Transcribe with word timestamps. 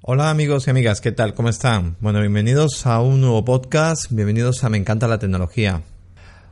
Hola 0.00 0.30
amigos 0.30 0.66
y 0.66 0.70
amigas, 0.70 1.00
¿qué 1.00 1.10
tal? 1.10 1.34
¿Cómo 1.34 1.48
están? 1.48 1.96
Bueno, 1.98 2.20
bienvenidos 2.20 2.86
a 2.86 3.00
un 3.00 3.20
nuevo 3.20 3.44
podcast, 3.44 4.06
bienvenidos 4.10 4.62
a 4.62 4.68
Me 4.68 4.78
encanta 4.78 5.08
la 5.08 5.18
tecnología. 5.18 5.82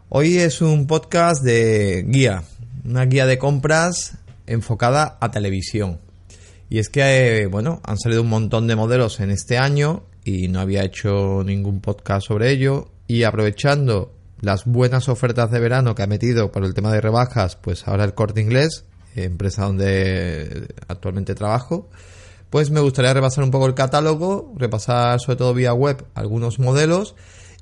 Hoy 0.08 0.38
es 0.38 0.60
un 0.60 0.88
podcast 0.88 1.44
de 1.44 2.04
guía, 2.08 2.42
una 2.84 3.04
guía 3.04 3.24
de 3.24 3.38
compras 3.38 4.18
enfocada 4.48 5.16
a 5.20 5.30
televisión. 5.30 6.00
Y 6.68 6.80
es 6.80 6.88
que, 6.88 7.42
eh, 7.42 7.46
bueno, 7.46 7.80
han 7.84 7.98
salido 7.98 8.22
un 8.22 8.30
montón 8.30 8.66
de 8.66 8.74
modelos 8.74 9.20
en 9.20 9.30
este 9.30 9.58
año 9.58 10.02
y 10.24 10.48
no 10.48 10.58
había 10.58 10.82
hecho 10.82 11.44
ningún 11.44 11.80
podcast 11.80 12.26
sobre 12.26 12.50
ello. 12.50 12.90
Y 13.06 13.22
aprovechando 13.22 14.12
las 14.40 14.64
buenas 14.64 15.08
ofertas 15.08 15.52
de 15.52 15.60
verano 15.60 15.94
que 15.94 16.02
ha 16.02 16.08
metido 16.08 16.50
por 16.50 16.64
el 16.64 16.74
tema 16.74 16.92
de 16.92 17.00
rebajas, 17.00 17.54
pues 17.54 17.86
ahora 17.86 18.02
el 18.02 18.12
corte 18.12 18.40
inglés, 18.40 18.86
empresa 19.14 19.62
donde 19.62 20.66
actualmente 20.88 21.36
trabajo, 21.36 21.88
pues 22.50 22.70
me 22.70 22.80
gustaría 22.80 23.12
repasar 23.12 23.44
un 23.44 23.50
poco 23.50 23.66
el 23.66 23.74
catálogo, 23.74 24.52
repasar 24.56 25.20
sobre 25.20 25.36
todo 25.36 25.54
vía 25.54 25.72
web 25.72 26.04
algunos 26.14 26.58
modelos 26.58 27.14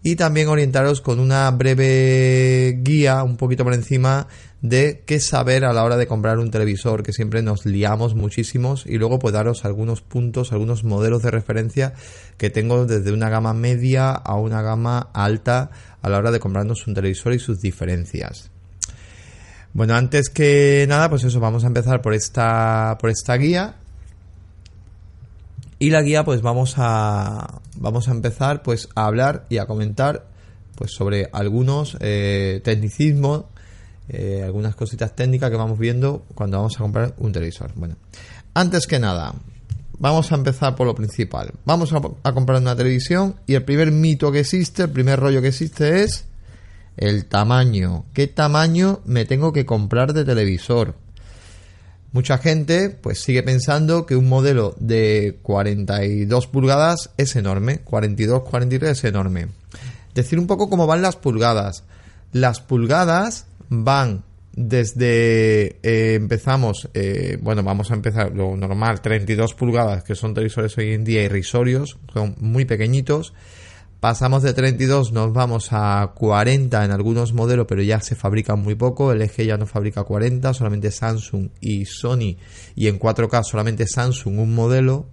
y 0.02 0.16
también 0.16 0.48
orientaros 0.48 1.01
con 1.01 1.19
una 1.19 1.51
breve 1.51 2.79
guía 2.83 3.23
un 3.23 3.38
poquito 3.38 3.65
por 3.65 3.73
encima 3.73 4.29
de 4.60 5.02
qué 5.07 5.19
saber 5.19 5.65
a 5.65 5.73
la 5.73 5.83
hora 5.83 5.97
de 5.97 6.07
comprar 6.07 6.38
un 6.38 6.51
televisor, 6.51 7.02
que 7.02 7.12
siempre 7.12 7.43
nos 7.43 7.65
liamos 7.65 8.15
muchísimos 8.15 8.84
y 8.87 8.98
luego 8.98 9.19
pues 9.19 9.33
daros 9.33 9.65
algunos 9.65 10.02
puntos, 10.02 10.52
algunos 10.52 10.85
modelos 10.85 11.23
de 11.23 11.30
referencia 11.30 11.95
que 12.37 12.51
tengo 12.51 12.85
desde 12.85 13.12
una 13.12 13.30
gama 13.30 13.55
media 13.55 14.10
a 14.10 14.37
una 14.37 14.60
gama 14.60 15.10
alta 15.15 15.71
a 16.02 16.09
la 16.10 16.19
hora 16.19 16.30
de 16.30 16.41
comprarnos 16.41 16.87
un 16.87 16.95
televisor 16.95 17.32
y 17.32 17.38
sus 17.38 17.60
diferencias. 17.60 18.51
Bueno, 19.73 19.95
antes 19.95 20.29
que 20.29 20.85
nada, 20.87 21.09
pues 21.09 21.24
eso, 21.24 21.41
vamos 21.41 21.65
a 21.65 21.69
empezar 21.69 22.02
por 22.02 22.12
esta, 22.12 22.96
por 23.01 23.09
esta 23.09 23.37
guía 23.37 23.77
y 25.84 25.91
la 25.91 26.01
guía, 26.01 26.24
pues 26.24 26.41
vamos 26.41 26.77
a, 26.79 27.61
vamos 27.77 28.09
a 28.09 28.12
empezar 28.12 28.62
pues 28.62 28.88
a 28.95 29.05
hablar 29.05 29.45
y 29.51 29.59
a 29.59 29.66
comentar 29.66 30.27
pues 30.77 30.93
sobre 30.93 31.29
algunos 31.30 31.99
eh, 32.01 32.63
tecnicismos, 32.65 33.45
eh, 34.09 34.40
algunas 34.43 34.74
cositas 34.77 35.15
técnicas 35.15 35.51
que 35.51 35.59
vamos 35.59 35.79
viendo 35.79 36.24
cuando 36.35 36.57
vamos 36.57 36.74
a 36.77 36.79
comprar 36.79 37.15
un 37.18 37.32
televisor. 37.32 37.71
Bueno, 37.74 37.96
antes 38.55 38.87
que 38.87 38.99
nada, 38.99 39.35
vamos 39.99 40.32
a 40.32 40.37
empezar 40.37 40.74
por 40.74 40.87
lo 40.87 40.95
principal. 40.95 41.52
Vamos 41.66 41.93
a, 41.93 42.01
a 42.23 42.32
comprar 42.32 42.62
una 42.62 42.74
televisión 42.74 43.35
y 43.46 43.52
el 43.52 43.65
primer 43.65 43.90
mito 43.93 44.32
que 44.32 44.40
existe, 44.40 44.85
el 44.85 44.90
primer 44.90 45.21
rollo 45.21 45.43
que 45.43 45.49
existe 45.49 46.02
es 46.02 46.24
el 46.96 47.27
tamaño. 47.27 48.07
¿Qué 48.15 48.27
tamaño 48.27 49.01
me 49.05 49.27
tengo 49.27 49.52
que 49.52 49.66
comprar 49.66 50.15
de 50.15 50.24
televisor? 50.24 50.95
Mucha 52.15 52.38
gente 52.38 52.90
pues 52.90 53.20
sigue 53.20 53.43
pensando 53.43 54.07
que 54.07 54.15
un 54.15 54.29
modelo 54.29 54.76
de 54.79 55.40
42 55.43 56.46
pulgadas 56.46 57.10
es 57.16 57.34
enorme, 57.34 57.80
42, 57.80 58.45
43 58.45 58.90
es 58.93 59.02
enorme. 59.02 59.48
Decir 60.15 60.38
un 60.38 60.46
poco 60.46 60.71
cómo 60.71 60.87
van 60.87 61.02
las 61.02 61.16
pulgadas. 61.16 61.82
Las 62.30 62.60
pulgadas 62.60 63.46
van 63.68 64.22
desde 64.53 65.81
eh, 65.82 66.15
empezamos, 66.15 66.88
eh, 66.94 67.37
bueno, 67.43 67.65
vamos 67.65 67.91
a 67.91 67.94
empezar 67.94 68.31
lo 68.31 68.56
normal, 68.56 69.00
32 69.00 69.54
pulgadas, 69.54 70.04
que 70.04 70.15
son 70.15 70.34
televisores 70.34 70.78
hoy 70.78 70.93
en 70.93 71.03
día 71.03 71.25
irrisorios, 71.25 71.99
son 72.12 72.37
muy 72.38 72.65
pequeñitos. 72.65 73.34
Pasamos 74.05 74.43
de 74.43 74.53
32, 74.53 75.12
nos 75.12 75.33
vamos 75.33 75.69
a 75.71 76.12
40 76.15 76.84
en 76.84 76.91
algunos 76.91 77.33
modelos, 77.33 77.65
pero 77.66 77.81
ya 77.81 78.03
se 78.03 78.15
fabrican 78.15 78.61
muy 78.61 78.75
poco. 78.75 79.11
El 79.11 79.22
eje 79.22 79.47
ya 79.47 79.56
no 79.56 79.65
fabrica 79.65 80.05
40, 80.05 80.53
solamente 80.53 80.91
Samsung 80.91 81.49
y 81.59 81.87
Sony. 81.87 82.37
Y 82.77 82.88
en 82.88 83.00
4K 83.00 83.43
solamente 83.44 83.87
Samsung 83.87 84.41
un 84.41 84.55
modelo. 84.55 85.06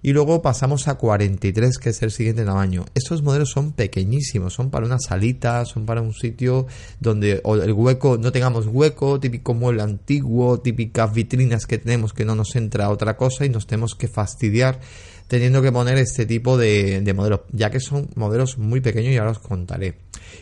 Y 0.00 0.14
luego 0.14 0.40
pasamos 0.40 0.88
a 0.88 0.94
43, 0.94 1.76
que 1.76 1.90
es 1.90 2.00
el 2.00 2.10
siguiente 2.10 2.46
tamaño. 2.46 2.86
Estos 2.94 3.22
modelos 3.22 3.50
son 3.50 3.72
pequeñísimos, 3.72 4.54
son 4.54 4.70
para 4.70 4.86
una 4.86 4.98
salita, 4.98 5.62
son 5.66 5.84
para 5.84 6.00
un 6.00 6.14
sitio 6.14 6.66
donde 6.98 7.42
el 7.44 7.72
hueco, 7.74 8.16
no 8.16 8.32
tengamos 8.32 8.66
hueco, 8.66 9.20
típico 9.20 9.52
mueble 9.52 9.82
antiguo, 9.82 10.60
típicas 10.60 11.12
vitrinas 11.12 11.66
que 11.66 11.76
tenemos 11.76 12.14
que 12.14 12.24
no 12.24 12.34
nos 12.34 12.56
entra 12.56 12.88
otra 12.88 13.18
cosa 13.18 13.44
y 13.44 13.50
nos 13.50 13.66
tenemos 13.66 13.94
que 13.94 14.08
fastidiar 14.08 14.80
teniendo 15.30 15.62
que 15.62 15.70
poner 15.70 15.96
este 15.96 16.26
tipo 16.26 16.58
de, 16.58 17.08
modelos, 17.14 17.42
ya 17.52 17.70
que 17.70 17.78
son 17.78 18.08
modelos 18.16 18.58
muy 18.58 18.80
pequeños 18.80 19.12
y 19.12 19.16
ahora 19.16 19.30
os 19.30 19.38
contaré. 19.38 19.94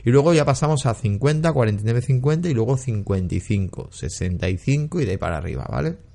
Y 0.02 0.08
luego 0.08 0.32
ya 0.32 0.46
pasamos 0.46 0.86
a 0.86 0.94
50, 0.94 1.52
49, 1.52 2.00
50 2.00 2.48
y 2.48 2.54
luego 2.54 2.78
55, 2.78 3.90
65 3.92 5.00
y 5.02 5.04
de 5.04 5.10
ahí 5.10 5.16
para 5.18 5.36
arriba, 5.36 5.66
¿vale? 5.70 6.07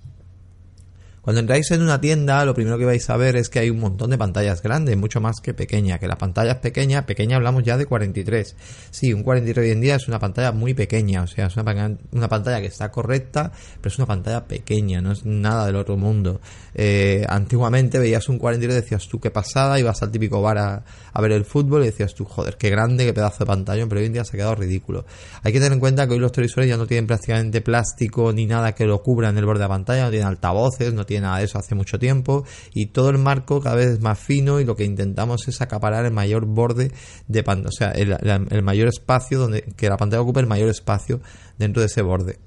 Cuando 1.24 1.40
entráis 1.40 1.72
en 1.72 1.82
una 1.82 2.02
tienda, 2.02 2.44
lo 2.44 2.54
primero 2.54 2.78
que 2.78 2.84
vais 2.84 3.10
a 3.10 3.16
ver 3.16 3.38
es 3.38 3.48
que 3.48 3.60
hay 3.60 3.70
un 3.70 3.80
montón 3.80 4.10
de 4.10 4.18
pantallas 4.18 4.62
grandes, 4.62 4.98
mucho 4.98 5.22
más 5.22 5.40
que 5.40 5.54
pequeña. 5.54 5.98
Que 5.98 6.06
la 6.06 6.18
pantalla 6.18 6.52
es 6.52 6.58
pequeña, 6.58 7.38
hablamos 7.38 7.64
ya 7.64 7.78
de 7.78 7.86
43. 7.86 8.58
Sí, 8.92 9.14
un 9.14 9.24
43 9.24 9.66
hoy 9.66 9.72
en 9.72 9.80
día 9.80 9.96
es 9.96 10.10
una 10.10 10.20
pantalla 10.20 10.52
muy 10.52 10.74
pequeña, 10.74 11.24
o 11.24 11.28
sea, 11.28 11.46
es 11.46 11.56
una, 11.56 12.28
pantalla 12.28 12.60
que 12.60 12.68
está 12.68 12.92
correcta, 12.92 13.54
pero 13.80 13.94
es 13.94 13.98
una 14.00 14.06
pantalla 14.06 14.44
pequeña, 14.44 15.00
no 15.00 15.14
es 15.14 15.26
nada 15.26 15.66
del 15.66 15.78
otro 15.78 15.96
mundo. 15.96 16.42
Eh, 16.76 17.26
antiguamente 17.30 18.00
veías 18.00 18.28
un 18.28 18.38
43 18.38 18.76
y 18.76 18.82
decías 18.82 19.08
tú 19.08 19.22
qué 19.22 19.32
pasada, 19.32 19.80
ibas 19.80 20.04
al 20.04 20.12
típico 20.12 20.42
bar 20.42 20.58
a, 20.58 21.22
ver 21.22 21.32
el 21.32 21.46
fútbol 21.46 21.84
y 21.84 21.86
decías 21.86 22.14
tú, 22.14 22.26
joder, 22.26 22.58
qué 22.58 22.70
grande, 22.70 23.06
qué 23.06 23.14
pedazo 23.14 23.40
de 23.40 23.46
pantalla, 23.46 23.86
pero 23.88 24.02
hoy 24.02 24.08
en 24.08 24.14
día 24.14 24.26
se 24.26 24.36
ha 24.36 24.40
quedado 24.40 24.56
ridículo. 24.56 25.06
Hay 25.42 25.54
que 25.54 25.60
tener 25.60 25.72
en 25.72 25.80
cuenta 25.80 26.06
que 26.06 26.16
hoy 26.16 26.20
los 26.20 26.34
televisores 26.34 26.68
ya 26.68 26.76
no 26.76 26.86
tienen 26.86 27.08
prácticamente 27.08 27.62
plástico 27.62 28.34
ni 28.34 28.46
nada 28.46 28.76
que 28.76 28.86
lo 28.86 29.02
cubra 29.02 29.30
en 29.30 29.38
el 29.38 29.46
borde 29.46 29.60
de 29.60 29.66
la 29.66 29.70
pantalla, 29.70 30.04
no 30.04 30.10
tienen 30.10 30.28
altavoces, 30.28 30.94
no 30.94 31.06
tienen 31.06 31.13
nada 31.22 31.38
de 31.40 31.46
eso 31.46 31.58
hace 31.58 31.76
mucho 31.76 32.00
tiempo 32.00 32.46
y 32.74 32.88
todo 32.88 33.10
el 33.10 33.18
marco 33.18 33.62
cada 33.62 33.76
vez 33.76 33.88
es 33.88 34.02
más 34.02 34.20
fino 34.20 34.60
y 34.60 34.66
lo 34.66 34.76
que 34.76 34.84
intentamos 34.84 35.48
es 35.48 35.62
acaparar 35.62 36.06
el 36.06 36.12
mayor 36.12 36.46
borde 36.46 36.92
de 37.28 37.44
pantalla, 37.44 37.70
o 37.70 37.72
sea, 37.72 37.92
el, 37.92 38.64
mayor 38.64 38.88
espacio 38.88 39.40
donde 39.40 39.62
que 39.76 39.90
la 39.90 39.98
pantalla 39.98 40.22
ocupe 40.22 40.40
el 40.40 40.48
mayor 40.48 40.70
espacio 40.70 41.22
dentro 41.58 41.82
de 41.82 41.88
ese 41.88 42.02
borde. 42.02 42.40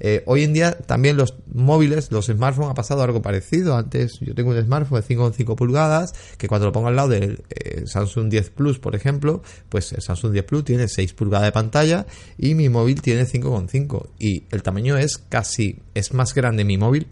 Eh, 0.00 0.22
hoy 0.26 0.44
en 0.44 0.52
día 0.52 0.78
también 0.78 1.16
los 1.16 1.34
móviles, 1.52 2.12
los 2.12 2.26
smartphones 2.26 2.70
ha 2.70 2.74
pasado 2.74 3.02
algo 3.02 3.22
parecido. 3.22 3.76
Antes 3.76 4.18
yo 4.20 4.34
tengo 4.34 4.50
un 4.50 4.62
smartphone 4.62 5.00
de 5.00 5.16
5,5 5.16 5.56
pulgadas 5.56 6.12
que 6.36 6.48
cuando 6.48 6.66
lo 6.66 6.72
pongo 6.72 6.88
al 6.88 6.96
lado 6.96 7.08
del 7.08 7.42
eh, 7.50 7.82
Samsung 7.86 8.28
10 8.28 8.50
Plus, 8.50 8.78
por 8.78 8.94
ejemplo, 8.94 9.42
pues 9.68 9.92
el 9.92 10.02
Samsung 10.02 10.32
10 10.32 10.44
Plus 10.44 10.64
tiene 10.64 10.88
6 10.88 11.14
pulgadas 11.14 11.46
de 11.46 11.52
pantalla 11.52 12.06
y 12.36 12.54
mi 12.54 12.68
móvil 12.68 13.02
tiene 13.02 13.24
5,5 13.24 14.08
y 14.18 14.44
el 14.50 14.62
tamaño 14.62 14.96
es 14.96 15.18
casi 15.18 15.80
es 15.94 16.14
más 16.14 16.34
grande 16.34 16.64
mi 16.64 16.78
móvil 16.78 17.08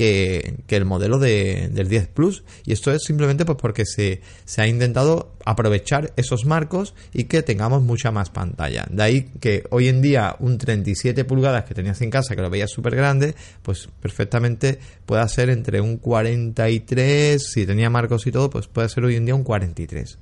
que, 0.00 0.76
el 0.76 0.84
modelo 0.86 1.18
de, 1.18 1.68
del 1.70 1.88
10 1.88 2.08
Plus. 2.08 2.42
Y 2.64 2.72
esto 2.72 2.90
es 2.90 3.02
simplemente 3.04 3.44
pues 3.44 3.58
porque 3.60 3.84
se, 3.84 4.22
se 4.46 4.62
ha 4.62 4.66
intentado 4.66 5.34
aprovechar 5.44 6.12
esos 6.16 6.46
marcos 6.46 6.94
y 7.12 7.24
que 7.24 7.42
tengamos 7.42 7.82
mucha 7.82 8.10
más 8.10 8.30
pantalla. 8.30 8.86
De 8.90 9.02
ahí 9.02 9.30
que 9.40 9.64
hoy 9.70 9.88
en 9.88 10.00
día 10.00 10.36
un 10.38 10.56
37 10.56 11.24
pulgadas 11.26 11.64
que 11.64 11.74
tenías 11.74 12.00
en 12.00 12.08
casa, 12.08 12.34
que 12.34 12.40
lo 12.40 12.48
veías 12.48 12.70
súper 12.70 12.96
grande, 12.96 13.34
pues 13.62 13.88
perfectamente 14.00 14.78
pueda 15.04 15.28
ser 15.28 15.50
entre 15.50 15.82
un 15.82 15.98
43, 15.98 17.42
si 17.42 17.66
tenía 17.66 17.90
marcos 17.90 18.26
y 18.26 18.32
todo, 18.32 18.48
pues 18.48 18.68
puede 18.68 18.88
ser 18.88 19.04
hoy 19.04 19.16
en 19.16 19.26
día 19.26 19.34
un 19.34 19.44
43. 19.44 20.18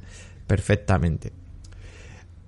Perfectamente. 0.47 1.31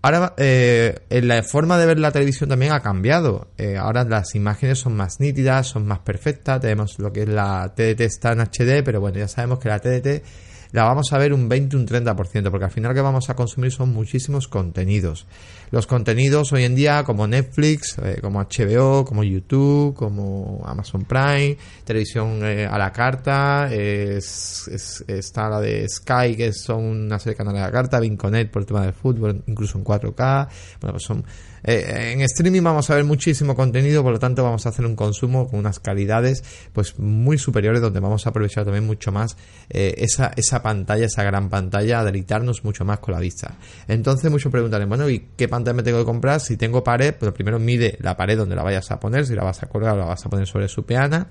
Ahora, 0.03 0.35
eh, 0.39 0.99
la 1.11 1.43
forma 1.43 1.77
de 1.77 1.85
ver 1.85 1.99
la 1.99 2.11
televisión 2.11 2.49
también 2.49 2.73
ha 2.73 2.81
cambiado. 2.81 3.49
Eh, 3.59 3.77
ahora 3.77 4.05
las 4.05 4.35
imágenes 4.35 4.79
son 4.79 4.97
más 4.97 5.21
nítidas, 5.21 5.67
son 5.67 5.87
más 5.87 5.99
perfectas. 5.99 6.61
Tenemos 6.61 6.99
lo 6.99 7.13
que 7.13 7.23
es 7.23 7.29
la 7.29 7.75
TDT 7.75 8.01
está 8.01 8.33
en 8.33 8.41
HD, 8.41 8.83
pero 8.83 9.01
bueno, 9.01 9.19
ya 9.19 9.29
sabemos 9.29 9.59
que 9.59 9.69
la 9.69 9.79
TDT 9.79 10.25
la 10.73 10.85
vamos 10.85 11.13
a 11.13 11.19
ver 11.19 11.33
un 11.33 11.49
20, 11.49 11.77
un 11.77 11.87
30%, 11.87 12.51
porque 12.51 12.65
al 12.65 12.71
final 12.71 12.95
que 12.95 13.01
vamos 13.01 13.29
a 13.31 13.35
consumir 13.35 13.73
son 13.73 13.93
muchísimos 13.93 14.49
contenidos. 14.49 15.27
Los 15.71 15.87
contenidos 15.87 16.53
hoy 16.53 16.65
en 16.65 16.75
día, 16.75 17.05
como 17.05 17.27
Netflix, 17.27 17.97
eh, 17.99 18.19
como 18.21 18.41
HBO, 18.41 19.05
como 19.05 19.23
YouTube, 19.23 19.95
como 19.95 20.63
Amazon 20.65 21.05
Prime, 21.05 21.57
televisión 21.85 22.41
eh, 22.45 22.67
a 22.67 22.77
la 22.79 22.93
carta, 22.93 23.73
es, 23.73 25.05
está 25.07 25.49
la 25.49 25.61
de 25.61 25.89
Sky, 25.89 26.37
que 26.37 26.53
son 26.53 26.85
una 26.85 27.19
serie 27.19 27.35
de 27.35 27.39
canales 27.39 27.63
a 27.63 27.67
la 27.67 27.73
carta, 27.73 28.01
Vinconet 28.01 28.51
por 28.51 28.63
el 28.63 28.67
tema 28.67 28.83
del 28.83 28.95
fútbol, 28.95 29.43
incluso 29.47 29.79
en 29.79 29.85
4K. 29.85 30.49
Bueno, 30.81 30.93
pues 30.93 31.05
son 31.05 31.25
eh, 31.63 32.13
en 32.13 32.21
streaming 32.23 32.63
vamos 32.63 32.91
a 32.91 32.95
ver 32.95 33.05
muchísimo 33.05 33.55
contenido, 33.55 34.03
por 34.03 34.13
lo 34.13 34.19
tanto 34.19 34.43
vamos 34.43 34.67
a 34.67 34.71
hacer 34.71 34.87
un 34.87 34.97
consumo 34.97 35.49
con 35.49 35.59
unas 35.59 35.81
calidades 35.81 36.43
pues 36.73 36.99
muy 36.99 37.39
superiores 37.39 37.81
donde 37.81 38.01
vamos 38.01 38.27
a 38.27 38.31
aprovechar 38.31 38.65
también 38.65 38.87
mucho 38.87 39.13
más 39.13 39.37
eh, 39.69 39.95
esa, 39.99 40.33
esa 40.37 40.63
pantalla, 40.63 41.07
esa 41.07 41.23
gran 41.23 41.49
pantalla, 41.49 42.05
deleitarnos 42.05 42.65
mucho 42.65 42.85
más 42.85 42.99
con 43.01 43.15
la 43.15 43.21
vista. 43.21 43.57
Entonces 43.89 44.31
muchos 44.31 44.51
preguntarán, 44.51 44.89
bueno, 44.89 45.09
¿y 45.09 45.29
qué 45.37 45.49
pantalla 45.49 45.75
me 45.75 45.83
tengo 45.83 45.99
que 45.99 46.05
comprar? 46.05 46.41
Si 46.41 46.57
tengo 46.57 46.83
pared, 46.85 47.15
pues 47.19 47.33
primero 47.33 47.59
mide 47.59 47.97
la 48.01 48.17
pared 48.17 48.37
donde 48.37 48.57
la 48.57 48.63
vayas 48.63 48.91
a 48.91 49.01
poner, 49.01 49.27
si 49.27 49.35
la 49.35 49.45
vas 49.45 49.63
a 49.63 49.67
colgar 49.67 49.95
o 49.95 49.99
la 49.99 50.07
vas 50.07 50.25
a 50.25 50.31
poner 50.31 50.47
sobre 50.47 50.69
su 50.69 50.85
peana, 50.85 51.29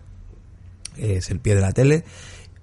es 0.98 1.30
el 1.30 1.40
pie 1.40 1.56
de 1.56 1.62
la 1.62 1.72
tele 1.72 2.04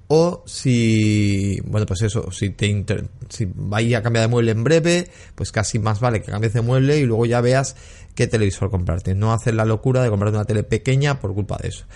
o 0.09 0.45
si, 0.47 1.61
bueno, 1.65 1.87
pues 1.87 2.03
eso, 2.03 2.31
si 2.31 2.51
te 2.51 2.85
si 3.29 3.49
vais 3.55 3.95
a 3.95 4.03
cambiar 4.03 4.25
de 4.27 4.29
mueble 4.29 4.53
en 4.53 4.63
breve, 4.63 5.11
pues 5.35 5.51
casi 5.51 5.79
más 5.79 6.01
vale 6.01 6.23
que 6.23 6.31
cambies 6.31 6.53
de 6.53 6.61
mueble 6.61 6.99
y 6.99 7.05
luego 7.05 7.27
ya 7.27 7.41
veas 7.41 7.77
qué 8.15 8.27
televisor 8.27 8.71
comprarte. 8.71 9.15
No 9.15 9.33
hacer 9.33 9.55
la 9.55 9.65
locura 9.65 10.03
de 10.03 10.11
comprarte 10.11 10.37
una 10.37 10.45
tele 10.45 10.63
pequeña 10.63 11.19
por 11.21 11.35
culpa 11.35 11.59
de 11.61 11.69
eso. 11.69 11.87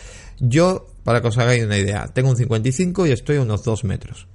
Yo, 0.40 0.86
para 1.04 1.20
que 1.20 1.28
os 1.28 1.38
hagáis 1.38 1.64
una 1.64 1.78
idea, 1.78 2.08
tengo 2.08 2.30
un 2.30 2.36
55 2.36 3.06
y 3.06 3.12
estoy 3.12 3.36
a 3.36 3.42
unos 3.42 3.62
2 3.62 3.84
metros. 3.84 4.26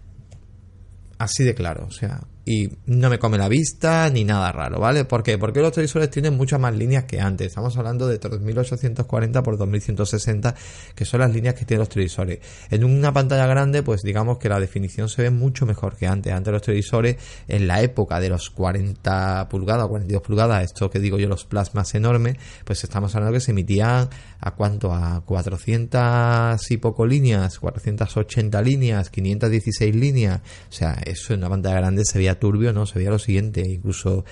Así 1.18 1.44
de 1.44 1.56
claro, 1.56 1.86
o 1.88 1.92
sea, 1.92 2.22
y 2.46 2.70
no 2.86 3.10
me 3.10 3.18
come 3.18 3.40
la 3.40 3.50
vista 3.50 4.08
ni 4.12 4.24
nada 4.24 4.52
raro, 4.52 4.80
¿vale? 4.80 5.04
¿Por 5.04 5.24
qué? 5.24 5.40
Porque 5.40 5.62
los 5.62 5.72
televisores 5.72 6.12
tienen 6.12 6.38
muchas 6.38 6.60
más 6.60 6.76
líneas 6.76 7.06
que 7.06 7.20
antes. 7.20 7.48
Estamos 7.48 7.76
hablando 7.76 8.08
de 8.08 8.20
3840 8.20 9.42
por 9.42 9.58
2160, 9.58 10.54
que 10.94 11.06
son 11.06 11.22
las 11.22 11.34
líneas 11.34 11.56
que 11.56 11.66
tienen 11.66 11.80
los 11.80 11.90
televisores. 11.90 12.40
En 12.70 12.84
una 12.84 13.12
pantalla 13.12 13.48
grande, 13.48 13.82
pues 13.82 14.04
digamos 14.04 14.38
que 14.38 14.48
la 14.48 14.60
definición 14.60 15.10
se 15.10 15.24
ve 15.24 15.32
mucho 15.32 15.66
mejor 15.66 15.96
que 15.96 16.06
antes. 16.06 16.34
Antes 16.34 16.54
los 16.54 16.62
televisores, 16.62 17.18
en 17.48 17.68
la 17.68 17.82
época 17.82 18.20
de 18.20 18.30
los 18.30 18.52
40 18.52 19.50
pulgadas 19.50 19.86
o 19.86 19.90
42 19.90 20.22
pulgadas, 20.22 20.64
esto 20.64 20.92
que 20.92 21.00
digo 21.00 21.18
yo, 21.18 21.28
los 21.28 21.46
plasmas 21.46 21.96
enormes, 21.96 22.38
pues 22.64 22.84
estamos 22.84 23.16
hablando 23.16 23.34
que 23.34 23.40
se 23.42 23.52
emitían 23.52 24.08
a 24.40 24.52
cuánto, 24.52 24.94
a 24.94 25.24
400 25.26 26.70
y 26.70 26.78
poco 26.78 27.08
líneas, 27.08 27.58
480 27.58 28.62
líneas, 28.62 29.10
516 29.10 29.96
líneas. 29.96 30.42
O 30.70 30.74
sea, 30.74 31.00
eso 31.06 31.34
en 31.34 31.40
una 31.40 31.50
pantalla 31.50 31.78
grande 31.78 32.06
se 32.06 32.20
veía 32.20 32.35
turbio, 32.38 32.74
¿no? 32.74 32.86
Se 32.86 33.00
veía 33.00 33.10
lo 33.10 33.20
siguiente, 33.20 33.62
incluso 33.62 34.26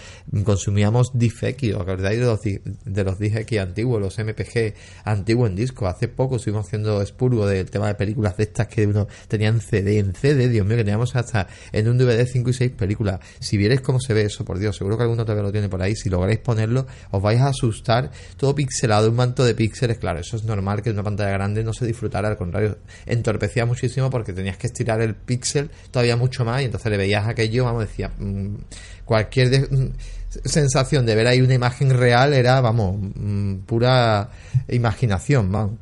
consumíamos 0.43 1.11
DFX, 1.13 1.73
¿os 1.75 1.81
acordáis 1.81 2.19
de 2.19 2.25
los, 2.25 2.41
de 2.41 3.03
los 3.03 3.19
DFX 3.19 3.59
antiguos, 3.59 4.01
los 4.01 4.17
MPG 4.17 4.73
antiguos 5.05 5.49
en 5.49 5.55
disco? 5.55 5.87
Hace 5.87 6.07
poco 6.07 6.37
estuvimos 6.37 6.67
haciendo 6.67 7.01
expurgo 7.01 7.45
del 7.47 7.69
tema 7.69 7.87
de 7.87 7.95
películas 7.95 8.37
de 8.37 8.43
estas 8.43 8.67
que 8.67 8.85
uno 8.87 9.07
tenía 9.27 9.49
en 9.49 9.59
CD, 9.59 9.99
en 9.99 10.13
CD, 10.13 10.49
Dios 10.49 10.65
mío, 10.65 10.77
que 10.77 10.83
teníamos 10.83 11.15
hasta 11.15 11.47
en 11.71 11.87
un 11.87 11.97
DVD 11.97 12.25
5 12.25 12.49
y 12.49 12.53
6 12.53 12.71
películas. 12.71 13.19
Si 13.39 13.57
vierais 13.57 13.81
cómo 13.81 13.99
se 13.99 14.13
ve 14.13 14.23
eso, 14.23 14.45
por 14.45 14.59
Dios, 14.59 14.75
seguro 14.75 14.97
que 14.97 15.03
alguno 15.03 15.23
todavía 15.23 15.43
lo 15.43 15.51
tiene 15.51 15.69
por 15.69 15.81
ahí, 15.81 15.95
si 15.95 16.09
lográis 16.09 16.39
ponerlo, 16.39 16.87
os 17.11 17.21
vais 17.21 17.41
a 17.41 17.47
asustar, 17.47 18.11
todo 18.37 18.55
pixelado, 18.55 19.09
un 19.09 19.15
manto 19.15 19.43
de 19.43 19.55
píxeles, 19.55 19.97
claro, 19.97 20.19
eso 20.19 20.37
es 20.37 20.43
normal 20.43 20.81
que 20.81 20.89
en 20.89 20.95
una 20.95 21.03
pantalla 21.03 21.31
grande 21.31 21.63
no 21.63 21.73
se 21.73 21.85
disfrutara, 21.85 22.29
al 22.29 22.37
contrario, 22.37 22.77
entorpecía 23.05 23.65
muchísimo 23.65 24.09
porque 24.09 24.33
tenías 24.33 24.57
que 24.57 24.67
estirar 24.67 25.01
el 25.01 25.15
píxel 25.15 25.69
todavía 25.91 26.15
mucho 26.15 26.45
más 26.45 26.61
y 26.61 26.65
entonces 26.65 26.91
le 26.91 26.97
veías 26.97 27.27
aquello, 27.27 27.65
vamos, 27.65 27.83
mm, 27.97 28.55
cualquier 29.05 29.71
mm, 29.71 29.91
sensación 30.45 31.05
de 31.05 31.15
ver 31.15 31.27
ahí 31.27 31.41
una 31.41 31.53
imagen 31.53 31.91
real 31.91 32.33
era, 32.33 32.61
vamos, 32.61 32.97
mm, 33.15 33.55
pura 33.65 34.29
imaginación. 34.69 35.77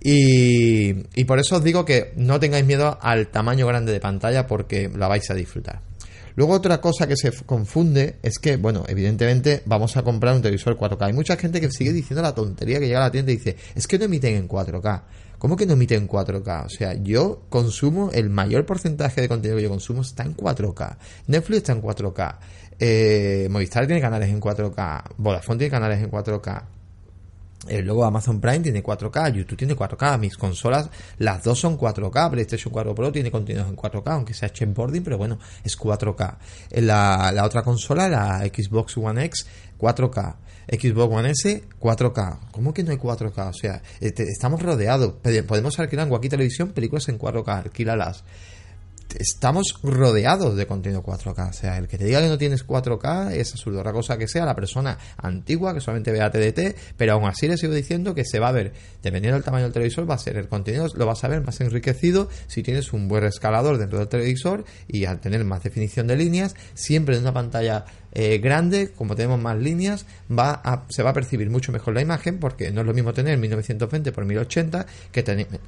Y, 0.00 0.90
y, 1.14 1.24
por 1.24 1.38
eso 1.38 1.56
os 1.56 1.64
digo 1.64 1.84
que 1.84 2.12
no 2.16 2.38
tengáis 2.38 2.64
miedo 2.64 2.98
al 3.00 3.28
tamaño 3.28 3.66
grande 3.66 3.92
de 3.92 4.00
pantalla 4.00 4.46
porque 4.46 4.88
la 4.94 5.08
vais 5.08 5.28
a 5.30 5.34
disfrutar. 5.34 5.80
Luego 6.36 6.52
otra 6.52 6.82
cosa 6.82 7.08
que 7.08 7.16
se 7.16 7.32
confunde 7.32 8.16
es 8.22 8.38
que, 8.38 8.58
bueno, 8.58 8.84
evidentemente 8.88 9.62
vamos 9.64 9.96
a 9.96 10.02
comprar 10.02 10.34
un 10.34 10.42
televisor 10.42 10.76
4K. 10.76 11.06
Hay 11.06 11.12
mucha 11.14 11.36
gente 11.36 11.62
que 11.62 11.70
sigue 11.70 11.94
diciendo 11.94 12.20
la 12.20 12.34
tontería 12.34 12.78
que 12.78 12.86
llega 12.86 13.00
a 13.00 13.04
la 13.04 13.10
tienda 13.10 13.32
y 13.32 13.36
dice, 13.36 13.56
es 13.74 13.86
que 13.86 13.98
no 13.98 14.04
emiten 14.04 14.34
en 14.34 14.46
4K. 14.46 15.02
¿Cómo 15.38 15.56
que 15.56 15.66
no 15.66 15.74
emite 15.74 15.94
en 15.94 16.08
4K? 16.08 16.66
O 16.66 16.68
sea, 16.68 16.94
yo 16.94 17.42
consumo, 17.48 18.10
el 18.12 18.30
mayor 18.30 18.64
porcentaje 18.66 19.20
de 19.20 19.28
contenido 19.28 19.56
que 19.56 19.64
yo 19.64 19.70
consumo 19.70 20.02
está 20.02 20.24
en 20.24 20.36
4K. 20.36 20.96
Netflix 21.26 21.58
está 21.58 21.72
en 21.72 21.82
4K. 21.82 22.38
Eh, 22.78 23.48
Movistar 23.50 23.86
tiene 23.86 24.00
canales 24.00 24.28
en 24.30 24.40
4K. 24.40 25.04
Vodafone 25.16 25.58
tiene 25.58 25.70
canales 25.70 26.02
en 26.02 26.10
4K. 26.10 26.62
Eh, 27.68 27.82
luego 27.82 28.04
Amazon 28.04 28.40
Prime 28.40 28.60
tiene 28.60 28.82
4K, 28.82 29.32
YouTube 29.32 29.58
tiene 29.58 29.74
4K, 29.74 30.18
mis 30.18 30.36
consolas, 30.36 30.88
las 31.18 31.42
dos 31.42 31.58
son 31.58 31.76
4K, 31.76 32.30
PlayStation 32.30 32.72
4 32.72 32.94
Pro 32.94 33.10
tiene 33.10 33.30
contenidos 33.30 33.68
en 33.68 33.76
4K, 33.76 34.02
aunque 34.12 34.34
sea 34.34 34.50
boarding, 34.66 35.02
pero 35.02 35.18
bueno, 35.18 35.38
es 35.64 35.76
4K. 35.76 36.36
Eh, 36.70 36.80
la, 36.82 37.32
la 37.34 37.44
otra 37.44 37.62
consola, 37.62 38.08
la 38.08 38.38
Xbox 38.40 38.96
One 38.98 39.24
X, 39.24 39.46
4K. 39.78 40.36
Xbox 40.68 41.14
One 41.14 41.30
S 41.30 41.64
4K. 41.80 42.50
¿Cómo 42.50 42.74
que 42.74 42.82
no 42.82 42.90
hay 42.90 42.98
4K? 42.98 43.50
O 43.50 43.52
sea, 43.52 43.82
este, 44.00 44.24
estamos 44.24 44.62
rodeados. 44.62 45.14
Podemos 45.46 45.78
alquilar 45.78 46.08
en 46.08 46.28
televisión 46.28 46.70
películas 46.70 47.08
en 47.08 47.18
4K. 47.18 47.64
Alquílalas 47.64 48.24
estamos 49.18 49.78
rodeados 49.82 50.56
de 50.56 50.66
contenido 50.66 51.02
4K. 51.02 51.50
O 51.50 51.52
sea, 51.52 51.78
el 51.78 51.88
que 51.88 51.98
te 51.98 52.04
diga 52.04 52.20
que 52.20 52.28
no 52.28 52.38
tienes 52.38 52.66
4K 52.66 53.32
es 53.32 53.52
absurdo. 53.52 53.80
Otra 53.80 53.92
cosa 53.92 54.18
que 54.18 54.28
sea 54.28 54.44
la 54.44 54.54
persona 54.54 54.98
antigua 55.16 55.74
que 55.74 55.80
solamente 55.80 56.12
vea 56.12 56.30
TDT, 56.30 56.76
pero 56.96 57.14
aún 57.14 57.24
así 57.24 57.48
le 57.48 57.56
sigo 57.56 57.74
diciendo 57.74 58.14
que 58.14 58.24
se 58.24 58.38
va 58.38 58.48
a 58.48 58.52
ver, 58.52 58.72
dependiendo 59.02 59.36
del 59.36 59.44
tamaño 59.44 59.64
del 59.64 59.72
televisor, 59.72 60.08
va 60.08 60.14
a 60.14 60.18
ser 60.18 60.36
el 60.36 60.48
contenido, 60.48 60.86
lo 60.94 61.06
vas 61.06 61.22
a 61.24 61.28
ver 61.28 61.42
más 61.42 61.60
enriquecido 61.60 62.28
si 62.46 62.62
tienes 62.62 62.92
un 62.92 63.08
buen 63.08 63.24
escalador 63.24 63.78
dentro 63.78 63.98
del 63.98 64.08
televisor 64.08 64.64
y 64.88 65.04
al 65.04 65.20
tener 65.20 65.44
más 65.44 65.62
definición 65.62 66.06
de 66.06 66.16
líneas, 66.16 66.54
siempre 66.74 67.16
en 67.16 67.22
una 67.22 67.32
pantalla 67.32 67.84
eh, 68.18 68.38
grande, 68.38 68.92
como 68.92 69.14
tenemos 69.14 69.38
más 69.38 69.58
líneas, 69.58 70.06
va 70.30 70.86
se 70.88 71.02
va 71.02 71.10
a 71.10 71.12
percibir 71.12 71.50
mucho 71.50 71.70
mejor 71.70 71.92
la 71.92 72.00
imagen 72.00 72.38
porque 72.38 72.70
no 72.70 72.80
es 72.80 72.86
lo 72.86 72.94
mismo 72.94 73.12
tener 73.12 73.36
1920 73.36 74.10
por 74.10 74.24
1080 74.24 74.86
que, 75.12 75.22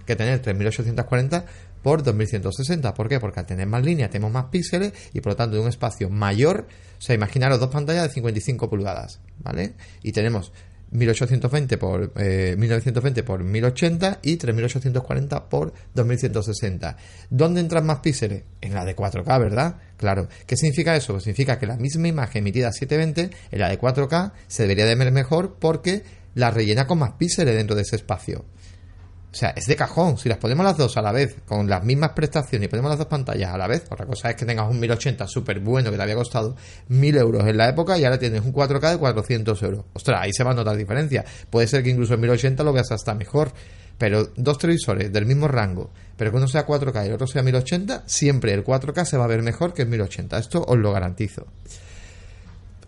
que 0.06 0.17
tener 0.17 0.41
3840 0.41 1.45
por 1.83 2.03
2160. 2.03 2.95
¿Por 2.95 3.06
qué? 3.06 3.21
Porque 3.21 3.41
al 3.41 3.45
tener 3.45 3.67
más 3.67 3.85
líneas 3.85 4.09
tenemos 4.09 4.33
más 4.33 4.47
píxeles 4.47 4.95
y 5.12 5.21
por 5.21 5.33
lo 5.33 5.37
tanto 5.37 5.61
un 5.61 5.69
espacio 5.69 6.09
mayor, 6.09 6.67
o 6.99 7.03
sea, 7.03 7.15
imaginaros 7.15 7.61
dos 7.61 7.69
pantallas 7.69 8.05
de 8.05 8.15
55 8.15 8.71
pulgadas, 8.71 9.21
¿vale? 9.41 9.75
Y 10.03 10.12
tenemos 10.12 10.51
1820 10.90 11.79
por 11.79 12.12
1920 12.17 13.20
eh, 13.20 13.23
por 13.23 13.44
1080 13.44 14.19
y 14.23 14.37
3840 14.37 15.49
por 15.49 15.73
2160. 15.94 16.96
¿Dónde 17.31 17.61
entran 17.61 17.87
más 17.87 17.99
píxeles? 17.99 18.44
En 18.61 18.75
la 18.75 18.85
de 18.85 18.96
4K, 18.96 19.40
¿verdad? 19.40 19.76
Claro. 19.96 20.29
¿Qué 20.46 20.56
significa 20.56 20.96
eso? 20.96 21.14
Pues 21.14 21.25
significa 21.25 21.58
que 21.58 21.67
la 21.67 21.76
misma 21.76 22.08
imagen 22.08 22.40
emitida 22.40 22.69
a 22.69 22.73
720 22.73 23.37
en 23.50 23.58
la 23.58 23.69
de 23.69 23.79
4K 23.79 24.32
se 24.46 24.62
debería 24.62 24.87
de 24.87 24.94
ver 24.94 25.12
mejor 25.12 25.56
porque 25.58 26.02
la 26.35 26.50
rellena 26.50 26.87
con 26.87 26.99
más 26.99 27.12
píxeles 27.12 27.55
dentro 27.55 27.75
de 27.75 27.82
ese 27.82 27.96
espacio. 27.96 28.44
O 29.31 29.35
sea, 29.35 29.51
es 29.51 29.67
de 29.67 29.77
cajón. 29.77 30.17
Si 30.17 30.29
las 30.29 30.39
ponemos 30.39 30.65
las 30.65 30.77
dos 30.77 30.97
a 30.97 31.03
la 31.03 31.13
vez, 31.13 31.37
con 31.47 31.69
las 31.69 31.85
mismas 31.85 32.13
prestaciones 32.13 32.67
y 32.67 32.69
ponemos 32.69 32.91
las 32.91 32.99
dos 32.99 33.09
pantallas 33.09 33.53
a 33.53 33.59
la 33.59 33.67
vez, 33.67 33.85
otra 33.91 34.07
cosa 34.07 34.31
es 34.31 34.37
que 34.37 34.47
tengas 34.47 34.71
un 34.71 34.81
1080 34.81 35.27
súper 35.27 35.61
bueno 35.61 35.91
que 35.91 35.97
te 35.97 36.03
había 36.03 36.15
costado 36.15 36.57
1000 36.89 37.17
euros 37.19 37.47
en 37.47 37.57
la 37.57 37.69
época 37.69 37.99
y 37.99 38.05
ahora 38.05 38.19
tienes 38.19 38.43
un 38.43 38.53
4K 38.53 38.93
de 38.93 38.99
400 38.99 39.63
euros. 39.63 39.85
Ostras, 39.93 40.21
ahí 40.23 40.33
se 40.33 40.45
va 40.45 40.53
a 40.53 40.55
notar 40.55 40.77
diferencia. 40.77 41.25
Puede 41.51 41.67
ser 41.67 41.83
que 41.83 41.91
incluso 41.91 42.15
en 42.15 42.21
1080 42.21 42.65
lo 42.65 42.73
veas 42.73 42.91
hasta 42.91 43.15
mejor. 43.15 43.53
Pero 43.99 44.31
dos 44.37 44.59
televisores 44.59 45.13
del 45.13 45.27
mismo 45.27 45.49
rango, 45.49 45.91
pero 46.17 46.31
que 46.31 46.37
uno 46.37 46.47
sea 46.47 46.65
4K 46.65 47.05
y 47.05 47.09
el 47.09 47.15
otro 47.15 47.27
sea 47.27 47.43
1080, 47.43 48.05
siempre 48.07 48.55
el 48.55 48.65
4K 48.65 49.05
se 49.05 49.17
va 49.17 49.25
a 49.25 49.27
ver 49.27 49.43
mejor 49.43 49.75
que 49.75 49.83
el 49.83 49.89
1080. 49.89 50.39
Esto 50.39 50.65
os 50.65 50.79
lo 50.79 50.93
garantizo. 50.93 51.47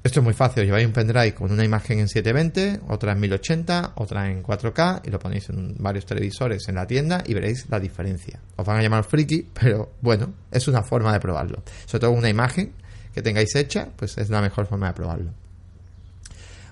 Esto 0.03 0.21
es 0.21 0.25
muy 0.25 0.33
fácil, 0.33 0.65
lleváis 0.65 0.87
un 0.87 0.95
pendrive 0.95 1.35
con 1.35 1.53
una 1.53 1.63
imagen 1.63 1.99
en 1.99 2.09
720, 2.09 2.81
otra 2.89 3.13
en 3.13 3.21
1080, 3.21 3.93
otra 3.97 4.31
en 4.31 4.43
4K 4.43 5.03
y 5.05 5.11
lo 5.11 5.19
ponéis 5.19 5.51
en 5.51 5.75
varios 5.79 6.07
televisores 6.07 6.67
en 6.69 6.77
la 6.77 6.87
tienda 6.87 7.23
y 7.27 7.35
veréis 7.35 7.67
la 7.69 7.79
diferencia. 7.79 8.41
Os 8.57 8.65
van 8.65 8.79
a 8.79 8.83
llamar 8.83 9.05
friki, 9.05 9.47
pero 9.61 9.93
bueno, 10.01 10.33
es 10.51 10.67
una 10.69 10.83
forma 10.83 11.13
de 11.13 11.21
probarlo. 11.21 11.63
Sobre 11.85 12.01
todo 12.01 12.13
una 12.13 12.31
imagen 12.31 12.73
que 13.15 13.21
tengáis 13.21 13.55
hecha, 13.55 13.89
pues 13.95 14.17
es 14.17 14.31
la 14.31 14.41
mejor 14.41 14.67
forma 14.67 14.87
de 14.87 14.95
probarlo. 14.95 15.33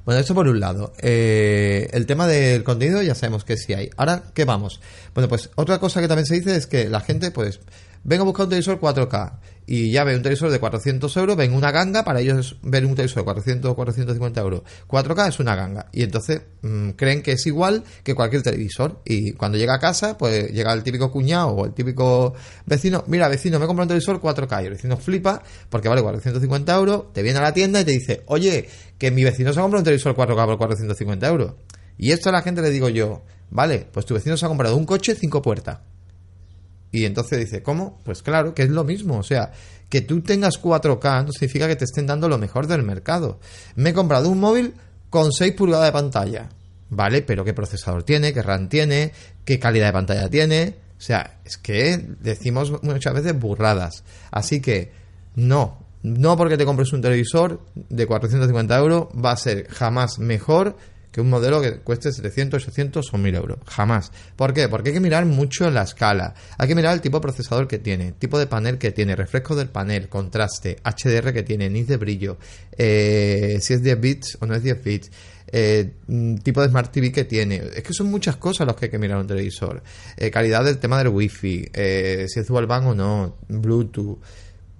Bueno, 0.06 0.22
eso 0.22 0.34
por 0.34 0.48
un 0.48 0.58
lado. 0.58 0.94
Eh, 1.02 1.86
el 1.92 2.06
tema 2.06 2.26
del 2.26 2.64
contenido 2.64 3.02
ya 3.02 3.14
sabemos 3.14 3.44
que 3.44 3.58
sí 3.58 3.74
hay. 3.74 3.90
Ahora, 3.98 4.22
¿qué 4.32 4.46
vamos? 4.46 4.80
Bueno, 5.12 5.28
pues 5.28 5.50
otra 5.54 5.78
cosa 5.78 6.00
que 6.00 6.08
también 6.08 6.24
se 6.24 6.36
dice 6.36 6.56
es 6.56 6.66
que 6.66 6.88
la 6.88 7.00
gente, 7.00 7.30
pues, 7.30 7.60
vengo 8.04 8.22
a 8.22 8.24
buscar 8.24 8.44
un 8.44 8.50
televisor 8.50 8.80
4K 8.80 9.32
y 9.70 9.90
ya 9.90 10.02
ve 10.02 10.16
un 10.16 10.22
televisor 10.22 10.50
de 10.50 10.58
400 10.58 11.14
euros, 11.18 11.36
ven 11.36 11.52
una 11.52 11.70
ganga, 11.70 12.02
para 12.02 12.20
ellos 12.20 12.56
ver 12.62 12.86
un 12.86 12.94
televisor 12.94 13.18
de 13.18 13.24
400 13.24 13.70
o 13.70 13.76
450 13.76 14.40
euros 14.40 14.62
4K 14.88 15.28
es 15.28 15.40
una 15.40 15.54
ganga. 15.56 15.90
Y 15.92 16.04
entonces 16.04 16.40
mm, 16.62 16.92
creen 16.92 17.22
que 17.22 17.32
es 17.32 17.46
igual 17.46 17.84
que 18.02 18.14
cualquier 18.14 18.42
televisor. 18.42 19.02
Y 19.04 19.32
cuando 19.32 19.58
llega 19.58 19.74
a 19.74 19.78
casa, 19.78 20.16
pues 20.16 20.50
llega 20.52 20.72
el 20.72 20.82
típico 20.82 21.12
cuñado 21.12 21.48
o 21.48 21.66
el 21.66 21.74
típico 21.74 22.32
vecino, 22.64 23.04
mira 23.08 23.28
vecino, 23.28 23.58
me 23.58 23.66
he 23.66 23.68
comprado 23.68 23.84
un 23.84 24.00
televisor 24.00 24.22
4K. 24.22 24.62
Y 24.62 24.64
el 24.64 24.72
vecino 24.72 24.96
flipa 24.96 25.42
porque 25.68 25.90
vale 25.90 26.00
450 26.00 26.74
euros, 26.74 27.12
te 27.12 27.22
viene 27.22 27.38
a 27.38 27.42
la 27.42 27.52
tienda 27.52 27.82
y 27.82 27.84
te 27.84 27.92
dice, 27.92 28.22
oye, 28.24 28.66
que 28.96 29.10
mi 29.10 29.22
vecino 29.22 29.52
se 29.52 29.60
ha 29.60 29.62
comprado 29.62 29.82
un 29.82 29.84
televisor 29.84 30.16
4K 30.16 30.46
por 30.46 30.56
450 30.56 31.28
euros. 31.28 31.54
Y 31.98 32.12
esto 32.12 32.30
a 32.30 32.32
la 32.32 32.40
gente 32.40 32.62
le 32.62 32.70
digo 32.70 32.88
yo, 32.88 33.22
vale, 33.50 33.86
pues 33.92 34.06
tu 34.06 34.14
vecino 34.14 34.38
se 34.38 34.46
ha 34.46 34.48
comprado 34.48 34.76
un 34.76 34.86
coche 34.86 35.14
cinco 35.14 35.42
puertas. 35.42 35.80
Y 36.90 37.04
entonces 37.04 37.38
dice, 37.38 37.62
¿cómo? 37.62 38.00
Pues 38.04 38.22
claro, 38.22 38.54
que 38.54 38.62
es 38.62 38.70
lo 38.70 38.84
mismo. 38.84 39.18
O 39.18 39.22
sea, 39.22 39.52
que 39.88 40.00
tú 40.00 40.20
tengas 40.20 40.60
4K 40.60 41.26
no 41.26 41.32
significa 41.32 41.68
que 41.68 41.76
te 41.76 41.84
estén 41.84 42.06
dando 42.06 42.28
lo 42.28 42.38
mejor 42.38 42.66
del 42.66 42.82
mercado. 42.82 43.40
Me 43.76 43.90
he 43.90 43.94
comprado 43.94 44.28
un 44.28 44.40
móvil 44.40 44.74
con 45.10 45.32
6 45.32 45.54
pulgadas 45.54 45.86
de 45.86 45.92
pantalla. 45.92 46.48
¿Vale? 46.90 47.20
Pero 47.20 47.44
¿qué 47.44 47.52
procesador 47.52 48.02
tiene? 48.02 48.32
¿Qué 48.32 48.42
RAM 48.42 48.68
tiene? 48.68 49.12
¿Qué 49.44 49.58
calidad 49.58 49.86
de 49.86 49.92
pantalla 49.92 50.28
tiene? 50.30 50.76
O 50.96 51.00
sea, 51.00 51.38
es 51.44 51.58
que 51.58 51.98
decimos 52.20 52.82
muchas 52.82 53.12
veces 53.12 53.38
burradas. 53.38 54.04
Así 54.30 54.60
que 54.60 54.90
no, 55.36 55.78
no 56.02 56.36
porque 56.36 56.56
te 56.56 56.64
compres 56.64 56.92
un 56.92 57.02
televisor 57.02 57.60
de 57.74 58.06
450 58.06 58.78
euros 58.78 59.08
va 59.22 59.32
a 59.32 59.36
ser 59.36 59.68
jamás 59.68 60.18
mejor 60.18 60.76
que 61.10 61.20
un 61.20 61.30
modelo 61.30 61.60
que 61.60 61.78
cueste 61.80 62.12
700, 62.12 62.62
800 62.62 63.12
o 63.12 63.18
1000 63.18 63.34
euros. 63.34 63.58
Jamás. 63.66 64.12
¿Por 64.36 64.52
qué? 64.52 64.68
Porque 64.68 64.90
hay 64.90 64.94
que 64.94 65.00
mirar 65.00 65.24
mucho 65.26 65.70
la 65.70 65.82
escala. 65.82 66.34
Hay 66.58 66.68
que 66.68 66.74
mirar 66.74 66.94
el 66.94 67.00
tipo 67.00 67.18
de 67.18 67.22
procesador 67.22 67.66
que 67.66 67.78
tiene, 67.78 68.12
tipo 68.12 68.38
de 68.38 68.46
panel 68.46 68.78
que 68.78 68.92
tiene, 68.92 69.16
refresco 69.16 69.56
del 69.56 69.68
panel, 69.68 70.08
contraste, 70.08 70.78
HDR 70.84 71.32
que 71.32 71.42
tiene, 71.42 71.68
NIS 71.70 71.88
de 71.88 71.96
brillo, 71.96 72.38
eh, 72.76 73.58
si 73.60 73.74
es 73.74 73.82
10 73.82 74.00
bits 74.00 74.38
o 74.40 74.46
no 74.46 74.54
es 74.54 74.62
10 74.62 74.84
bits. 74.84 75.10
Eh, 75.50 75.94
mm, 76.06 76.36
tipo 76.36 76.60
de 76.60 76.68
Smart 76.68 76.92
TV 76.92 77.10
que 77.10 77.24
tiene. 77.24 77.62
Es 77.74 77.82
que 77.82 77.94
son 77.94 78.10
muchas 78.10 78.36
cosas 78.36 78.66
los 78.66 78.76
que 78.76 78.86
hay 78.86 78.90
que 78.90 78.98
mirar 78.98 79.18
un 79.18 79.26
televisor. 79.26 79.82
Eh, 80.16 80.30
calidad 80.30 80.62
del 80.62 80.78
tema 80.78 80.98
del 80.98 81.08
wifi, 81.08 81.70
si 81.72 82.40
es 82.40 82.46
dual 82.46 82.66
band 82.66 82.88
o 82.88 82.94
no, 82.94 83.38
Bluetooth 83.48 84.18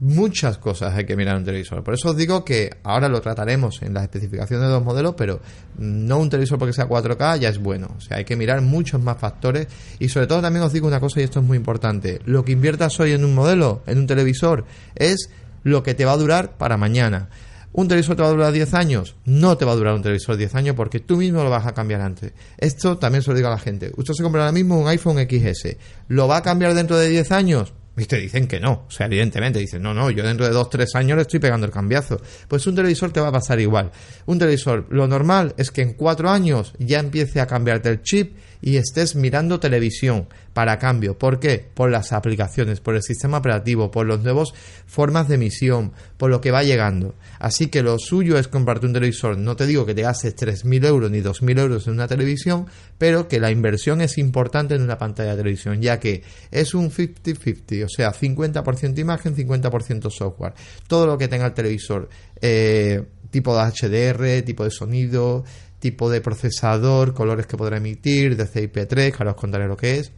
Muchas 0.00 0.58
cosas 0.58 0.94
hay 0.94 1.06
que 1.06 1.16
mirar 1.16 1.34
en 1.34 1.40
un 1.40 1.44
televisor. 1.44 1.82
Por 1.82 1.94
eso 1.94 2.10
os 2.10 2.16
digo 2.16 2.44
que 2.44 2.70
ahora 2.84 3.08
lo 3.08 3.20
trataremos 3.20 3.82
en 3.82 3.94
las 3.94 4.04
especificaciones 4.04 4.68
de 4.68 4.72
los 4.72 4.84
modelos, 4.84 5.16
pero 5.16 5.40
no 5.76 6.18
un 6.18 6.30
televisor 6.30 6.56
porque 6.56 6.72
sea 6.72 6.88
4K 6.88 7.40
ya 7.40 7.48
es 7.48 7.58
bueno. 7.58 7.88
O 7.96 8.00
sea, 8.00 8.18
hay 8.18 8.24
que 8.24 8.36
mirar 8.36 8.60
muchos 8.60 9.02
más 9.02 9.18
factores. 9.18 9.66
Y 9.98 10.08
sobre 10.08 10.28
todo 10.28 10.40
también 10.40 10.64
os 10.64 10.72
digo 10.72 10.86
una 10.86 11.00
cosa, 11.00 11.20
y 11.20 11.24
esto 11.24 11.40
es 11.40 11.46
muy 11.46 11.56
importante. 11.56 12.20
Lo 12.26 12.44
que 12.44 12.52
inviertas 12.52 13.00
hoy 13.00 13.10
en 13.10 13.24
un 13.24 13.34
modelo, 13.34 13.82
en 13.86 13.98
un 13.98 14.06
televisor, 14.06 14.66
es 14.94 15.30
lo 15.64 15.82
que 15.82 15.94
te 15.94 16.04
va 16.04 16.12
a 16.12 16.16
durar 16.16 16.56
para 16.56 16.76
mañana. 16.76 17.28
¿Un 17.72 17.88
televisor 17.88 18.14
te 18.14 18.22
va 18.22 18.28
a 18.28 18.32
durar 18.32 18.52
10 18.52 18.74
años? 18.74 19.16
No 19.24 19.56
te 19.56 19.64
va 19.64 19.72
a 19.72 19.76
durar 19.76 19.94
un 19.94 20.02
televisor 20.02 20.36
10 20.36 20.54
años 20.54 20.76
porque 20.76 21.00
tú 21.00 21.16
mismo 21.16 21.42
lo 21.42 21.50
vas 21.50 21.66
a 21.66 21.74
cambiar 21.74 22.02
antes. 22.02 22.32
Esto 22.56 22.98
también 22.98 23.22
se 23.22 23.30
lo 23.30 23.36
digo 23.36 23.48
a 23.48 23.52
la 23.52 23.58
gente. 23.58 23.92
Usted 23.96 24.14
se 24.14 24.22
compra 24.22 24.42
ahora 24.42 24.52
mismo 24.52 24.78
un 24.78 24.86
iPhone 24.86 25.18
XS. 25.18 25.76
¿Lo 26.06 26.28
va 26.28 26.36
a 26.36 26.42
cambiar 26.42 26.74
dentro 26.74 26.96
de 26.96 27.08
10 27.08 27.32
años? 27.32 27.74
Y 27.98 28.04
te 28.06 28.16
dicen 28.16 28.46
que 28.46 28.60
no. 28.60 28.84
O 28.86 28.90
sea, 28.90 29.06
evidentemente 29.06 29.58
dicen, 29.58 29.82
no, 29.82 29.92
no, 29.92 30.10
yo 30.10 30.24
dentro 30.24 30.46
de 30.46 30.52
dos, 30.52 30.70
tres 30.70 30.94
años 30.94 31.16
le 31.16 31.22
estoy 31.22 31.40
pegando 31.40 31.66
el 31.66 31.72
cambiazo. 31.72 32.20
Pues 32.46 32.66
un 32.66 32.76
televisor 32.76 33.10
te 33.10 33.20
va 33.20 33.28
a 33.28 33.32
pasar 33.32 33.58
igual. 33.58 33.90
Un 34.26 34.38
televisor, 34.38 34.86
lo 34.90 35.08
normal 35.08 35.54
es 35.56 35.70
que 35.70 35.82
en 35.82 35.94
cuatro 35.94 36.30
años 36.30 36.72
ya 36.78 37.00
empiece 37.00 37.40
a 37.40 37.46
cambiarte 37.46 37.88
el 37.88 38.02
chip 38.02 38.36
y 38.60 38.76
estés 38.76 39.14
mirando 39.14 39.60
televisión 39.60 40.26
para 40.52 40.78
cambio. 40.78 41.16
¿Por 41.16 41.38
qué? 41.38 41.64
Por 41.72 41.90
las 41.90 42.12
aplicaciones, 42.12 42.80
por 42.80 42.96
el 42.96 43.02
sistema 43.02 43.38
operativo, 43.38 43.90
por 43.90 44.08
las 44.08 44.20
nuevas 44.20 44.52
formas 44.86 45.28
de 45.28 45.36
emisión, 45.36 45.92
por 46.16 46.30
lo 46.30 46.40
que 46.40 46.50
va 46.50 46.64
llegando. 46.64 47.14
Así 47.38 47.68
que 47.68 47.82
lo 47.82 47.98
suyo 47.98 48.38
es 48.38 48.48
comprarte 48.48 48.86
un 48.86 48.92
televisor. 48.92 49.38
No 49.38 49.54
te 49.54 49.66
digo 49.66 49.86
que 49.86 49.94
te 49.94 50.02
gastes 50.02 50.36
3.000 50.36 50.86
euros 50.86 51.10
ni 51.10 51.20
2.000 51.20 51.60
euros 51.60 51.86
en 51.86 51.92
una 51.92 52.08
televisión, 52.08 52.66
pero 52.98 53.28
que 53.28 53.38
la 53.38 53.50
inversión 53.50 54.00
es 54.00 54.18
importante 54.18 54.74
en 54.74 54.82
una 54.82 54.98
pantalla 54.98 55.30
de 55.30 55.36
televisión, 55.36 55.80
ya 55.80 56.00
que 56.00 56.22
es 56.50 56.74
un 56.74 56.90
50-50, 56.90 57.84
o 57.84 57.88
sea, 57.88 58.12
50% 58.12 58.98
imagen, 58.98 59.36
50% 59.36 60.10
software. 60.10 60.54
Todo 60.88 61.06
lo 61.06 61.16
que 61.16 61.28
tenga 61.28 61.46
el 61.46 61.54
televisor, 61.54 62.08
eh, 62.40 63.04
tipo 63.30 63.56
de 63.56 63.62
HDR, 63.62 64.42
tipo 64.42 64.64
de 64.64 64.70
sonido, 64.70 65.44
tipo 65.78 66.10
de 66.10 66.20
procesador, 66.20 67.14
colores 67.14 67.46
que 67.46 67.56
podrá 67.56 67.76
emitir, 67.76 68.36
DCI-P3, 68.36 69.10
que 69.12 69.16
ahora 69.18 69.32
os 69.32 69.36
contaré 69.36 69.66
lo 69.68 69.76
que 69.76 69.98
es. 69.98 70.12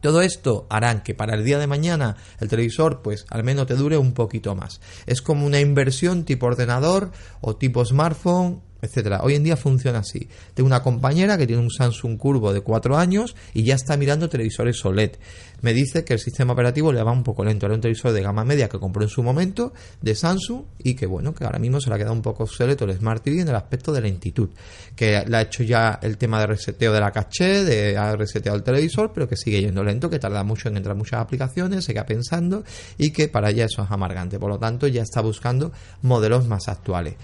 Todo 0.00 0.22
esto 0.22 0.66
harán 0.70 1.02
que 1.02 1.14
para 1.14 1.34
el 1.34 1.44
día 1.44 1.58
de 1.58 1.66
mañana 1.66 2.16
el 2.38 2.48
televisor 2.48 3.02
pues 3.02 3.26
al 3.30 3.42
menos 3.42 3.66
te 3.66 3.74
dure 3.74 3.98
un 3.98 4.12
poquito 4.12 4.54
más. 4.54 4.80
Es 5.06 5.22
como 5.22 5.44
una 5.44 5.58
inversión 5.58 6.24
tipo 6.24 6.46
ordenador 6.46 7.10
o 7.40 7.56
tipo 7.56 7.84
smartphone 7.84 8.60
etcétera. 8.80 9.20
Hoy 9.22 9.34
en 9.34 9.44
día 9.44 9.56
funciona 9.56 10.00
así. 10.00 10.28
Tengo 10.54 10.66
una 10.66 10.82
compañera 10.82 11.36
que 11.36 11.46
tiene 11.46 11.62
un 11.62 11.70
Samsung 11.70 12.16
Curvo 12.16 12.52
de 12.52 12.60
4 12.60 12.96
años 12.96 13.34
y 13.54 13.64
ya 13.64 13.74
está 13.74 13.96
mirando 13.96 14.28
televisores 14.28 14.84
OLED. 14.84 15.12
Me 15.60 15.72
dice 15.72 16.04
que 16.04 16.12
el 16.12 16.20
sistema 16.20 16.52
operativo 16.52 16.92
le 16.92 17.02
va 17.02 17.10
un 17.10 17.24
poco 17.24 17.44
lento. 17.44 17.66
Era 17.66 17.74
un 17.74 17.80
televisor 17.80 18.12
de 18.12 18.22
gama 18.22 18.44
media 18.44 18.68
que 18.68 18.78
compró 18.78 19.02
en 19.02 19.08
su 19.08 19.22
momento 19.22 19.72
de 20.00 20.14
Samsung 20.14 20.62
y 20.78 20.94
que 20.94 21.06
bueno, 21.06 21.34
que 21.34 21.44
ahora 21.44 21.58
mismo 21.58 21.80
se 21.80 21.88
le 21.88 21.96
ha 21.96 21.98
quedado 21.98 22.14
un 22.14 22.22
poco 22.22 22.44
obsoleto 22.44 22.84
el 22.84 22.96
Smart 22.96 23.22
TV 23.22 23.40
en 23.40 23.48
el 23.48 23.56
aspecto 23.56 23.92
de 23.92 24.00
lentitud. 24.00 24.50
Que 24.94 25.24
le 25.26 25.36
ha 25.36 25.42
hecho 25.42 25.64
ya 25.64 25.98
el 26.00 26.16
tema 26.16 26.40
de 26.40 26.46
reseteo 26.46 26.92
de 26.92 27.00
la 27.00 27.10
caché, 27.10 27.64
de 27.64 27.96
ha 27.96 28.14
reseteado 28.14 28.56
el 28.56 28.62
televisor, 28.62 29.12
pero 29.12 29.28
que 29.28 29.36
sigue 29.36 29.60
yendo 29.60 29.82
lento, 29.82 30.08
que 30.08 30.20
tarda 30.20 30.44
mucho 30.44 30.68
en 30.68 30.76
entrar 30.76 30.94
muchas 30.94 31.20
aplicaciones, 31.20 31.84
se 31.84 31.92
queda 31.92 32.06
pensando 32.06 32.62
y 32.96 33.10
que 33.10 33.28
para 33.28 33.50
ella 33.50 33.64
eso 33.64 33.82
es 33.82 33.90
amargante. 33.90 34.38
Por 34.38 34.50
lo 34.50 34.58
tanto, 34.58 34.86
ya 34.86 35.02
está 35.02 35.20
buscando 35.20 35.72
modelos 36.02 36.46
más 36.46 36.68
actuales 36.68 37.16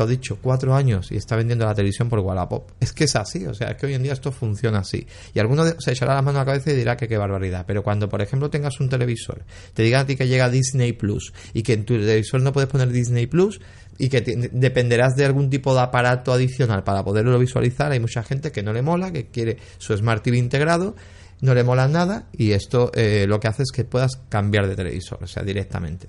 lo 0.00 0.06
dicho, 0.06 0.38
cuatro 0.40 0.74
años 0.74 1.12
y 1.12 1.16
está 1.16 1.36
vendiendo 1.36 1.66
la 1.66 1.74
televisión 1.74 2.08
por 2.08 2.20
Wallapop. 2.20 2.70
Es 2.80 2.92
que 2.92 3.04
es 3.04 3.16
así, 3.16 3.46
o 3.46 3.54
sea, 3.54 3.72
es 3.72 3.76
que 3.76 3.86
hoy 3.86 3.94
en 3.94 4.02
día 4.02 4.12
esto 4.12 4.32
funciona 4.32 4.78
así. 4.78 5.06
Y 5.34 5.38
alguno 5.38 5.64
se 5.78 5.92
echará 5.92 6.14
la 6.14 6.22
mano 6.22 6.38
a 6.38 6.42
la 6.42 6.46
cabeza 6.46 6.72
y 6.72 6.76
dirá 6.76 6.96
que 6.96 7.06
qué 7.06 7.18
barbaridad. 7.18 7.64
Pero 7.66 7.82
cuando, 7.82 8.08
por 8.08 8.22
ejemplo, 8.22 8.48
tengas 8.48 8.80
un 8.80 8.88
televisor, 8.88 9.44
te 9.74 9.82
digan 9.82 10.02
a 10.02 10.06
ti 10.06 10.16
que 10.16 10.26
llega 10.26 10.48
Disney 10.48 10.92
Plus 10.92 11.32
y 11.52 11.62
que 11.62 11.74
en 11.74 11.84
tu 11.84 11.94
televisor 11.98 12.40
no 12.40 12.52
puedes 12.52 12.70
poner 12.70 12.88
Disney 12.88 13.26
Plus 13.26 13.60
y 13.98 14.08
que 14.08 14.22
dependerás 14.22 15.14
de 15.14 15.26
algún 15.26 15.50
tipo 15.50 15.74
de 15.74 15.80
aparato 15.80 16.32
adicional 16.32 16.82
para 16.82 17.04
poderlo 17.04 17.38
visualizar, 17.38 17.92
hay 17.92 18.00
mucha 18.00 18.22
gente 18.22 18.50
que 18.50 18.62
no 18.62 18.72
le 18.72 18.80
mola, 18.80 19.12
que 19.12 19.26
quiere 19.26 19.58
su 19.76 19.94
Smart 19.94 20.22
TV 20.22 20.38
integrado 20.38 20.94
no 21.42 21.54
le 21.54 21.64
mola 21.64 21.88
nada 21.88 22.26
y 22.32 22.52
esto 22.52 22.90
eh, 22.94 23.26
lo 23.26 23.40
que 23.40 23.48
hace 23.48 23.62
es 23.62 23.70
que 23.72 23.84
puedas 23.84 24.20
cambiar 24.28 24.68
de 24.68 24.76
televisor, 24.76 25.22
o 25.22 25.26
sea, 25.26 25.42
directamente. 25.42 26.08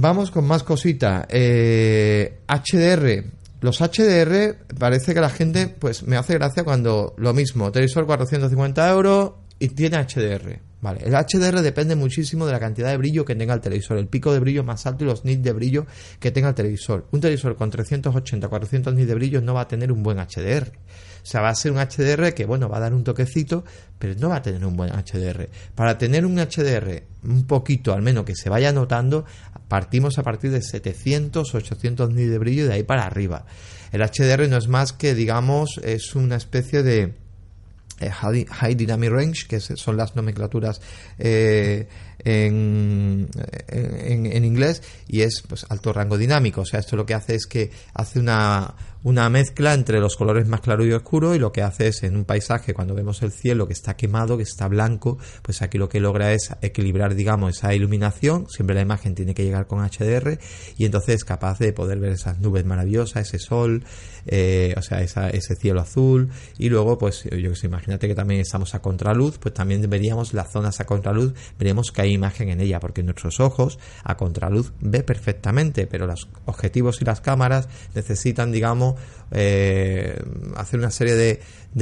Vamos 0.00 0.30
con 0.30 0.46
más 0.46 0.62
cositas. 0.62 1.26
Eh, 1.28 2.42
HDR. 2.46 3.24
Los 3.60 3.80
HDR 3.80 4.56
parece 4.78 5.12
que 5.12 5.20
la 5.20 5.28
gente, 5.28 5.66
pues 5.66 6.04
me 6.04 6.16
hace 6.16 6.34
gracia 6.34 6.62
cuando 6.62 7.16
lo 7.18 7.34
mismo, 7.34 7.72
televisor 7.72 8.06
450 8.06 8.90
euros 8.92 9.32
y 9.58 9.66
tiene 9.70 9.96
HDR. 9.96 10.60
Vale, 10.80 11.00
el 11.04 11.14
HDR 11.14 11.62
depende 11.62 11.96
muchísimo 11.96 12.46
de 12.46 12.52
la 12.52 12.60
cantidad 12.60 12.90
de 12.90 12.96
brillo 12.96 13.24
que 13.24 13.34
tenga 13.34 13.54
el 13.54 13.60
televisor, 13.60 13.98
el 13.98 14.06
pico 14.06 14.32
de 14.32 14.38
brillo 14.38 14.62
más 14.62 14.86
alto 14.86 15.02
y 15.02 15.08
los 15.08 15.24
nits 15.24 15.42
de 15.42 15.52
brillo 15.52 15.86
que 16.20 16.30
tenga 16.30 16.50
el 16.50 16.54
televisor. 16.54 17.08
Un 17.10 17.20
televisor 17.20 17.56
con 17.56 17.68
380 17.68 18.46
400 18.46 18.94
nits 18.94 19.08
de 19.08 19.14
brillo 19.16 19.40
no 19.40 19.54
va 19.54 19.62
a 19.62 19.68
tener 19.68 19.90
un 19.90 20.04
buen 20.04 20.18
HDR. 20.18 20.70
O 21.22 21.26
sea, 21.26 21.40
va 21.40 21.50
a 21.50 21.54
ser 21.54 21.72
un 21.72 21.78
HDR 21.78 22.34
que, 22.34 22.46
bueno, 22.46 22.68
va 22.68 22.78
a 22.78 22.80
dar 22.80 22.94
un 22.94 23.04
toquecito, 23.04 23.64
pero 23.98 24.14
no 24.18 24.28
va 24.28 24.36
a 24.36 24.42
tener 24.42 24.64
un 24.64 24.76
buen 24.76 24.90
HDR. 24.90 25.48
Para 25.74 25.98
tener 25.98 26.24
un 26.24 26.36
HDR 26.36 27.02
un 27.24 27.46
poquito, 27.46 27.92
al 27.92 28.02
menos 28.02 28.24
que 28.24 28.34
se 28.34 28.48
vaya 28.48 28.72
notando, 28.72 29.24
partimos 29.68 30.18
a 30.18 30.22
partir 30.22 30.50
de 30.50 30.62
700, 30.62 31.54
800 31.54 32.10
nits 32.10 32.30
de 32.30 32.38
brillo 32.38 32.64
y 32.64 32.68
de 32.68 32.74
ahí 32.74 32.82
para 32.82 33.04
arriba. 33.04 33.44
El 33.92 34.02
HDR 34.02 34.48
no 34.48 34.56
es 34.56 34.68
más 34.68 34.92
que, 34.92 35.14
digamos, 35.14 35.80
es 35.82 36.14
una 36.14 36.36
especie 36.36 36.82
de 36.82 37.14
eh, 38.00 38.10
High 38.10 38.74
Dynamic 38.76 39.10
Range, 39.10 39.46
que 39.48 39.60
son 39.60 39.96
las 39.96 40.14
nomenclaturas 40.14 40.80
eh, 41.18 41.88
en, 42.20 43.28
en, 43.68 44.44
inglés, 44.44 44.82
y 45.08 45.22
es 45.22 45.42
pues 45.48 45.66
alto 45.68 45.92
rango 45.92 46.16
dinámico. 46.16 46.60
O 46.60 46.64
sea, 46.64 46.80
esto 46.80 46.96
lo 46.96 47.04
que 47.04 47.14
hace 47.14 47.34
es 47.34 47.46
que 47.46 47.70
hace 47.94 48.20
una, 48.20 48.74
una 49.02 49.28
mezcla 49.30 49.74
entre 49.74 50.00
los 50.00 50.16
colores 50.16 50.48
más 50.48 50.60
claro 50.60 50.84
y 50.84 50.92
oscuro 50.92 51.34
y 51.34 51.38
lo 51.38 51.52
que 51.52 51.62
hace 51.62 51.88
es 51.88 52.02
en 52.02 52.16
un 52.16 52.24
paisaje 52.24 52.74
cuando 52.74 52.94
vemos 52.94 53.22
el 53.22 53.30
cielo 53.30 53.66
que 53.66 53.72
está 53.72 53.96
quemado, 53.96 54.36
que 54.36 54.42
está 54.42 54.66
blanco, 54.68 55.18
pues 55.42 55.62
aquí 55.62 55.78
lo 55.78 55.88
que 55.88 56.00
logra 56.00 56.32
es 56.32 56.50
equilibrar 56.62 57.14
digamos 57.14 57.56
esa 57.56 57.74
iluminación, 57.74 58.48
siempre 58.48 58.74
la 58.74 58.82
imagen 58.82 59.14
tiene 59.14 59.34
que 59.34 59.44
llegar 59.44 59.66
con 59.66 59.78
HDR 59.80 60.38
y 60.76 60.84
entonces 60.84 61.16
es 61.16 61.24
capaz 61.24 61.58
de 61.58 61.72
poder 61.72 62.00
ver 62.00 62.12
esas 62.12 62.40
nubes 62.40 62.64
maravillosas, 62.64 63.28
ese 63.28 63.38
sol, 63.38 63.84
eh, 64.26 64.74
o 64.76 64.82
sea, 64.82 65.00
ese 65.00 65.56
cielo 65.56 65.80
azul. 65.80 66.28
Y 66.58 66.68
luego 66.68 66.98
pues 66.98 67.24
yo 67.24 67.50
que 67.50 67.56
sé, 67.56 67.66
imagínate 67.66 68.08
que 68.08 68.14
también 68.14 68.40
estamos 68.40 68.74
a 68.74 68.80
contraluz, 68.80 69.38
pues 69.38 69.54
también 69.54 69.88
veríamos 69.88 70.34
las 70.34 70.50
zonas 70.50 70.80
a 70.80 70.86
contraluz, 70.86 71.34
veríamos 71.58 71.92
que 71.92 72.02
hay 72.02 72.12
imagen 72.12 72.48
en 72.48 72.60
ella 72.60 72.80
porque 72.80 73.02
nuestros 73.02 73.40
ojos 73.40 73.78
a 74.02 74.16
contraluz 74.16 74.72
ve 74.80 75.02
perfectamente, 75.02 75.86
pero 75.86 76.06
los 76.06 76.28
objetivos 76.46 77.00
y 77.00 77.04
las 77.04 77.20
cámaras 77.20 77.68
necesitan 77.94 78.52
digamos 78.52 78.87
eh, 79.30 80.18
hacer 80.56 80.78
una 80.78 80.90
serie 80.90 81.14
de, 81.14 81.40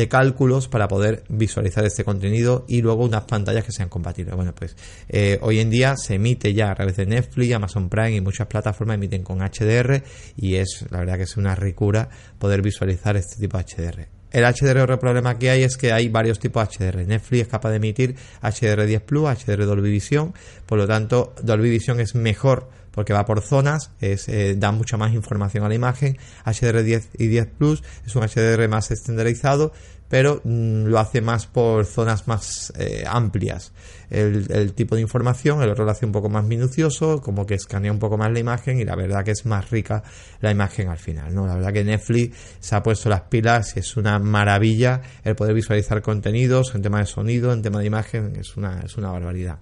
cálculos 0.09 0.69
para 0.69 0.89
poder 0.89 1.25
visualizar 1.31 1.85
este 1.87 2.05
contenido 2.05 2.67
y 2.69 2.83
luego 2.83 3.05
unas 3.05 3.25
pantallas 3.25 3.65
que 3.65 3.73
sean 3.73 3.89
compatibles. 3.89 4.37
Bueno, 4.37 4.55
pues 4.55 4.77
eh, 5.09 5.39
hoy 5.41 5.61
en 5.61 5.71
día 5.71 5.97
se 5.97 6.17
emite 6.17 6.53
ya 6.53 6.71
a 6.71 6.75
través 6.75 6.97
de 6.97 7.07
Netflix, 7.07 7.55
Amazon 7.55 7.89
Prime 7.89 8.17
y 8.17 8.21
muchas 8.21 8.47
plataformas 8.47 8.97
emiten 8.97 9.23
con 9.23 9.39
HDR 9.39 10.03
y 10.37 10.57
es 10.57 10.85
la 10.91 10.99
verdad 10.99 11.17
que 11.17 11.23
es 11.23 11.37
una 11.39 11.55
ricura 11.55 12.11
poder 12.39 12.61
visualizar 12.61 13.17
este 13.17 13.41
tipo 13.41 13.57
de 13.57 13.65
HDR. 13.65 14.16
El 14.37 14.45
HDR 14.45 14.81
otro 14.81 14.99
problema 14.99 15.39
que 15.39 15.49
hay 15.49 15.63
es 15.63 15.79
que 15.79 15.93
hay 15.93 16.11
varios 16.11 16.39
tipos 16.39 16.69
de 16.69 16.91
HDR. 16.91 17.07
Netflix 17.07 17.45
es 17.45 17.49
capaz 17.49 17.71
de 17.71 17.77
emitir 17.77 18.17
HDR10 18.43 19.01
Plus, 19.01 19.31
HDR 19.31 19.65
Dolby 19.65 19.91
Vision, 19.91 20.35
por 20.67 20.77
lo 20.77 20.87
tanto 20.87 21.33
Dolby 21.43 21.71
Vision 21.71 22.01
es 22.01 22.15
mejor 22.15 22.69
porque 22.91 23.15
va 23.15 23.25
por 23.25 23.41
zonas, 23.41 23.93
es, 23.99 24.29
eh, 24.29 24.55
da 24.55 24.73
mucha 24.73 24.99
más 24.99 25.15
información 25.15 25.65
a 25.65 25.71
la 25.71 25.75
imagen. 25.75 26.19
HDR10 26.45 27.09
y 27.17 27.29
10 27.29 27.47
Plus 27.47 27.83
es 28.05 28.15
un 28.15 28.29
HDR 28.29 28.69
más 28.69 28.91
estandarizado, 28.91 29.73
pero 30.09 30.41
mm, 30.45 30.85
lo 30.85 30.99
hace 30.99 31.21
más 31.21 31.47
por 31.47 31.85
zonas 31.87 32.29
más 32.29 32.73
eh, 32.79 33.05
amplias. 33.07 33.73
El, 34.09 34.73
tipo 34.75 34.95
de 34.95 35.01
información, 35.01 35.63
el 35.63 35.71
otro 35.71 35.85
lo 35.85 35.91
hace 35.91 36.07
un 36.07 36.13
poco 36.13 36.29
más 36.29 36.45
minucioso, 36.45 37.21
como 37.21 37.45
que 37.45 37.55
escanea 37.55 37.91
un 37.91 37.99
poco 37.99 38.17
más 38.17 38.31
la 38.31 38.39
imagen 38.39 38.79
y 38.79 38.85
la 38.85 38.95
verdad 38.95 39.25
que 39.25 39.33
es 39.33 39.45
más 39.47 39.71
rica 39.71 40.05
la 40.41 40.51
imagen 40.51 40.89
al 40.89 40.99
final. 40.99 41.35
¿no? 41.35 41.47
La 41.47 41.55
verdad 41.55 41.73
que 41.73 41.85
Netflix 41.85 42.37
se 42.61 42.77
ha 42.77 42.83
puesto 42.83 43.09
las 43.09 43.23
pilas 43.23 43.77
y 43.77 43.81
es 43.81 43.97
una 43.97 44.19
maravilla 44.19 45.01
el 45.25 45.35
poder 45.35 45.55
visualizar 45.55 46.03
contenidos 46.03 46.75
en 46.75 46.83
tema 46.83 47.01
de 47.01 47.07
sonido, 47.07 47.53
en 47.53 47.63
tema 47.63 47.81
de 47.81 47.87
imagen, 47.87 48.37
es 48.37 48.57
una, 48.57 48.81
es 48.81 48.97
una 48.97 49.11
barbaridad. 49.11 49.59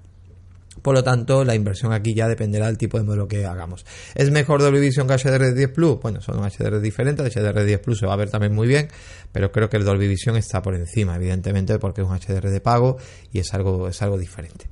Por 0.84 0.94
lo 0.94 1.02
tanto, 1.02 1.44
la 1.44 1.54
inversión 1.54 1.94
aquí 1.94 2.12
ya 2.12 2.28
dependerá 2.28 2.66
del 2.66 2.76
tipo 2.76 2.98
de 2.98 3.04
modelo 3.04 3.26
que 3.26 3.46
hagamos. 3.46 3.86
¿Es 4.14 4.30
mejor 4.30 4.60
Dolby 4.60 4.80
Vision 4.80 5.08
que 5.08 5.14
HDR10 5.14 5.72
Plus? 5.72 5.98
Bueno, 5.98 6.20
son 6.20 6.36
HDR 6.42 6.78
diferentes. 6.78 7.34
HDR10 7.34 7.80
Plus 7.80 8.00
se 8.00 8.06
va 8.06 8.12
a 8.12 8.16
ver 8.16 8.28
también 8.28 8.54
muy 8.54 8.68
bien, 8.68 8.88
pero 9.32 9.50
creo 9.50 9.70
que 9.70 9.78
el 9.78 9.84
Dolby 9.86 10.06
Vision 10.06 10.36
está 10.36 10.60
por 10.60 10.74
encima, 10.74 11.16
evidentemente, 11.16 11.78
porque 11.78 12.02
es 12.02 12.06
un 12.06 12.18
HDR 12.18 12.50
de 12.50 12.60
pago 12.60 12.98
y 13.32 13.38
es 13.38 13.54
algo, 13.54 13.88
es 13.88 14.02
algo 14.02 14.18
diferente. 14.18 14.66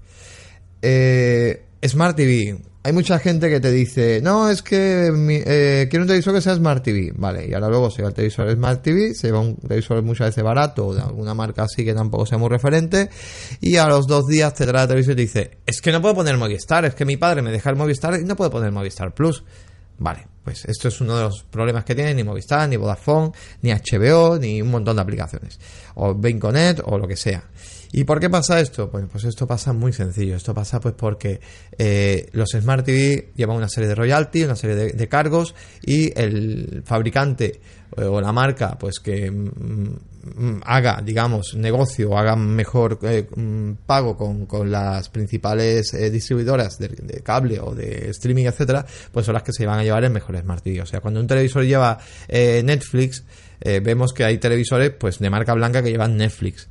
Eh, 0.83 1.65
Smart 1.83 2.15
TV. 2.15 2.59
Hay 2.85 2.93
mucha 2.93 3.19
gente 3.21 3.49
que 3.49 3.61
te 3.61 3.71
dice, 3.71 4.21
no, 4.23 4.51
es 4.51 4.61
que 4.63 5.07
eh, 5.47 5.87
quiero 5.89 6.03
un 6.03 6.09
televisor 6.09 6.35
que 6.35 6.41
sea 6.41 6.55
Smart 6.57 6.83
TV. 6.83 7.13
Vale, 7.15 7.47
y 7.47 7.55
ahora 7.55 7.69
luego 7.69 7.91
se 7.91 8.03
va 8.03 8.09
el 8.09 8.15
televisor 8.15 8.51
Smart 8.53 8.83
TV, 8.83 9.15
se 9.15 9.31
va 9.31 9.39
un 9.39 9.57
televisor 9.57 10.03
muchas 10.03 10.29
veces 10.29 10.43
barato 10.43 10.93
de 10.93 11.01
alguna 11.01 11.33
marca 11.33 11.63
así 11.63 11.85
que 11.85 11.95
tampoco 11.95 12.27
sea 12.27 12.39
muy 12.39 12.49
referente. 12.49 13.09
Y 13.61 13.77
a 13.77 13.87
los 13.87 14.09
dos 14.09 14.27
días 14.27 14.53
te 14.55 14.65
trae 14.65 14.83
la 14.83 14.89
televisión 14.89 15.13
y 15.13 15.17
te 15.17 15.23
dice, 15.23 15.59
es 15.65 15.81
que 15.81 15.93
no 15.93 16.03
puedo 16.03 16.17
poner 16.17 16.37
Movistar, 16.37 16.85
es 16.85 16.95
que 16.95 17.05
mi 17.05 17.17
padre 17.17 17.43
me 17.43 17.53
deja 17.53 17.71
el 17.71 17.77
Movistar 17.77 18.19
y 18.19 18.25
no 18.25 18.35
puedo 18.35 18.51
poner 18.51 18.73
Movistar 18.73 19.15
Plus. 19.15 19.45
Vale, 19.99 20.27
pues 20.43 20.65
esto 20.65 20.89
es 20.89 21.01
uno 21.01 21.17
de 21.17 21.23
los 21.23 21.45
problemas 21.45 21.85
que 21.85 21.95
tiene 21.95 22.13
ni 22.15 22.25
Movistar, 22.25 22.69
ni 22.69 22.77
Vodafone, 22.77 23.31
ni 23.61 23.71
HBO, 23.71 24.39
ni 24.39 24.61
un 24.61 24.71
montón 24.73 24.97
de 24.97 25.03
aplicaciones. 25.03 25.61
O 25.95 26.15
Benconet 26.15 26.81
o 26.85 26.99
lo 26.99 27.07
que 27.07 27.17
sea. 27.17 27.45
¿Y 27.95 28.05
por 28.05 28.21
qué 28.21 28.31
pasa 28.31 28.59
esto? 28.59 28.91
Pues, 28.91 29.05
pues 29.13 29.25
esto 29.25 29.47
pasa 29.47 29.75
muy 29.75 29.93
sencillo. 29.93 30.37
Esto 30.37 30.55
pasa 30.55 30.81
pues 30.81 30.95
porque 30.97 31.41
eh, 31.77 32.27
los 32.33 32.51
Smart 32.51 32.87
TV 32.87 33.33
llevan 33.37 33.59
una 33.59 33.69
serie 33.69 33.89
de 33.89 33.95
royalty, 33.95 34.45
una 34.45 34.57
serie 34.57 34.93
de, 34.95 35.09
cargos 35.09 35.55
y 35.83 36.19
el 36.19 36.83
fabricante 36.87 37.61
eh, 37.95 38.05
o 38.05 38.19
la 38.23 38.33
marca 38.33 38.79
pues 38.79 38.99
que 38.99 39.31
mm, 39.31 39.45
mm, 40.37 40.61
haga, 40.65 41.03
digamos, 41.05 41.55
negocio 41.55 42.13
o 42.13 42.17
haga 42.17 42.35
mejor 42.35 42.99
eh, 43.03 43.29
mm, 43.37 43.73
pago 43.85 44.17
con, 44.17 44.47
con, 44.47 44.71
las 44.71 45.11
principales 45.11 45.93
distribuidoras 46.11 46.79
de, 46.79 47.21
cable 47.23 47.61
o 47.61 47.75
de 47.75 48.09
streaming, 48.09 48.47
etcétera, 48.47 48.87
pues 49.13 49.27
son 49.27 49.35
las 49.35 49.43
que 49.43 49.53
se 49.53 49.67
van 49.67 49.81
a 49.81 49.85
llevar 49.85 50.03
el 50.03 50.11
mejor 50.11 50.41
Smart 50.41 50.65
TV. 50.65 50.81
O 50.81 50.87
sea, 50.87 51.01
cuando 51.01 51.21
un 51.21 51.27
televisor 51.27 51.65
lleva 51.65 51.99
Netflix, 52.31 53.23
vemos 53.61 54.15
que 54.15 54.25
hay 54.25 54.39
televisores 54.39 54.93
pues 54.99 55.19
de 55.19 55.29
marca 55.29 55.53
blanca 55.53 55.83
que 55.83 55.91
llevan 55.91 56.17
Netflix. 56.17 56.69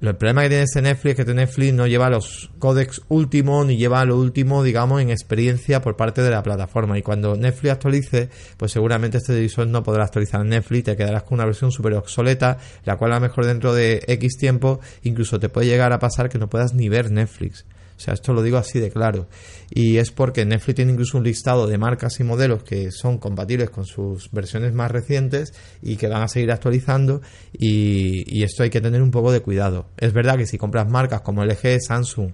El 0.00 0.14
problema 0.16 0.42
que 0.42 0.48
tiene 0.48 0.64
este 0.64 0.82
Netflix 0.82 1.10
es 1.10 1.16
que 1.16 1.22
este 1.22 1.34
Netflix 1.34 1.72
no 1.72 1.86
lleva 1.86 2.08
los 2.08 2.50
códex 2.58 3.02
últimos 3.08 3.66
ni 3.66 3.76
lleva 3.76 4.04
lo 4.04 4.16
último, 4.16 4.62
digamos, 4.62 5.00
en 5.00 5.10
experiencia 5.10 5.82
por 5.82 5.96
parte 5.96 6.22
de 6.22 6.30
la 6.30 6.42
plataforma. 6.42 6.96
Y 6.96 7.02
cuando 7.02 7.36
Netflix 7.36 7.72
actualice, 7.72 8.28
pues 8.56 8.70
seguramente 8.70 9.18
este 9.18 9.32
televisor 9.32 9.66
no 9.66 9.82
podrá 9.82 10.04
actualizar 10.04 10.44
Netflix, 10.44 10.84
te 10.84 10.96
quedarás 10.96 11.24
con 11.24 11.34
una 11.34 11.46
versión 11.46 11.72
súper 11.72 11.94
obsoleta, 11.94 12.58
la 12.84 12.96
cual 12.96 13.12
a 13.12 13.14
lo 13.16 13.22
mejor 13.22 13.46
dentro 13.46 13.74
de 13.74 14.04
X 14.06 14.36
tiempo 14.38 14.80
incluso 15.02 15.40
te 15.40 15.48
puede 15.48 15.66
llegar 15.66 15.92
a 15.92 15.98
pasar 15.98 16.28
que 16.28 16.38
no 16.38 16.48
puedas 16.48 16.74
ni 16.74 16.88
ver 16.88 17.10
Netflix. 17.10 17.64
O 17.98 18.00
sea, 18.00 18.14
esto 18.14 18.32
lo 18.32 18.42
digo 18.42 18.58
así 18.58 18.78
de 18.78 18.90
claro. 18.90 19.26
Y 19.70 19.96
es 19.96 20.12
porque 20.12 20.46
Netflix 20.46 20.76
tiene 20.76 20.92
incluso 20.92 21.18
un 21.18 21.24
listado 21.24 21.66
de 21.66 21.78
marcas 21.78 22.20
y 22.20 22.24
modelos 22.24 22.62
que 22.62 22.92
son 22.92 23.18
compatibles 23.18 23.70
con 23.70 23.86
sus 23.86 24.30
versiones 24.30 24.72
más 24.72 24.88
recientes 24.92 25.52
y 25.82 25.96
que 25.96 26.06
van 26.06 26.22
a 26.22 26.28
seguir 26.28 26.52
actualizando. 26.52 27.20
Y, 27.52 28.44
esto 28.44 28.62
hay 28.62 28.70
que 28.70 28.80
tener 28.80 29.02
un 29.02 29.10
poco 29.10 29.32
de 29.32 29.40
cuidado. 29.40 29.88
Es 29.96 30.12
verdad 30.12 30.36
que 30.36 30.46
si 30.46 30.58
compras 30.58 30.88
marcas 30.88 31.22
como 31.22 31.44
LG, 31.44 31.80
Samsung, 31.80 32.30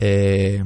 eh, 0.00 0.64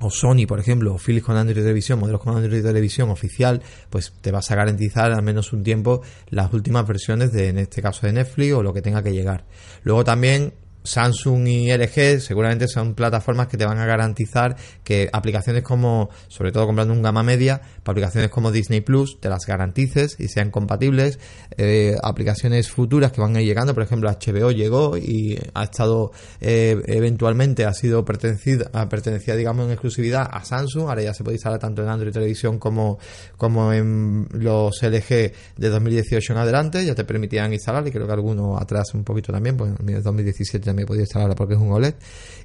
o 0.00 0.10
Sony, 0.10 0.46
por 0.48 0.58
ejemplo, 0.58 0.94
o 0.94 0.98
Philips 0.98 1.26
con 1.26 1.36
Android 1.36 1.62
Televisión, 1.62 2.00
modelos 2.00 2.22
con 2.22 2.34
Android 2.34 2.62
Televisión 2.62 3.10
oficial, 3.10 3.62
pues 3.90 4.14
te 4.22 4.32
vas 4.32 4.50
a 4.50 4.56
garantizar 4.56 5.12
al 5.12 5.22
menos 5.22 5.52
un 5.52 5.62
tiempo 5.62 6.00
las 6.30 6.50
últimas 6.54 6.86
versiones 6.86 7.30
de, 7.32 7.48
en 7.48 7.58
este 7.58 7.82
caso, 7.82 8.06
de 8.06 8.14
Netflix 8.14 8.54
o 8.54 8.62
lo 8.62 8.72
que 8.72 8.80
tenga 8.80 9.02
que 9.02 9.12
llegar. 9.12 9.44
Luego 9.84 10.02
también 10.02 10.54
Samsung 10.82 11.46
y 11.46 11.72
LG 11.72 12.20
seguramente 12.20 12.68
son 12.68 12.94
plataformas 12.94 13.48
que 13.48 13.56
te 13.56 13.64
van 13.64 13.78
a 13.78 13.86
garantizar 13.86 14.56
que 14.84 15.08
aplicaciones 15.12 15.62
como, 15.62 16.10
sobre 16.28 16.52
todo 16.52 16.66
comprando 16.66 16.94
un 16.94 17.02
gama 17.02 17.22
media, 17.22 17.60
aplicaciones 17.84 18.30
como 18.30 18.52
Disney 18.52 18.80
Plus, 18.80 19.20
te 19.20 19.28
las 19.28 19.46
garantices 19.46 20.16
y 20.18 20.28
sean 20.28 20.50
compatibles. 20.50 21.18
Eh, 21.56 21.96
aplicaciones 22.02 22.70
futuras 22.70 23.12
que 23.12 23.20
van 23.20 23.36
a 23.36 23.40
ir 23.40 23.46
llegando, 23.46 23.74
por 23.74 23.82
ejemplo, 23.82 24.10
HBO 24.10 24.50
llegó 24.50 24.96
y 24.96 25.38
ha 25.54 25.64
estado 25.64 26.12
eh, 26.40 26.80
eventualmente 26.86 27.64
ha 27.64 27.74
sido 27.74 28.04
pertenecida, 28.04 28.70
pertenecía, 28.88 29.36
digamos, 29.36 29.66
en 29.66 29.72
exclusividad 29.72 30.28
a 30.30 30.44
Samsung. 30.44 30.88
Ahora 30.88 31.02
ya 31.02 31.14
se 31.14 31.24
puede 31.24 31.36
instalar 31.36 31.58
tanto 31.58 31.82
en 31.82 31.88
Android 31.88 32.12
Televisión 32.12 32.58
como, 32.58 32.98
como 33.36 33.72
en 33.72 34.28
los 34.32 34.82
LG 34.82 35.32
de 35.56 35.68
2018 35.68 36.32
en 36.32 36.38
adelante. 36.38 36.84
Ya 36.84 36.94
te 36.94 37.04
permitían 37.04 37.52
instalar 37.52 37.86
y 37.86 37.90
creo 37.90 38.06
que 38.06 38.12
algunos 38.12 38.60
atrás 38.60 38.94
un 38.94 39.04
poquito 39.04 39.32
también, 39.32 39.56
pues 39.56 39.72
en 39.78 40.02
2017 40.02 40.69
también 40.70 40.86
podía 40.86 41.02
instalarla 41.02 41.34
porque 41.34 41.54
es 41.54 41.60
un 41.60 41.72
OLED. 41.72 41.94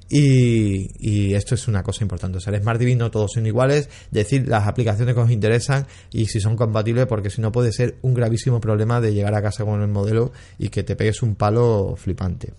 Y, 0.08 1.34
esto 1.34 1.54
es 1.54 1.68
una 1.68 1.82
cosa 1.82 2.04
importante. 2.04 2.38
O 2.38 2.40
sea, 2.40 2.54
el 2.54 2.60
Smart 2.60 2.78
TV 2.78 2.94
no 2.94 3.10
todos 3.10 3.32
son 3.34 3.46
iguales. 3.46 3.88
Decir 4.10 4.46
las 4.46 4.66
aplicaciones 4.66 5.14
que 5.14 5.20
os 5.20 5.30
interesan 5.30 5.86
y 6.12 6.26
si 6.26 6.40
son 6.40 6.56
compatibles, 6.56 7.06
porque 7.06 7.30
si 7.30 7.40
no 7.40 7.52
puede 7.52 7.72
ser 7.72 7.96
un 8.02 8.14
gravísimo 8.14 8.60
problema 8.60 9.00
de 9.00 9.12
llegar 9.14 9.34
a 9.34 9.42
casa 9.42 9.64
con 9.64 9.80
el 9.82 9.88
modelo 9.88 10.32
y 10.58 10.68
que 10.68 10.82
te 10.82 10.96
pegues 10.96 11.22
un 11.22 11.34
palo 11.34 11.94
flipante. 11.96 12.52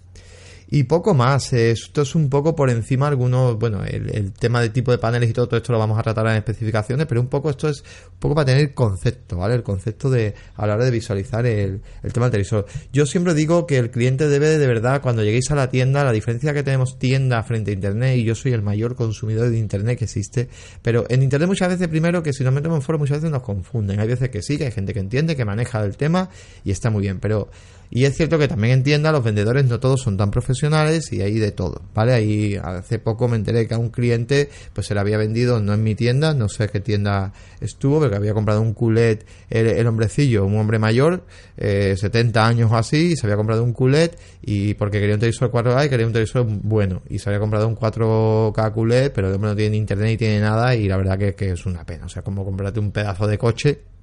Y 0.70 0.84
poco 0.84 1.14
más, 1.14 1.54
esto 1.54 2.02
es 2.02 2.14
un 2.14 2.30
poco 2.30 2.54
por 2.54 2.70
encima 2.70 3.08
algunos, 3.08 3.58
bueno, 3.58 3.86
el, 3.86 4.34
tema 4.34 4.62
de 4.62 4.70
tipo 4.70 4.92
de 4.92 4.98
paneles 4.98 5.30
y 5.30 5.34
todo, 5.34 5.56
esto 5.56 5.72
lo 5.72 5.80
vamos 5.80 5.98
a 5.98 6.04
tratar 6.04 6.28
en 6.28 6.36
especificaciones, 6.36 7.06
pero 7.08 7.22
un 7.22 7.28
poco 7.28 7.50
esto 7.50 7.70
es 7.70 7.84
un 8.12 8.20
poco 8.20 8.36
para 8.36 8.46
tener 8.48 8.74
concepto, 8.74 9.38
¿vale? 9.38 9.56
El 9.56 9.64
concepto 9.64 10.10
de 10.10 10.34
a 10.56 10.68
la 10.68 10.76
hora 10.76 10.84
de 10.84 10.92
visualizar 10.92 11.46
el, 11.46 11.82
el 12.04 12.14
tema 12.14 12.26
del 12.26 12.32
televisor. 12.32 12.66
Yo 12.92 13.06
siempre 13.06 13.34
digo 13.34 13.66
que 13.66 13.78
el 13.78 13.92
cliente 13.92 14.28
debe 14.28 14.58
de 14.58 14.68
verdad, 14.68 15.02
cuando 15.02 15.24
lleguéis 15.24 15.50
a 15.52 15.56
la 15.56 15.70
tienda, 15.70 16.04
la 16.04 16.12
diferencia 16.12 16.54
que 16.54 16.64
tenemos 16.64 17.00
tienda 17.00 17.42
frente 17.44 17.72
a 17.72 17.74
internet, 17.74 18.18
y 18.18 18.26
yo 18.26 18.36
soy 18.36 18.52
el 18.52 18.62
mayor 18.62 18.96
consumidor 18.96 19.50
de 19.50 19.58
internet 19.58 20.00
que 20.00 20.06
existe, 20.06 20.50
pero 20.82 21.06
en 21.08 21.24
internet 21.24 21.48
muchas 21.48 21.70
veces 21.70 21.88
primero 21.88 22.22
que 22.22 22.34
si 22.34 22.44
nos 22.44 22.54
metemos 22.54 22.78
en 22.78 22.82
foro 22.82 23.00
muchas 23.00 23.20
veces 23.20 23.32
nos 23.32 23.42
confunden, 23.42 24.02
hay 24.02 24.08
veces 24.08 24.30
que 24.30 24.42
sí, 24.42 24.58
que 24.58 24.66
hay 24.66 24.72
gente 24.72 24.94
que 24.94 25.00
entiende, 25.00 25.38
que 25.38 25.46
maneja 25.46 25.82
el 25.84 25.96
tema 25.96 26.30
y 26.66 26.72
está 26.72 26.90
muy 26.90 27.04
bien, 27.04 27.20
pero 27.20 27.50
y 27.90 28.06
es 28.06 28.16
cierto 28.16 28.38
que 28.38 28.48
también 28.48 28.74
entienda, 28.74 29.12
los 29.12 29.24
vendedores 29.24 29.66
no 29.66 29.80
todos 29.80 30.02
son 30.02 30.18
tan 30.18 30.32
profesionales 30.32 31.12
y 31.14 31.22
hay 31.22 31.40
de 31.40 31.52
todo, 31.52 31.82
¿vale? 31.94 32.14
Ahí 32.14 32.56
hace 32.62 33.00
poco 33.00 33.28
me 33.28 33.38
enteré 33.38 33.68
que 33.68 33.74
a 33.74 33.78
un 33.78 33.90
cliente 33.90 34.50
pues 34.74 34.88
se 34.88 34.94
le 34.94 35.00
había 35.00 35.18
vendido, 35.18 35.60
no 35.62 35.74
en 35.74 35.84
mi 35.84 35.96
tienda, 35.96 36.34
no 36.34 36.50
sé 36.50 36.68
qué 36.68 36.80
tienda 36.80 37.34
estuvo, 37.62 38.00
pero 38.00 38.12
que 38.12 38.18
había 38.18 38.34
comprado 38.34 38.62
un 38.62 38.74
culet 38.74 39.26
el, 39.50 39.88
hombrecillo, 39.88 40.46
un 40.46 40.58
hombre 40.58 40.80
mayor, 40.80 41.24
eh, 41.58 41.96
70 41.98 42.46
años 42.46 42.72
o 42.72 42.76
así, 42.76 43.14
y 43.14 43.16
se 43.16 43.26
había 43.26 43.38
comprado 43.38 43.64
un 43.64 43.74
culet 43.74 44.18
y 44.42 44.74
porque 44.74 45.00
quería 45.00 45.16
un 45.16 45.22
televisor 45.22 45.52
4K 45.52 45.86
y 45.86 45.90
quería 45.90 46.08
un 46.08 46.14
televisor 46.14 46.46
bueno, 46.46 47.02
y 47.10 47.20
se 47.20 47.30
había 47.30 47.40
comprado 47.40 47.68
un 47.68 47.76
4K 47.76 48.74
culet, 48.74 49.14
pero 49.14 49.30
el 49.30 49.36
hombre 49.36 49.52
no 49.52 49.56
tiene 49.56 49.78
internet 49.78 50.08
ni 50.08 50.18
tiene 50.18 50.40
nada 50.42 50.76
y 50.76 50.88
la 50.88 50.98
verdad 50.98 51.18
que, 51.18 51.36
que 51.36 51.52
es 51.52 51.66
una 51.66 51.86
pena, 51.86 52.06
o 52.06 52.10
sea, 52.10 52.22
como 52.22 52.44
comprarte 52.44 52.80
un 52.80 52.92
pedazo 52.92 53.28
de 53.28 53.38
coche 53.38 53.97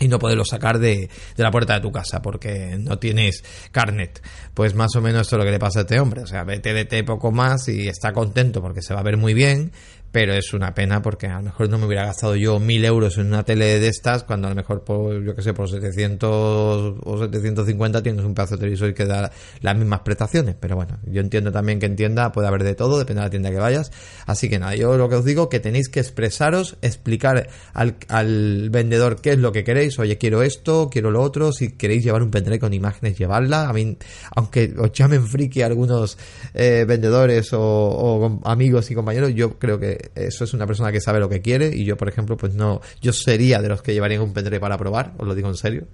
y 0.00 0.08
no 0.08 0.18
poderlo 0.18 0.44
sacar 0.44 0.78
de, 0.78 1.08
de, 1.36 1.42
la 1.42 1.50
puerta 1.50 1.74
de 1.74 1.80
tu 1.80 1.90
casa 1.90 2.22
porque 2.22 2.76
no 2.78 2.98
tienes 2.98 3.42
carnet. 3.72 4.22
Pues 4.54 4.74
más 4.74 4.94
o 4.96 5.00
menos 5.00 5.22
esto 5.22 5.36
es 5.36 5.38
lo 5.38 5.44
que 5.44 5.52
le 5.52 5.58
pasa 5.58 5.80
a 5.80 5.82
este 5.82 6.00
hombre. 6.00 6.22
O 6.22 6.26
sea, 6.26 6.44
vete 6.44 6.72
de 6.72 7.04
poco 7.04 7.32
más 7.32 7.68
y 7.68 7.88
está 7.88 8.12
contento 8.12 8.60
porque 8.60 8.82
se 8.82 8.94
va 8.94 9.00
a 9.00 9.04
ver 9.04 9.16
muy 9.16 9.34
bien, 9.34 9.72
pero 10.10 10.32
es 10.32 10.54
una 10.54 10.74
pena 10.74 11.02
porque 11.02 11.26
a 11.26 11.36
lo 11.36 11.42
mejor 11.42 11.68
no 11.68 11.78
me 11.78 11.86
hubiera 11.86 12.06
gastado 12.06 12.34
yo 12.34 12.58
mil 12.58 12.84
euros 12.84 13.18
en 13.18 13.26
una 13.26 13.44
tele 13.44 13.78
de 13.78 13.88
estas 13.88 14.24
cuando 14.24 14.46
a 14.46 14.50
lo 14.50 14.56
mejor 14.56 14.82
por, 14.82 15.22
yo 15.22 15.34
que 15.34 15.42
sé, 15.42 15.52
por 15.52 15.68
700 15.68 16.96
o 17.02 17.18
750 17.18 18.02
tienes 18.02 18.24
un 18.24 18.34
pedazo 18.34 18.54
de 18.54 18.60
televisor 18.60 18.94
que 18.94 19.04
da 19.04 19.30
las 19.60 19.76
mismas 19.76 20.00
prestaciones, 20.00 20.56
pero 20.58 20.76
bueno, 20.76 20.98
yo 21.04 21.20
entiendo 21.20 21.52
también 21.52 21.78
que 21.78 21.86
en 21.86 21.96
tienda 21.96 22.32
puede 22.32 22.48
haber 22.48 22.64
de 22.64 22.74
todo, 22.74 22.98
depende 22.98 23.20
de 23.20 23.26
la 23.26 23.30
tienda 23.30 23.50
que 23.50 23.58
vayas, 23.58 23.92
así 24.26 24.48
que 24.48 24.58
nada, 24.58 24.74
yo 24.74 24.96
lo 24.96 25.08
que 25.08 25.16
os 25.16 25.24
digo 25.24 25.48
que 25.48 25.60
tenéis 25.60 25.88
que 25.88 26.00
expresaros, 26.00 26.78
explicar 26.80 27.48
al, 27.74 27.96
al 28.08 28.70
vendedor 28.70 29.20
qué 29.20 29.32
es 29.32 29.38
lo 29.38 29.52
que 29.52 29.64
queréis, 29.64 29.98
oye, 29.98 30.16
quiero 30.16 30.42
esto, 30.42 30.88
quiero 30.90 31.10
lo 31.10 31.20
otro, 31.20 31.52
si 31.52 31.72
queréis 31.72 32.04
llevar 32.04 32.22
un 32.22 32.30
pendrive 32.30 32.58
con 32.58 32.72
imágenes, 32.72 33.18
llevarla, 33.18 33.68
a 33.68 33.72
mí, 33.72 33.98
aunque 34.34 34.74
os 34.78 34.92
llamen 34.92 35.26
friki 35.26 35.62
algunos 35.62 36.16
eh, 36.54 36.84
vendedores 36.88 37.50
o 37.52 38.40
amigos 38.44 38.90
y 38.90 38.94
compañeros, 38.94 39.34
yo 39.34 39.58
creo 39.58 39.78
que 39.78 39.97
eso 40.14 40.44
es 40.44 40.54
una 40.54 40.66
persona 40.66 40.92
que 40.92 41.00
sabe 41.00 41.20
lo 41.20 41.28
que 41.28 41.40
quiere 41.40 41.74
y 41.74 41.84
yo, 41.84 41.96
por 41.96 42.08
ejemplo, 42.08 42.36
pues 42.36 42.54
no, 42.54 42.80
yo 43.00 43.12
sería 43.12 43.60
de 43.60 43.68
los 43.68 43.82
que 43.82 43.92
llevarían 43.92 44.22
un 44.22 44.32
pendrive 44.32 44.60
para 44.60 44.78
probar, 44.78 45.14
os 45.18 45.26
lo 45.26 45.34
digo 45.34 45.48
en 45.48 45.56
serio. 45.56 45.86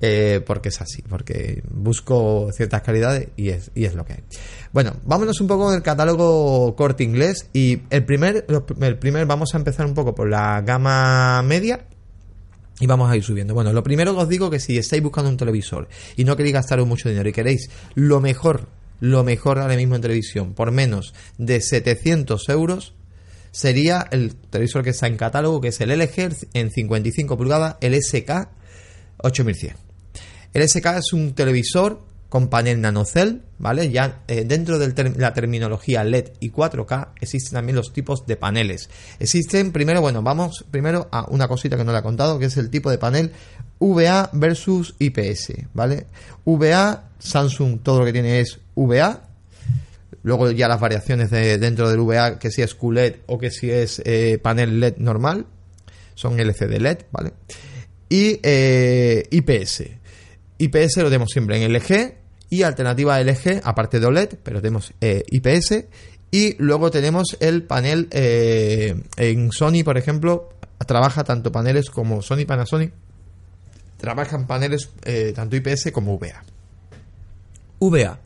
Eh, 0.00 0.42
porque 0.46 0.68
es 0.68 0.80
así, 0.80 1.02
porque 1.02 1.62
busco 1.68 2.50
ciertas 2.52 2.82
calidades 2.82 3.30
y 3.36 3.48
es, 3.48 3.72
y 3.74 3.84
es 3.84 3.94
lo 3.94 4.04
que 4.04 4.12
hay. 4.12 4.22
Bueno, 4.72 4.94
vámonos 5.04 5.40
un 5.40 5.48
poco 5.48 5.72
del 5.72 5.82
catálogo 5.82 6.76
corte 6.76 7.02
inglés 7.02 7.48
y 7.52 7.80
el 7.90 8.04
primer, 8.04 8.46
el 8.80 8.98
primer 8.98 9.26
vamos 9.26 9.54
a 9.54 9.58
empezar 9.58 9.86
un 9.86 9.94
poco 9.94 10.14
por 10.14 10.28
la 10.28 10.60
gama 10.60 11.42
media 11.42 11.80
y 12.78 12.86
vamos 12.86 13.10
a 13.10 13.16
ir 13.16 13.24
subiendo. 13.24 13.54
Bueno, 13.54 13.72
lo 13.72 13.82
primero 13.82 14.14
que 14.14 14.22
os 14.22 14.28
digo 14.28 14.50
que 14.50 14.60
si 14.60 14.78
estáis 14.78 15.02
buscando 15.02 15.30
un 15.30 15.36
televisor 15.36 15.88
y 16.16 16.24
no 16.24 16.36
queréis 16.36 16.54
gastaros 16.54 16.86
mucho 16.86 17.08
dinero 17.08 17.28
y 17.28 17.32
queréis 17.32 17.68
lo 17.94 18.20
mejor, 18.20 18.68
lo 19.00 19.24
mejor 19.24 19.58
ahora 19.58 19.76
mismo 19.76 19.96
en 19.96 20.02
televisión 20.02 20.54
por 20.54 20.70
menos 20.70 21.12
de 21.38 21.60
700 21.60 22.48
euros, 22.50 22.94
sería 23.50 24.06
el 24.10 24.34
televisor 24.34 24.82
que 24.82 24.90
está 24.90 25.06
en 25.06 25.16
catálogo, 25.16 25.60
que 25.60 25.68
es 25.68 25.80
el 25.80 25.90
LG 25.90 26.48
en 26.54 26.70
55 26.70 27.36
pulgadas, 27.36 27.76
el 27.80 27.94
SK 28.00 28.48
8100. 29.18 29.76
El 30.54 30.68
SK 30.68 30.86
es 30.98 31.12
un 31.12 31.34
televisor 31.34 32.08
con 32.28 32.48
panel 32.48 32.80
nanocell, 32.80 33.42
¿vale? 33.58 33.90
Ya 33.90 34.22
eh, 34.28 34.44
dentro 34.44 34.78
de 34.78 35.14
la 35.16 35.32
terminología 35.32 36.04
LED 36.04 36.32
y 36.40 36.50
4K 36.50 37.08
existen 37.20 37.54
también 37.54 37.76
los 37.76 37.92
tipos 37.92 38.26
de 38.26 38.36
paneles. 38.36 38.90
Existen, 39.18 39.72
primero, 39.72 40.00
bueno, 40.00 40.22
vamos 40.22 40.64
primero 40.70 41.08
a 41.10 41.24
una 41.30 41.48
cosita 41.48 41.76
que 41.76 41.84
no 41.84 41.92
le 41.92 41.98
he 41.98 42.02
contado, 42.02 42.38
que 42.38 42.46
es 42.46 42.56
el 42.58 42.68
tipo 42.70 42.90
de 42.90 42.98
panel 42.98 43.32
VA 43.80 44.28
versus 44.32 44.94
IPS, 44.98 45.52
¿vale? 45.72 46.06
VA, 46.44 47.04
Samsung 47.18 47.80
todo 47.82 48.00
lo 48.00 48.04
que 48.04 48.12
tiene 48.12 48.40
es 48.40 48.58
VA, 48.74 49.27
Luego 50.28 50.50
ya 50.50 50.68
las 50.68 50.78
variaciones 50.78 51.30
de, 51.30 51.56
dentro 51.56 51.88
del 51.88 52.00
VA, 52.00 52.38
que 52.38 52.50
si 52.50 52.60
es 52.60 52.74
QLED 52.74 53.14
o 53.28 53.38
que 53.38 53.50
si 53.50 53.70
es 53.70 54.02
eh, 54.04 54.38
panel 54.38 54.78
LED 54.78 54.98
normal, 54.98 55.46
son 56.14 56.38
LCD 56.38 56.78
LED, 56.78 56.98
¿vale? 57.10 57.32
Y 58.10 58.38
eh, 58.42 59.26
IPS. 59.30 59.84
IPS 60.58 60.98
lo 60.98 61.04
tenemos 61.04 61.30
siempre 61.30 61.56
en 61.56 61.72
LG 61.72 62.12
y 62.50 62.62
alternativa 62.62 63.18
LG, 63.18 63.62
aparte 63.64 64.00
de 64.00 64.06
OLED, 64.06 64.34
pero 64.42 64.60
tenemos 64.60 64.92
eh, 65.00 65.22
IPS. 65.30 65.86
Y 66.30 66.62
luego 66.62 66.90
tenemos 66.90 67.38
el 67.40 67.62
panel 67.62 68.08
en 68.12 69.50
Sony, 69.50 69.82
por 69.82 69.96
ejemplo, 69.96 70.50
trabaja 70.86 71.24
tanto 71.24 71.50
paneles 71.50 71.88
como 71.88 72.20
Sony 72.20 72.44
Panasonic, 72.46 72.92
trabajan 73.96 74.46
paneles 74.46 74.90
tanto 75.34 75.56
IPS 75.56 75.90
como 75.90 76.18
VA. 76.18 76.44
VA. 77.80 78.20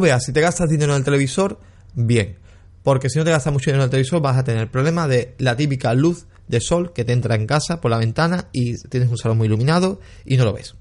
VA, 0.00 0.20
si 0.20 0.32
te 0.32 0.40
gastas 0.40 0.68
dinero 0.68 0.92
en 0.92 0.98
el 0.98 1.04
televisor, 1.04 1.58
bien. 1.94 2.38
Porque 2.82 3.08
si 3.08 3.18
no 3.18 3.24
te 3.24 3.30
gastas 3.30 3.52
mucho 3.52 3.70
dinero 3.70 3.82
en 3.82 3.86
el 3.86 3.90
televisor, 3.90 4.20
vas 4.20 4.36
a 4.36 4.44
tener 4.44 4.70
problema 4.70 5.08
de 5.08 5.34
la 5.38 5.56
típica 5.56 5.94
luz 5.94 6.26
de 6.48 6.60
sol 6.60 6.92
que 6.92 7.04
te 7.04 7.12
entra 7.12 7.34
en 7.34 7.46
casa 7.46 7.80
por 7.80 7.90
la 7.90 7.98
ventana 7.98 8.48
y 8.52 8.76
tienes 8.88 9.08
un 9.08 9.16
salón 9.16 9.38
muy 9.38 9.46
iluminado 9.46 10.00
y 10.24 10.36
no 10.36 10.44
lo 10.44 10.52
ves. 10.52 10.74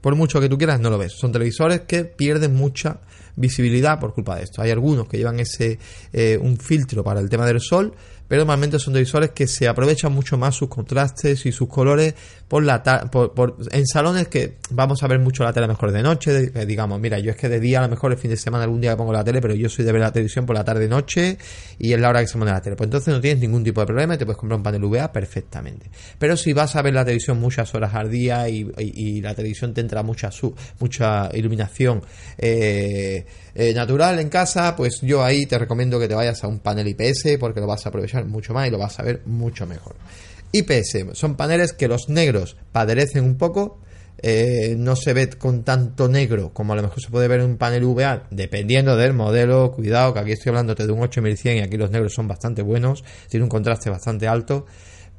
Por 0.00 0.14
mucho 0.14 0.40
que 0.40 0.48
tú 0.48 0.56
quieras, 0.56 0.80
no 0.80 0.88
lo 0.90 0.98
ves. 0.98 1.12
Son 1.12 1.32
televisores 1.32 1.80
que 1.80 2.04
pierden 2.04 2.54
mucha 2.54 3.00
visibilidad 3.36 3.98
por 3.98 4.14
culpa 4.14 4.36
de 4.36 4.44
esto. 4.44 4.62
Hay 4.62 4.70
algunos 4.70 5.08
que 5.08 5.18
llevan 5.18 5.40
ese 5.40 5.78
eh, 6.12 6.38
un 6.40 6.56
filtro 6.56 7.04
para 7.04 7.20
el 7.20 7.28
tema 7.28 7.46
del 7.46 7.60
sol, 7.60 7.94
pero 8.30 8.42
normalmente 8.42 8.78
son 8.78 8.92
televisores 8.92 9.30
que 9.30 9.48
se 9.48 9.66
aprovechan 9.66 10.12
mucho 10.12 10.38
más 10.38 10.54
sus 10.54 10.68
contrastes 10.68 11.44
y 11.46 11.50
sus 11.50 11.68
colores 11.68 12.14
por 12.46 12.62
la 12.62 12.80
por, 13.10 13.56
en 13.72 13.84
salones 13.88 14.28
que 14.28 14.58
vamos 14.70 15.02
a 15.02 15.08
ver 15.08 15.18
mucho 15.18 15.42
la 15.42 15.52
tele 15.52 15.66
mejor 15.66 15.90
de 15.90 16.00
noche, 16.00 16.50
digamos, 16.64 17.00
mira, 17.00 17.18
yo 17.18 17.32
es 17.32 17.36
que 17.36 17.48
de 17.48 17.58
día 17.58 17.80
a 17.80 17.82
lo 17.82 17.88
mejor 17.88 18.12
el 18.12 18.18
fin 18.18 18.30
de 18.30 18.36
semana 18.36 18.62
algún 18.62 18.80
día 18.80 18.96
pongo 18.96 19.12
la 19.12 19.24
tele, 19.24 19.40
pero 19.40 19.56
yo 19.56 19.68
soy 19.68 19.84
de 19.84 19.90
ver 19.90 20.02
la 20.02 20.12
televisión 20.12 20.46
por 20.46 20.54
la 20.54 20.62
tarde 20.62 20.86
noche 20.86 21.38
y 21.76 21.92
es 21.92 21.98
la 21.98 22.08
hora 22.08 22.20
que 22.20 22.28
se 22.28 22.38
pone 22.38 22.52
la 22.52 22.62
tele. 22.62 22.76
Pues 22.76 22.86
entonces 22.86 23.12
no 23.12 23.20
tienes 23.20 23.40
ningún 23.40 23.64
tipo 23.64 23.80
de 23.80 23.88
problema 23.88 24.14
y 24.14 24.18
te 24.18 24.24
puedes 24.24 24.38
comprar 24.38 24.58
un 24.58 24.62
panel 24.62 24.84
VA 24.84 25.10
perfectamente. 25.10 25.90
Pero 26.16 26.36
si 26.36 26.52
vas 26.52 26.76
a 26.76 26.82
ver 26.82 26.94
la 26.94 27.04
televisión 27.04 27.40
muchas 27.40 27.74
horas 27.74 27.92
al 27.96 28.08
día 28.08 28.48
y, 28.48 29.20
la 29.20 29.34
televisión 29.34 29.74
te 29.74 29.80
entra 29.80 30.04
mucha 30.04 30.30
mucha 30.78 31.30
iluminación 31.34 32.00
eh, 32.38 33.26
eh, 33.54 33.74
natural 33.74 34.18
en 34.18 34.28
casa, 34.28 34.74
pues 34.76 35.00
yo 35.02 35.24
ahí 35.24 35.46
te 35.46 35.58
recomiendo 35.58 35.98
que 35.98 36.08
te 36.08 36.14
vayas 36.14 36.42
a 36.44 36.48
un 36.48 36.60
panel 36.60 36.88
IPS 36.88 37.38
porque 37.38 37.60
lo 37.60 37.66
vas 37.66 37.84
a 37.86 37.88
aprovechar 37.88 38.24
mucho 38.24 38.54
más 38.54 38.68
y 38.68 38.70
lo 38.70 38.78
vas 38.78 38.98
a 38.98 39.02
ver 39.02 39.22
mucho 39.26 39.66
mejor. 39.66 39.96
IPS 40.52 41.06
son 41.12 41.36
paneles 41.36 41.72
que 41.72 41.88
los 41.88 42.08
negros 42.08 42.56
padecen 42.72 43.24
un 43.24 43.36
poco, 43.36 43.80
eh, 44.22 44.74
no 44.76 44.96
se 44.96 45.14
ve 45.14 45.30
con 45.30 45.62
tanto 45.62 46.06
negro 46.06 46.52
como 46.52 46.74
a 46.74 46.76
lo 46.76 46.82
mejor 46.82 47.00
se 47.00 47.10
puede 47.10 47.26
ver 47.26 47.40
en 47.40 47.46
un 47.46 47.56
panel 47.56 47.84
VA, 47.84 48.26
dependiendo 48.30 48.96
del 48.96 49.14
modelo. 49.14 49.72
Cuidado, 49.72 50.12
que 50.12 50.20
aquí 50.20 50.32
estoy 50.32 50.50
hablándote 50.50 50.86
de 50.86 50.92
un 50.92 51.00
8100 51.00 51.56
y 51.56 51.60
aquí 51.60 51.76
los 51.76 51.90
negros 51.90 52.12
son 52.12 52.28
bastante 52.28 52.62
buenos, 52.62 53.02
tiene 53.28 53.44
un 53.44 53.50
contraste 53.50 53.88
bastante 53.88 54.28
alto 54.28 54.66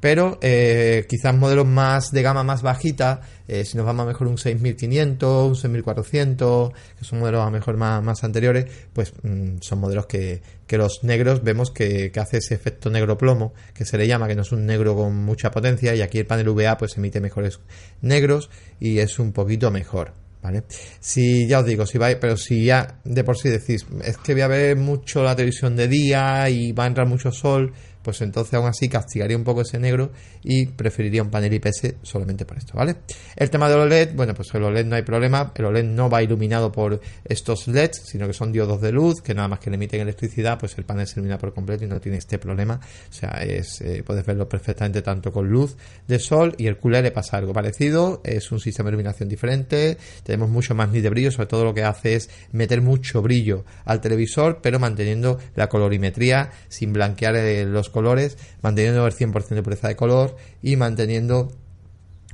pero 0.02 0.36
eh, 0.42 1.06
quizás 1.08 1.32
modelos 1.32 1.64
más 1.64 2.10
de 2.10 2.22
gama 2.22 2.42
más 2.42 2.60
bajita, 2.60 3.20
eh, 3.46 3.64
si 3.64 3.76
nos 3.76 3.86
vamos 3.86 4.02
a 4.02 4.06
mejor 4.06 4.26
un 4.26 4.36
6500, 4.36 5.46
un 5.46 5.54
6400, 5.54 6.72
que 6.98 7.04
son 7.04 7.20
modelos 7.20 7.46
a 7.46 7.50
mejor 7.50 7.76
más, 7.76 8.02
más 8.02 8.24
anteriores, 8.24 8.66
pues 8.92 9.12
mm, 9.22 9.58
son 9.60 9.78
modelos 9.78 10.06
que, 10.06 10.42
que, 10.66 10.76
los 10.76 11.04
negros 11.04 11.44
vemos 11.44 11.70
que, 11.70 12.10
que, 12.10 12.18
hace 12.18 12.38
ese 12.38 12.56
efecto 12.56 12.90
negro 12.90 13.16
plomo, 13.16 13.54
que 13.72 13.84
se 13.84 13.96
le 13.96 14.08
llama, 14.08 14.26
que 14.26 14.34
no 14.34 14.42
es 14.42 14.50
un 14.50 14.66
negro 14.66 14.96
con 14.96 15.14
mucha 15.14 15.52
potencia, 15.52 15.94
y 15.94 16.02
aquí 16.02 16.18
el 16.18 16.26
panel 16.26 16.50
VA 16.50 16.76
pues 16.76 16.96
emite 16.96 17.20
mejores 17.20 17.60
negros 18.00 18.50
y 18.80 18.98
es 18.98 19.20
un 19.20 19.30
poquito 19.30 19.70
mejor. 19.70 20.14
¿Vale? 20.42 20.64
Si 20.98 21.46
ya 21.46 21.60
os 21.60 21.66
digo, 21.66 21.86
si 21.86 21.98
vais, 21.98 22.16
pero 22.16 22.36
si 22.36 22.64
ya 22.64 22.98
de 23.04 23.22
por 23.22 23.38
sí 23.38 23.48
decís, 23.48 23.86
es 24.02 24.18
que 24.18 24.32
voy 24.32 24.42
a 24.42 24.48
ver 24.48 24.76
mucho 24.76 25.22
la 25.22 25.36
televisión 25.36 25.76
de 25.76 25.86
día 25.86 26.50
y 26.50 26.72
va 26.72 26.82
a 26.82 26.88
entrar 26.88 27.06
mucho 27.06 27.30
sol, 27.30 27.72
pues 28.02 28.20
entonces 28.22 28.54
aún 28.54 28.66
así 28.66 28.88
castigaría 28.88 29.36
un 29.36 29.44
poco 29.44 29.62
ese 29.62 29.78
negro 29.78 30.12
y 30.42 30.66
preferiría 30.66 31.22
un 31.22 31.30
panel 31.30 31.52
IPS 31.54 31.94
solamente 32.02 32.44
por 32.44 32.58
esto, 32.58 32.74
¿vale? 32.76 32.96
El 33.36 33.50
tema 33.50 33.68
del 33.68 33.80
OLED, 33.80 34.14
bueno, 34.14 34.34
pues 34.34 34.52
el 34.54 34.64
OLED 34.64 34.86
no 34.86 34.96
hay 34.96 35.02
problema, 35.02 35.52
el 35.54 35.64
OLED 35.64 35.84
no 35.84 36.10
va 36.10 36.22
iluminado 36.22 36.72
por 36.72 37.00
estos 37.24 37.68
LEDs, 37.68 38.02
sino 38.04 38.26
que 38.26 38.32
son 38.32 38.52
diodos 38.52 38.80
de 38.80 38.92
luz 38.92 39.22
que 39.22 39.34
nada 39.34 39.48
más 39.48 39.60
que 39.60 39.70
le 39.70 39.76
emiten 39.76 40.00
electricidad, 40.00 40.58
pues 40.58 40.76
el 40.78 40.84
panel 40.84 41.06
se 41.06 41.20
ilumina 41.20 41.38
por 41.38 41.54
completo 41.54 41.84
y 41.84 41.88
no 41.88 42.00
tiene 42.00 42.18
este 42.18 42.38
problema, 42.38 42.80
o 43.08 43.12
sea, 43.12 43.30
es, 43.42 43.80
eh, 43.80 44.02
puedes 44.04 44.24
verlo 44.24 44.48
perfectamente 44.48 45.02
tanto 45.02 45.32
con 45.32 45.48
luz 45.48 45.76
de 46.06 46.18
sol 46.18 46.54
y 46.58 46.66
el 46.66 46.78
QLED 46.78 47.02
le 47.04 47.10
pasa 47.12 47.36
algo 47.36 47.52
parecido, 47.52 48.20
es 48.24 48.50
un 48.52 48.60
sistema 48.60 48.88
de 48.88 48.94
iluminación 48.94 49.28
diferente, 49.28 49.96
tenemos 50.24 50.50
mucho 50.50 50.74
más 50.74 50.90
nit 50.90 51.02
de 51.02 51.10
brillo, 51.10 51.30
sobre 51.30 51.46
todo 51.46 51.64
lo 51.64 51.74
que 51.74 51.84
hace 51.84 52.14
es 52.14 52.30
meter 52.52 52.82
mucho 52.82 53.22
brillo 53.22 53.64
al 53.84 54.00
televisor, 54.00 54.60
pero 54.62 54.78
manteniendo 54.78 55.38
la 55.54 55.68
colorimetría 55.68 56.50
sin 56.68 56.92
blanquear 56.92 57.36
eh, 57.36 57.64
los 57.64 57.90
colores, 57.92 58.36
manteniendo 58.62 59.06
el 59.06 59.12
100% 59.12 59.48
de 59.48 59.62
pureza 59.62 59.86
de 59.86 59.94
color 59.94 60.36
y 60.62 60.74
manteniendo 60.76 61.52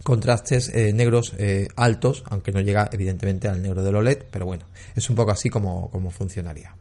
contrastes 0.03 0.71
eh, 0.71 0.93
negros 0.95 1.35
eh, 1.39 1.69
altos, 1.77 2.23
aunque 2.31 2.53
no 2.53 2.61
llega 2.61 2.89
evidentemente 2.93 3.49
al 3.49 3.61
negro 3.61 3.83
del 3.83 3.97
OLED, 3.97 4.23
pero 4.31 4.47
bueno, 4.47 4.65
es 4.97 5.11
un 5.11 5.17
poco 5.17 5.33
así 5.33 5.51
como, 5.51 5.91
como 5.91 6.11
funcionaría. 6.11 6.75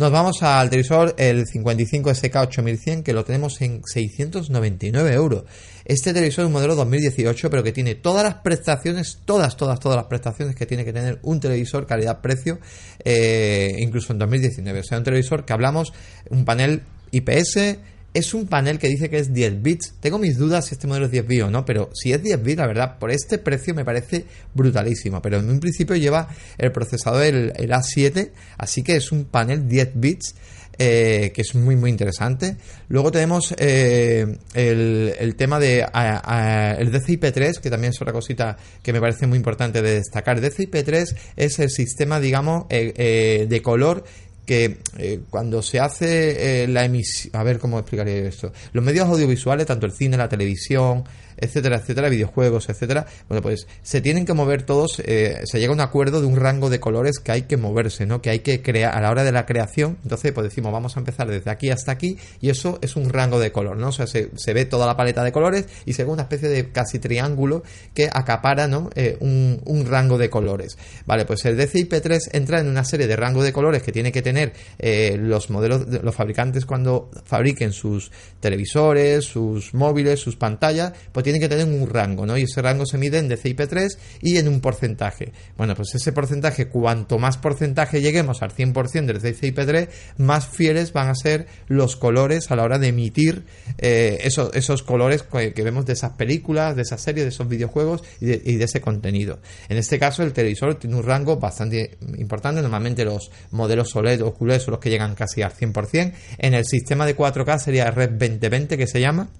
Nos 0.00 0.10
vamos 0.10 0.42
al 0.42 0.70
televisor 0.70 1.14
el 1.18 1.46
55 1.46 2.14
SK 2.14 2.34
8100 2.36 3.02
que 3.02 3.12
lo 3.12 3.22
tenemos 3.22 3.60
en 3.60 3.82
699 3.84 5.12
euros. 5.12 5.44
Este 5.84 6.14
televisor 6.14 6.44
es 6.44 6.46
un 6.46 6.54
modelo 6.54 6.74
2018 6.74 7.50
pero 7.50 7.62
que 7.62 7.72
tiene 7.72 7.96
todas 7.96 8.24
las 8.24 8.36
prestaciones, 8.36 9.18
todas, 9.26 9.58
todas, 9.58 9.78
todas 9.78 9.96
las 9.96 10.06
prestaciones 10.06 10.56
que 10.56 10.64
tiene 10.64 10.86
que 10.86 10.94
tener 10.94 11.18
un 11.20 11.38
televisor 11.38 11.86
calidad-precio, 11.86 12.60
eh, 13.04 13.76
incluso 13.78 14.14
en 14.14 14.20
2019. 14.20 14.80
O 14.80 14.84
sea, 14.84 14.96
un 14.96 15.04
televisor 15.04 15.44
que 15.44 15.52
hablamos, 15.52 15.92
un 16.30 16.46
panel 16.46 16.80
IPS, 17.10 17.76
es 18.12 18.34
un 18.34 18.46
panel 18.46 18.78
que 18.78 18.88
dice 18.88 19.08
que 19.08 19.18
es 19.18 19.32
10 19.32 19.62
bits. 19.62 19.94
Tengo 20.00 20.18
mis 20.18 20.36
dudas 20.36 20.66
si 20.66 20.74
este 20.74 20.86
modelo 20.86 21.06
es 21.06 21.12
10 21.12 21.26
bits 21.26 21.42
o 21.44 21.50
no, 21.50 21.64
pero 21.64 21.90
si 21.94 22.12
es 22.12 22.22
10 22.22 22.42
bits, 22.42 22.58
la 22.58 22.66
verdad, 22.66 22.98
por 22.98 23.10
este 23.10 23.38
precio 23.38 23.74
me 23.74 23.84
parece 23.84 24.24
brutalísimo. 24.54 25.22
Pero 25.22 25.38
en 25.38 25.48
un 25.48 25.60
principio 25.60 25.96
lleva 25.96 26.28
el 26.58 26.72
procesador 26.72 27.22
el, 27.22 27.52
A7, 27.52 28.30
así 28.58 28.82
que 28.82 28.96
es 28.96 29.12
un 29.12 29.24
panel 29.24 29.68
10 29.68 29.90
bits. 29.94 30.34
Eh, 30.82 31.32
que 31.34 31.42
es 31.42 31.54
muy 31.54 31.76
muy 31.76 31.90
interesante. 31.90 32.56
Luego 32.88 33.12
tenemos 33.12 33.54
eh, 33.58 34.38
el, 34.54 35.34
tema 35.36 35.60
de 35.60 35.80
el 35.80 36.90
DCI-P3, 36.90 37.60
que 37.60 37.68
también 37.68 37.92
es 37.92 38.00
otra 38.00 38.14
cosita 38.14 38.56
que 38.82 38.90
me 38.90 38.98
parece 38.98 39.26
muy 39.26 39.36
importante 39.36 39.82
de 39.82 39.96
destacar. 39.96 40.38
El 40.38 40.44
DCI-P3 40.44 41.16
es 41.36 41.58
el 41.58 41.68
sistema, 41.68 42.18
digamos, 42.18 42.64
eh, 42.70 43.44
de 43.46 43.60
color 43.60 44.04
que 44.50 44.78
eh, 44.98 45.20
cuando 45.30 45.62
se 45.62 45.78
hace 45.78 46.64
eh, 46.64 46.66
la 46.66 46.84
emisión, 46.84 47.36
a 47.36 47.44
ver 47.44 47.60
cómo 47.60 47.78
explicaría 47.78 48.16
esto, 48.16 48.52
los 48.72 48.84
medios 48.84 49.06
audiovisuales, 49.08 49.64
tanto 49.64 49.86
el 49.86 49.92
cine, 49.92 50.16
la 50.16 50.28
televisión, 50.28 51.04
etcétera, 51.40 51.76
etcétera, 51.76 52.08
videojuegos, 52.08 52.68
etcétera, 52.68 53.06
bueno, 53.28 53.42
pues 53.42 53.66
se 53.82 54.00
tienen 54.00 54.24
que 54.24 54.34
mover 54.34 54.62
todos, 54.62 55.00
eh, 55.04 55.40
se 55.44 55.58
llega 55.58 55.70
a 55.70 55.74
un 55.74 55.80
acuerdo 55.80 56.20
de 56.20 56.26
un 56.26 56.36
rango 56.36 56.70
de 56.70 56.80
colores 56.80 57.18
que 57.18 57.32
hay 57.32 57.42
que 57.42 57.56
moverse, 57.56 58.06
¿no? 58.06 58.22
Que 58.22 58.30
hay 58.30 58.40
que 58.40 58.62
crear 58.62 58.96
a 58.96 59.00
la 59.00 59.10
hora 59.10 59.24
de 59.24 59.32
la 59.32 59.46
creación, 59.46 59.98
entonces 60.02 60.32
pues 60.32 60.44
decimos, 60.44 60.72
vamos 60.72 60.96
a 60.96 61.00
empezar 61.00 61.28
desde 61.28 61.50
aquí 61.50 61.70
hasta 61.70 61.92
aquí 61.92 62.18
y 62.40 62.50
eso 62.50 62.78
es 62.82 62.96
un 62.96 63.10
rango 63.10 63.38
de 63.38 63.52
color, 63.52 63.76
¿no? 63.76 63.88
O 63.88 63.92
sea, 63.92 64.06
se, 64.06 64.30
ve 64.52 64.64
toda 64.64 64.86
la 64.86 64.96
paleta 64.96 65.22
de 65.22 65.32
colores 65.32 65.66
y 65.84 65.92
se 65.92 66.04
ve 66.04 66.10
una 66.10 66.22
especie 66.22 66.48
de 66.48 66.70
casi 66.70 66.98
triángulo 66.98 67.62
que 67.94 68.08
acapara, 68.12 68.66
¿no? 68.66 68.90
Eh, 68.94 69.16
un, 69.20 69.60
un, 69.64 69.86
rango 69.86 70.18
de 70.18 70.30
colores. 70.30 70.76
Vale, 71.06 71.24
pues 71.24 71.44
el 71.44 71.56
DCI-P3 71.56 72.30
entra 72.32 72.60
en 72.60 72.68
una 72.68 72.84
serie 72.84 73.06
de 73.06 73.16
rango 73.16 73.42
de 73.42 73.52
colores 73.52 73.82
que 73.82 73.92
tiene 73.92 74.12
que 74.12 74.22
tener 74.22 74.52
eh, 74.78 75.16
los 75.18 75.50
modelos, 75.50 75.86
los 75.88 76.14
fabricantes 76.14 76.66
cuando 76.66 77.10
fabriquen 77.24 77.72
sus 77.72 78.10
televisores, 78.40 79.24
sus 79.24 79.74
móviles, 79.74 80.20
sus 80.20 80.36
pantallas, 80.36 80.92
pues 81.12 81.24
tienen 81.30 81.48
que 81.48 81.54
tener 81.54 81.72
un 81.72 81.88
rango, 81.88 82.26
¿no? 82.26 82.36
Y 82.36 82.42
ese 82.42 82.60
rango 82.60 82.84
se 82.86 82.98
mide 82.98 83.18
en 83.18 83.28
DCI-P3 83.28 83.96
y 84.20 84.38
en 84.38 84.48
un 84.48 84.60
porcentaje. 84.60 85.32
Bueno, 85.56 85.76
pues 85.76 85.94
ese 85.94 86.12
porcentaje, 86.12 86.66
cuanto 86.66 87.20
más 87.20 87.38
porcentaje 87.38 88.00
lleguemos 88.00 88.42
al 88.42 88.52
100% 88.52 89.06
del 89.06 89.22
DCI-P3, 89.22 89.88
más 90.18 90.48
fieles 90.48 90.92
van 90.92 91.08
a 91.08 91.14
ser 91.14 91.46
los 91.68 91.94
colores 91.94 92.50
a 92.50 92.56
la 92.56 92.64
hora 92.64 92.80
de 92.80 92.88
emitir 92.88 93.44
eh, 93.78 94.18
esos, 94.24 94.52
esos 94.54 94.82
colores 94.82 95.22
que, 95.22 95.62
vemos 95.62 95.86
de 95.86 95.92
esas 95.92 96.14
películas, 96.14 96.74
de 96.74 96.82
esas 96.82 97.00
series, 97.00 97.24
de 97.24 97.28
esos 97.28 97.48
videojuegos 97.48 98.02
y 98.20 98.26
de, 98.26 98.64
ese 98.64 98.80
contenido. 98.80 99.38
En 99.68 99.76
este 99.76 100.00
caso, 100.00 100.24
el 100.24 100.32
televisor 100.32 100.80
tiene 100.80 100.96
un 100.96 101.04
rango 101.04 101.36
bastante 101.36 101.96
importante. 102.18 102.60
Normalmente 102.60 103.04
los 103.04 103.30
modelos 103.52 103.94
OLED 103.94 104.22
o 104.24 104.34
QLED 104.34 104.58
son 104.58 104.72
los 104.72 104.80
que 104.80 104.90
llegan 104.90 105.14
casi 105.14 105.42
al 105.42 105.52
100%. 105.52 106.12
En 106.38 106.54
el 106.54 106.64
sistema 106.64 107.06
de 107.06 107.16
4K 107.16 107.58
sería 107.60 107.88
Red 107.92 108.10
2020 108.18 108.76
que 108.76 108.88
se 108.88 109.00
llama 109.00 109.30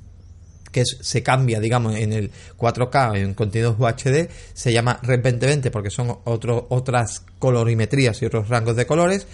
que 0.71 0.85
se 0.85 1.23
cambia, 1.23 1.61
digamos, 1.61 1.97
en 1.97 2.13
el 2.13 2.31
4K, 2.59 3.19
en 3.19 3.35
contenidos 3.35 3.77
UHD, 3.79 4.29
se 4.53 4.73
llama 4.73 4.99
Red 5.03 5.23
2020 5.23 5.71
porque 5.71 5.91
son 5.91 6.19
otras 6.25 7.25
colorimetrías 7.39 8.21
y 8.23 8.27
otros 8.27 8.49
rangos 8.49 8.77
de 8.77 8.87
colores. 8.87 9.27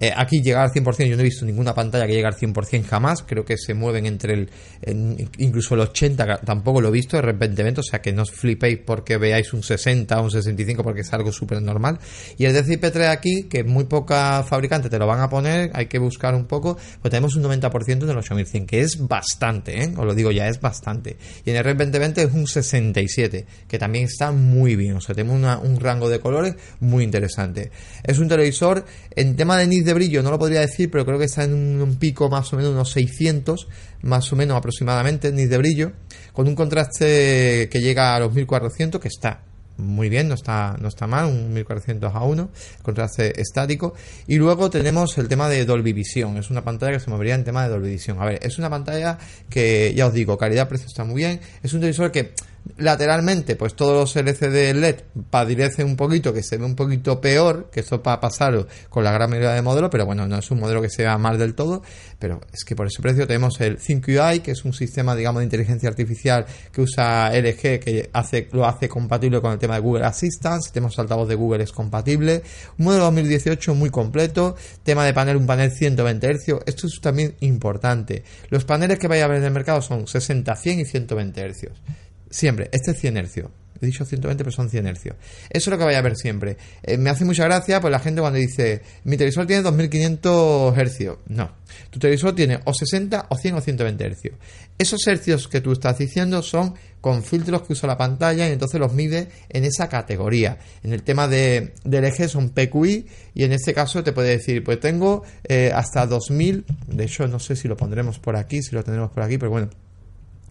Eh, 0.00 0.12
aquí 0.16 0.42
llegar 0.42 0.64
al 0.64 0.72
100%, 0.72 1.06
yo 1.06 1.16
no 1.16 1.20
he 1.20 1.24
visto 1.24 1.44
ninguna 1.44 1.74
pantalla 1.74 2.06
que 2.06 2.14
llegue 2.14 2.26
al 2.26 2.34
100% 2.34 2.84
jamás, 2.86 3.22
creo 3.22 3.44
que 3.44 3.58
se 3.58 3.74
mueven 3.74 4.06
entre 4.06 4.32
el, 4.34 5.28
incluso 5.36 5.74
el 5.74 5.80
80, 5.80 6.38
tampoco 6.38 6.80
lo 6.80 6.88
he 6.88 6.92
visto 6.92 7.16
de 7.18 7.22
repente, 7.22 7.80
o 7.80 7.82
sea 7.82 8.00
que 8.00 8.12
no 8.12 8.22
os 8.22 8.30
flipéis 8.30 8.78
porque 8.78 9.18
veáis 9.18 9.52
un 9.52 9.62
60 9.62 10.18
o 10.18 10.24
un 10.24 10.30
65 10.30 10.82
porque 10.82 11.02
es 11.02 11.12
algo 11.12 11.32
súper 11.32 11.60
normal. 11.60 11.98
Y 12.38 12.46
el 12.46 12.54
DCI-P3 12.54 13.08
aquí, 13.08 13.42
que 13.44 13.62
muy 13.64 13.84
poca 13.84 14.42
fabricante 14.42 14.88
te 14.88 14.98
lo 14.98 15.06
van 15.06 15.20
a 15.20 15.28
poner, 15.28 15.70
hay 15.74 15.86
que 15.86 15.98
buscar 15.98 16.34
un 16.34 16.46
poco, 16.46 16.78
pues 17.02 17.10
tenemos 17.10 17.36
un 17.36 17.42
90% 17.42 18.06
del 18.06 18.16
8100, 18.16 18.66
que 18.66 18.80
es 18.80 19.06
bastante, 19.06 19.84
¿eh? 19.84 19.92
os 19.96 20.06
lo 20.06 20.14
digo 20.14 20.30
ya, 20.30 20.48
es 20.48 20.60
bastante. 20.60 21.18
Y 21.44 21.50
en 21.50 21.56
el 21.56 21.64
Red 21.64 21.76
2020 21.76 22.22
es 22.22 22.32
un 22.32 22.46
67, 22.46 23.46
que 23.68 23.78
también 23.78 24.04
está 24.04 24.32
muy 24.32 24.76
bien, 24.76 24.96
o 24.96 25.00
sea, 25.00 25.14
tenemos 25.14 25.60
un 25.62 25.80
rango 25.80 26.08
de 26.08 26.20
colores 26.20 26.54
muy 26.80 27.04
interesante. 27.04 27.70
Es 28.02 28.18
un 28.18 28.28
televisor, 28.28 28.84
en 29.14 29.36
tema 29.36 29.58
de 29.58 29.66
nits 29.66 29.89
de 29.90 29.94
brillo 29.94 30.22
no 30.22 30.30
lo 30.30 30.38
podría 30.38 30.60
decir, 30.60 30.90
pero 30.90 31.04
creo 31.04 31.18
que 31.18 31.24
está 31.24 31.44
en 31.44 31.52
un, 31.52 31.96
pico 31.96 32.28
más 32.30 32.52
o 32.52 32.56
menos 32.56 32.72
unos 32.72 32.90
600, 32.92 33.68
más 34.02 34.32
o 34.32 34.36
menos 34.36 34.56
aproximadamente 34.56 35.32
nits 35.32 35.50
de 35.50 35.58
brillo, 35.58 35.92
con 36.32 36.48
un 36.48 36.54
contraste 36.54 37.68
que 37.70 37.80
llega 37.80 38.14
a 38.14 38.20
los 38.20 38.32
1400, 38.32 39.00
que 39.00 39.08
está 39.08 39.42
muy 39.76 40.08
bien, 40.08 40.28
no 40.28 40.34
está, 40.34 40.76
no 40.80 40.88
está 40.88 41.06
mal, 41.06 41.26
un 41.26 41.52
1400 41.52 42.14
a 42.14 42.22
1, 42.22 42.50
contraste 42.82 43.40
estático. 43.40 43.94
Y 44.26 44.36
luego 44.36 44.70
tenemos 44.70 45.16
el 45.18 45.28
tema 45.28 45.48
de 45.48 45.64
Dolby 45.64 45.92
Vision, 45.92 46.36
es 46.36 46.50
una 46.50 46.62
pantalla 46.62 46.92
que 46.92 47.00
se 47.00 47.10
movería 47.10 47.34
en 47.34 47.44
tema 47.44 47.64
de 47.64 47.70
Dolby 47.70 47.90
Vision. 47.90 48.20
A 48.20 48.26
ver, 48.26 48.38
es 48.42 48.58
una 48.58 48.70
pantalla 48.70 49.18
que, 49.48 49.92
ya 49.94 50.06
os 50.06 50.12
digo, 50.12 50.38
calidad-precio 50.38 50.86
está 50.86 51.04
muy 51.04 51.16
bien, 51.16 51.40
es 51.62 51.72
un 51.72 51.80
televisor 51.80 52.12
que 52.12 52.34
lateralmente, 52.76 53.56
pues 53.56 53.74
todos 53.74 53.94
los 53.94 54.16
LCD 54.16 54.74
LED 54.74 54.96
padecen 55.30 55.86
un 55.86 55.96
poquito, 55.96 56.32
que 56.32 56.42
se 56.42 56.56
ve 56.56 56.64
un 56.64 56.74
poquito 56.74 57.20
peor, 57.20 57.70
que 57.70 57.80
esto 57.80 58.02
para 58.02 58.20
pasarlo 58.20 58.66
con 58.88 59.04
la 59.04 59.12
gran 59.12 59.30
mayoría 59.30 59.52
de 59.52 59.62
modelos, 59.62 59.90
pero 59.90 60.06
bueno, 60.06 60.26
no 60.26 60.38
es 60.38 60.50
un 60.50 60.60
modelo 60.60 60.80
que 60.80 60.88
se 60.88 61.02
vea 61.02 61.18
mal 61.18 61.38
del 61.38 61.54
todo, 61.54 61.82
pero 62.18 62.40
es 62.52 62.64
que 62.64 62.74
por 62.74 62.86
ese 62.86 63.02
precio 63.02 63.26
tenemos 63.26 63.60
el 63.60 63.78
5UI, 63.78 64.40
que 64.40 64.52
es 64.52 64.64
un 64.64 64.72
sistema, 64.72 65.14
digamos, 65.14 65.40
de 65.40 65.44
inteligencia 65.44 65.88
artificial 65.88 66.46
que 66.72 66.82
usa 66.82 67.30
LG, 67.34 67.80
que 67.80 68.10
hace, 68.12 68.48
lo 68.52 68.66
hace 68.66 68.88
compatible 68.88 69.40
con 69.40 69.52
el 69.52 69.58
tema 69.58 69.74
de 69.74 69.80
Google 69.80 70.04
Assistant, 70.04 70.62
tenemos 70.72 70.98
altavoz 70.98 71.28
de 71.28 71.34
Google 71.34 71.62
es 71.62 71.72
compatible, 71.72 72.42
un 72.78 72.86
modelo 72.86 73.04
2018 73.04 73.74
muy 73.74 73.90
completo, 73.90 74.56
tema 74.82 75.04
de 75.04 75.12
panel, 75.12 75.36
un 75.36 75.46
panel 75.46 75.70
120 75.70 76.34
Hz, 76.34 76.62
esto 76.66 76.86
es 76.86 77.00
también 77.00 77.34
importante. 77.40 78.24
Los 78.48 78.64
paneles 78.64 78.98
que 78.98 79.08
vaya 79.08 79.24
a 79.24 79.28
ver 79.28 79.38
en 79.38 79.44
el 79.44 79.50
mercado 79.50 79.82
son 79.82 80.06
60, 80.06 80.54
100 80.54 80.80
y 80.80 80.84
120 80.84 81.52
Hz. 81.52 82.09
Siempre, 82.30 82.70
este 82.72 82.92
es 82.92 83.00
100 83.00 83.16
hercios. 83.16 83.50
He 83.80 83.86
dicho 83.86 84.04
120, 84.04 84.44
pero 84.44 84.54
son 84.54 84.68
100 84.68 84.86
hercios. 84.86 85.16
Eso 85.48 85.70
es 85.70 85.72
lo 85.72 85.78
que 85.78 85.84
vaya 85.84 85.98
a 85.98 86.02
ver 86.02 86.14
siempre. 86.16 86.58
Eh, 86.82 86.98
me 86.98 87.08
hace 87.08 87.24
mucha 87.24 87.44
gracia 87.44 87.80
pues 87.80 87.90
la 87.90 87.98
gente 87.98 88.20
cuando 88.20 88.38
dice, 88.38 88.82
mi 89.04 89.16
televisor 89.16 89.46
tiene 89.46 89.62
2500 89.62 90.76
hercios. 90.76 91.18
No, 91.28 91.50
tu 91.88 91.98
televisor 91.98 92.34
tiene 92.34 92.60
o 92.64 92.74
60 92.74 93.26
o 93.30 93.36
100 93.36 93.54
o 93.54 93.60
120 93.60 94.04
hercios. 94.04 94.34
Esos 94.76 95.06
hercios 95.06 95.48
que 95.48 95.62
tú 95.62 95.72
estás 95.72 95.96
diciendo 95.96 96.42
son 96.42 96.74
con 97.00 97.22
filtros 97.22 97.62
que 97.62 97.72
usa 97.72 97.86
la 97.86 97.96
pantalla 97.96 98.46
y 98.48 98.52
entonces 98.52 98.78
los 98.78 98.92
mide 98.92 99.28
en 99.48 99.64
esa 99.64 99.88
categoría. 99.88 100.58
En 100.82 100.92
el 100.92 101.02
tema 101.02 101.26
de, 101.26 101.72
del 101.82 102.04
eje 102.04 102.28
son 102.28 102.50
PQI 102.50 103.06
y 103.34 103.44
en 103.44 103.52
este 103.52 103.72
caso 103.72 104.04
te 104.04 104.12
puede 104.12 104.36
decir, 104.36 104.62
pues 104.62 104.78
tengo 104.78 105.22
eh, 105.44 105.72
hasta 105.74 106.06
2000, 106.06 106.66
de 106.88 107.04
hecho 107.04 107.26
no 107.28 107.38
sé 107.38 107.56
si 107.56 107.66
lo 107.66 107.78
pondremos 107.78 108.18
por 108.18 108.36
aquí, 108.36 108.62
si 108.62 108.74
lo 108.74 108.84
tendremos 108.84 109.10
por 109.10 109.22
aquí, 109.22 109.38
pero 109.38 109.50
bueno 109.50 109.70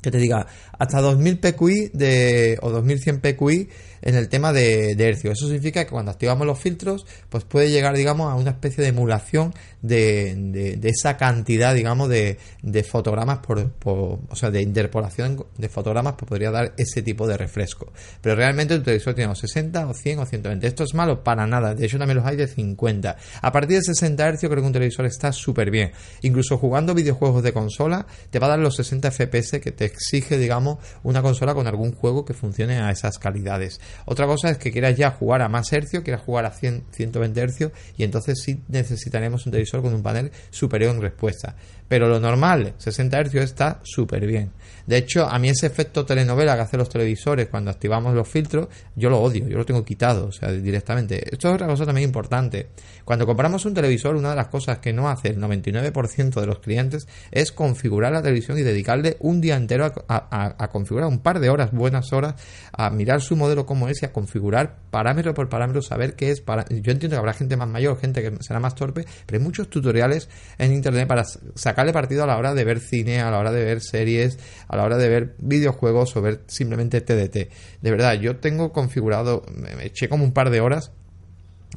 que 0.02 0.12
te 0.12 0.18
diga 0.18 0.48
hasta 0.78 1.02
2000 1.02 1.40
PQI 1.40 1.92
de, 1.94 2.58
o 2.62 2.70
2100 2.70 3.20
PQI 3.20 3.70
en 4.02 4.16
el 4.16 4.30
tema 4.30 4.54
de, 4.54 4.96
de 4.96 5.10
hercio. 5.10 5.32
Eso 5.32 5.46
significa 5.46 5.84
que 5.84 5.92
cuando 5.92 6.12
activamos 6.12 6.48
los 6.48 6.60
filtros, 6.60 7.06
pues 7.30 7.44
puede 7.44 7.70
llegar, 7.70 7.96
digamos, 7.96 8.32
a 8.32 8.36
una 8.36 8.52
especie 8.52 8.82
de 8.82 8.90
emulación 8.90 9.54
de, 9.82 10.78
de, 10.80 10.90
esa 10.90 11.18
cantidad, 11.18 11.74
digamos, 11.74 12.10
de, 12.10 12.38
de 12.62 12.84
fotogramas 12.84 13.40
por, 13.40 13.72
o 13.86 14.36
sea, 14.36 14.52
de 14.52 14.62
interpolación 14.62 15.46
de 15.58 15.70
fotogramas, 15.70 16.16
pues 16.18 16.28
podría 16.28 16.52
dar 16.52 16.74
ese 16.78 17.02
tipo 17.02 17.28
de 17.28 17.38
refresco. 17.38 17.92
Pero 18.22 18.36
realmente 18.36 18.74
el 18.74 18.84
televisor 18.84 19.14
tiene 19.14 19.34
60 19.34 19.88
o 19.88 19.94
100 19.94 20.20
o 20.20 20.26
120. 20.26 20.68
Esto 20.68 20.84
es 20.84 20.94
malo 20.94 21.24
para 21.24 21.48
nada. 21.48 21.76
De 21.76 21.86
hecho, 21.86 21.98
también 21.98 22.18
los 22.18 22.26
hay 22.26 22.36
de 22.36 22.48
50. 22.48 23.18
A 23.42 23.52
partir 23.52 23.78
de 23.78 23.84
60 23.84 24.32
Hz 24.32 24.40
creo 24.40 24.56
que 24.56 24.68
un 24.68 24.74
televisor 24.74 25.06
está 25.06 25.32
súper 25.32 25.72
bien. 25.72 25.92
Incluso 26.22 26.58
jugando 26.58 26.94
videojuegos 26.94 27.44
de 27.44 27.54
consola, 27.54 28.06
te 28.30 28.40
va 28.40 28.48
a 28.48 28.52
dar 28.52 28.60
los 28.60 28.76
60 28.76 29.12
FPS 29.12 29.60
que 29.62 29.72
te 29.72 29.86
exige, 29.86 30.38
digamos, 30.38 30.80
una 31.04 31.22
consola 31.22 31.54
con 31.54 31.68
algún 31.68 31.94
juego 31.94 32.26
que 32.26 32.34
funcione 32.34 32.80
a 32.80 32.92
esas 32.92 33.18
calidades. 33.20 33.80
Otra 34.06 34.26
cosa 34.26 34.50
es 34.50 34.58
que 34.58 34.72
quieras 34.72 34.98
ya 34.98 35.12
jugar 35.12 35.42
a 35.42 35.50
más 35.50 35.72
hercios, 35.72 36.04
quieras 36.04 36.24
jugar 36.24 36.46
a 36.46 36.52
100, 36.52 36.86
120 36.92 37.40
hercios 37.40 37.72
y 37.98 38.04
entonces 38.04 38.42
sí 38.42 38.62
necesitaremos 38.68 39.46
un 39.46 39.52
televisor 39.52 39.69
con 39.78 39.94
un 39.94 40.04
panel 40.04 40.32
superior 40.50 40.96
en 40.96 41.02
respuesta. 41.02 41.56
Pero 41.90 42.08
lo 42.08 42.20
normal, 42.20 42.76
60 42.78 43.24
Hz 43.24 43.36
está 43.36 43.80
súper 43.84 44.26
bien. 44.26 44.52
De 44.86 44.98
hecho, 44.98 45.28
a 45.28 45.38
mí 45.38 45.50
ese 45.50 45.68
efecto 45.68 46.06
telenovela 46.06 46.56
que 46.56 46.62
hacen 46.62 46.80
los 46.80 46.90
televisores 46.90 47.48
cuando 47.48 47.70
activamos 47.70 48.16
los 48.16 48.28
filtros, 48.28 48.70
yo 48.96 49.10
lo 49.10 49.20
odio, 49.20 49.48
yo 49.48 49.58
lo 49.58 49.66
tengo 49.66 49.84
quitado, 49.84 50.28
o 50.28 50.32
sea, 50.32 50.52
directamente. 50.52 51.32
Esto 51.32 51.50
es 51.50 51.56
otra 51.56 51.68
cosa 51.68 51.86
también 51.86 52.08
importante. 52.08 52.70
Cuando 53.06 53.26
compramos 53.26 53.66
un 53.66 53.74
televisor, 53.74 54.16
una 54.16 54.32
de 54.32 54.36
las 54.36 54.48
cosas 54.48 54.80
que 54.80 54.94
no 54.94 55.10
hace 55.10 55.30
el 55.30 55.40
99% 55.40 56.40
de 56.40 56.46
los 56.46 56.60
clientes 56.60 57.08
es 57.32 57.52
configurar 57.52 58.12
la 58.12 58.22
televisión 58.22 58.58
y 58.58 58.64
dedicarle 58.64 59.18
un 59.20 59.42
día 59.42 59.56
entero 59.56 59.92
a, 60.08 60.68
configurar 60.72 61.08
un 61.08 61.20
par 61.20 61.40
de 61.40 61.50
horas, 61.50 61.72
buenas 61.72 62.14
horas, 62.14 62.36
a 62.72 62.90
mirar 62.90 63.22
su 63.22 63.36
modelo 63.36 63.66
como 63.66 63.90
es 63.90 64.02
y 64.02 64.06
a 64.06 64.14
configurar 64.14 64.78
parámetro 64.92 65.34
por 65.34 65.50
parámetro, 65.50 65.82
saber 65.82 66.16
qué 66.16 66.32
es. 66.32 66.42
Para... 66.42 66.66
Yo 66.68 66.92
entiendo 66.92 67.10
que 67.10 67.18
habrá 67.18 67.34
gente 67.34 67.58
más 67.58 67.68
mayor, 67.68 68.00
gente 68.00 68.22
que 68.22 68.44
será 68.44 68.60
más 68.60 68.76
torpe, 68.76 69.06
pero 69.26 69.40
hay 69.40 69.44
muchos 69.44 69.70
tutoriales 69.70 70.30
en 70.58 70.74
internet 70.74 71.08
para 71.08 71.26
sacar 71.56 71.79
sacarle 71.80 71.94
partido 71.94 72.24
a 72.26 72.28
la 72.28 72.38
hora 72.38 72.54
de 72.54 72.66
ver 72.66 72.82
cine, 72.82 73.22
a 73.22 73.32
la 73.32 73.40
hora 73.40 73.54
de 73.54 73.64
ver 73.64 73.80
series, 73.80 74.38
a 74.68 74.76
la 74.76 74.84
hora 74.84 74.98
de 74.98 75.08
ver 75.08 75.36
videojuegos 75.38 76.14
o 76.18 76.22
ver 76.22 76.42
simplemente 76.48 77.00
TDT. 77.00 77.50
De 77.82 77.92
verdad, 77.92 78.16
yo 78.16 78.36
tengo 78.36 78.74
configurado, 78.74 79.46
me 79.56 79.86
eché 79.86 80.10
como 80.10 80.26
un 80.26 80.34
par 80.34 80.50
de 80.50 80.60
horas 80.60 80.92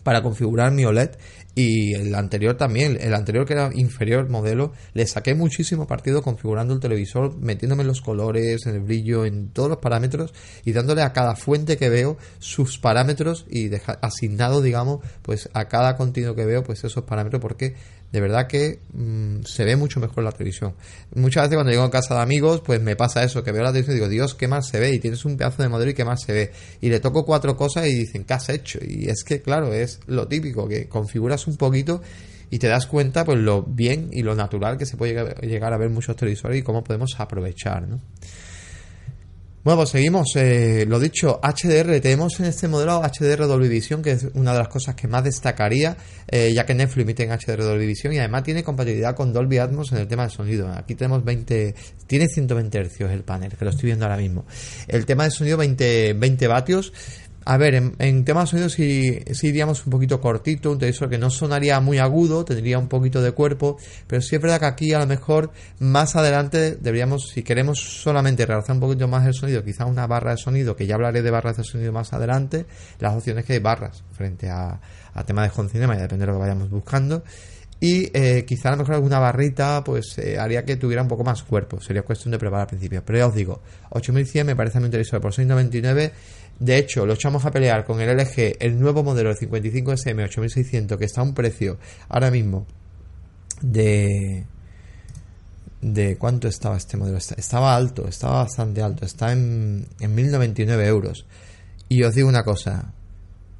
para 0.02 0.22
configurar 0.22 0.72
mi 0.72 0.84
OLED 0.84 1.10
y 1.54 1.94
el 1.94 2.14
anterior 2.16 2.56
también, 2.56 2.98
el 3.00 3.14
anterior 3.14 3.46
que 3.46 3.52
era 3.52 3.70
inferior 3.74 4.28
modelo, 4.28 4.72
le 4.94 5.06
saqué 5.06 5.36
muchísimo 5.36 5.86
partido 5.86 6.20
configurando 6.22 6.74
el 6.74 6.80
televisor, 6.80 7.36
metiéndome 7.36 7.82
en 7.82 7.88
los 7.88 8.00
colores, 8.00 8.66
en 8.66 8.74
el 8.74 8.80
brillo, 8.80 9.24
en 9.24 9.50
todos 9.50 9.68
los 9.68 9.78
parámetros 9.78 10.34
y 10.64 10.72
dándole 10.72 11.02
a 11.02 11.12
cada 11.12 11.36
fuente 11.36 11.76
que 11.76 11.90
veo 11.90 12.16
sus 12.40 12.78
parámetros 12.78 13.46
y 13.48 13.70
asignado, 14.00 14.62
digamos, 14.62 15.00
pues 15.20 15.48
a 15.52 15.68
cada 15.68 15.96
contenido 15.96 16.34
que 16.34 16.46
veo, 16.46 16.64
pues 16.64 16.82
esos 16.82 17.04
parámetros 17.04 17.40
porque 17.40 17.76
de 18.12 18.20
verdad 18.20 18.46
que 18.46 18.80
mm, 18.92 19.44
se 19.44 19.64
ve 19.64 19.74
mucho 19.74 19.98
mejor 19.98 20.22
la 20.22 20.32
televisión. 20.32 20.74
Muchas 21.14 21.44
veces 21.44 21.56
cuando 21.56 21.72
llego 21.72 21.84
a 21.84 21.90
casa 21.90 22.14
de 22.14 22.20
amigos, 22.20 22.60
pues 22.60 22.80
me 22.80 22.94
pasa 22.94 23.24
eso, 23.24 23.42
que 23.42 23.52
veo 23.52 23.62
la 23.62 23.70
televisión 23.70 23.96
y 23.96 24.00
digo, 24.00 24.10
Dios, 24.10 24.34
qué 24.34 24.48
mal 24.48 24.62
se 24.62 24.78
ve, 24.78 24.94
y 24.94 24.98
tienes 24.98 25.24
un 25.24 25.36
pedazo 25.38 25.62
de 25.62 25.70
modelo 25.70 25.90
y 25.90 25.94
qué 25.94 26.04
mal 26.04 26.18
se 26.18 26.32
ve. 26.32 26.52
Y 26.82 26.90
le 26.90 27.00
toco 27.00 27.24
cuatro 27.24 27.56
cosas 27.56 27.86
y 27.86 27.94
dicen, 27.94 28.24
¿qué 28.24 28.34
has 28.34 28.50
hecho? 28.50 28.78
Y 28.86 29.08
es 29.08 29.24
que, 29.24 29.40
claro, 29.40 29.72
es 29.72 30.00
lo 30.06 30.28
típico, 30.28 30.68
que 30.68 30.88
configuras 30.88 31.46
un 31.46 31.56
poquito 31.56 32.02
y 32.50 32.58
te 32.58 32.68
das 32.68 32.86
cuenta, 32.86 33.24
pues, 33.24 33.38
lo 33.38 33.62
bien 33.62 34.10
y 34.12 34.22
lo 34.22 34.34
natural 34.34 34.76
que 34.76 34.84
se 34.84 34.98
puede 34.98 35.34
llegar 35.40 35.72
a 35.72 35.78
ver 35.78 35.88
muchos 35.88 36.14
televisores 36.14 36.58
y 36.58 36.62
cómo 36.62 36.84
podemos 36.84 37.18
aprovechar, 37.18 37.88
¿no? 37.88 37.98
Bueno, 39.64 39.76
pues 39.76 39.90
seguimos. 39.90 40.34
Eh, 40.34 40.84
lo 40.88 40.98
dicho, 40.98 41.38
HDR. 41.40 42.00
Tenemos 42.00 42.40
en 42.40 42.46
este 42.46 42.66
modelo 42.66 43.00
HDR 43.00 43.46
Dolby 43.46 43.68
Vision, 43.68 44.02
que 44.02 44.10
es 44.10 44.26
una 44.34 44.54
de 44.54 44.58
las 44.58 44.66
cosas 44.66 44.96
que 44.96 45.06
más 45.06 45.22
destacaría, 45.22 45.96
eh, 46.26 46.52
ya 46.52 46.66
que 46.66 46.74
Netflix 46.74 47.04
emite 47.04 47.22
en 47.22 47.30
HDR 47.30 47.62
Dolby 47.62 47.86
Vision 47.86 48.12
y 48.12 48.18
además 48.18 48.42
tiene 48.42 48.64
compatibilidad 48.64 49.14
con 49.14 49.32
Dolby 49.32 49.58
Atmos 49.58 49.92
en 49.92 49.98
el 49.98 50.08
tema 50.08 50.24
de 50.24 50.30
sonido. 50.30 50.68
Aquí 50.68 50.96
tenemos 50.96 51.22
20, 51.22 51.76
tiene 52.08 52.26
120 52.26 52.82
Hz 52.82 53.00
el 53.02 53.22
panel, 53.22 53.52
que 53.56 53.64
lo 53.64 53.70
estoy 53.70 53.86
viendo 53.86 54.04
ahora 54.04 54.16
mismo. 54.16 54.46
El 54.88 55.06
tema 55.06 55.24
de 55.24 55.30
sonido 55.30 55.56
20, 55.58 56.14
20 56.14 56.46
vatios. 56.48 56.92
A 57.44 57.56
ver, 57.56 57.74
en, 57.74 58.24
tema 58.24 58.42
de 58.42 58.46
sonido 58.46 58.68
sí, 58.68 59.18
sí, 59.32 59.48
iríamos 59.48 59.84
un 59.84 59.90
poquito 59.90 60.20
cortito, 60.20 60.70
un 60.70 60.78
televisor 60.78 61.08
que 61.08 61.18
no 61.18 61.28
sonaría 61.28 61.80
muy 61.80 61.98
agudo, 61.98 62.44
tendría 62.44 62.78
un 62.78 62.88
poquito 62.88 63.20
de 63.20 63.32
cuerpo, 63.32 63.78
pero 64.06 64.22
sí 64.22 64.36
es 64.36 64.42
verdad 64.42 64.60
que 64.60 64.66
aquí 64.66 64.92
a 64.92 65.00
lo 65.00 65.06
mejor 65.06 65.50
más 65.80 66.14
adelante 66.14 66.76
deberíamos, 66.76 67.30
si 67.30 67.42
queremos 67.42 67.80
solamente 67.80 68.46
realzar 68.46 68.76
un 68.76 68.80
poquito 68.80 69.08
más 69.08 69.26
el 69.26 69.34
sonido, 69.34 69.64
quizá 69.64 69.86
una 69.86 70.06
barra 70.06 70.32
de 70.32 70.36
sonido, 70.38 70.76
que 70.76 70.86
ya 70.86 70.94
hablaré 70.94 71.22
de 71.22 71.30
barras 71.30 71.56
de 71.56 71.64
sonido 71.64 71.92
más 71.92 72.12
adelante, 72.12 72.66
las 73.00 73.14
opciones 73.14 73.44
que 73.44 73.54
hay 73.54 73.58
barras 73.58 74.04
frente 74.12 74.48
a, 74.48 74.80
a 75.12 75.24
tema 75.24 75.42
de 75.42 75.50
home 75.54 75.68
cinema, 75.68 75.94
ya 75.94 76.02
depende 76.02 76.26
de 76.26 76.32
lo 76.32 76.38
que 76.38 76.42
vayamos 76.42 76.70
buscando, 76.70 77.24
y 77.82 78.16
eh, 78.16 78.44
quizá 78.46 78.68
a 78.68 78.72
lo 78.72 78.78
mejor 78.78 78.94
alguna 78.94 79.18
barrita 79.18 79.82
pues 79.82 80.16
eh, 80.18 80.38
haría 80.38 80.64
que 80.64 80.76
tuviera 80.76 81.02
un 81.02 81.08
poco 81.08 81.24
más 81.24 81.42
cuerpo 81.42 81.80
sería 81.80 82.02
cuestión 82.02 82.30
de 82.30 82.38
preparar 82.38 82.60
al 82.62 82.68
principio 82.68 83.02
pero 83.04 83.18
ya 83.18 83.26
os 83.26 83.34
digo 83.34 83.60
8100 83.90 84.46
me 84.46 84.54
parece 84.54 84.78
muy 84.78 84.86
interesante 84.86 85.20
por 85.20 85.34
699 85.34 86.12
de 86.62 86.78
hecho, 86.78 87.04
lo 87.06 87.14
echamos 87.14 87.44
a 87.44 87.50
pelear 87.50 87.84
con 87.84 88.00
el 88.00 88.16
LG, 88.16 88.58
el 88.60 88.78
nuevo 88.78 89.02
modelo 89.02 89.34
de 89.34 89.48
55SM 89.48 90.24
8600, 90.24 90.96
que 90.96 91.04
está 91.04 91.20
a 91.20 91.24
un 91.24 91.34
precio 91.34 91.76
ahora 92.08 92.30
mismo 92.30 92.66
de. 93.60 94.46
¿De 95.80 96.16
cuánto 96.16 96.46
estaba 96.46 96.76
este 96.76 96.96
modelo? 96.96 97.18
Estaba 97.18 97.74
alto, 97.74 98.06
estaba 98.06 98.44
bastante 98.44 98.80
alto, 98.80 99.04
está 99.04 99.32
en, 99.32 99.88
en 99.98 100.14
1099 100.14 100.86
euros. 100.86 101.26
Y 101.88 102.04
os 102.04 102.14
digo 102.14 102.28
una 102.28 102.44
cosa, 102.44 102.92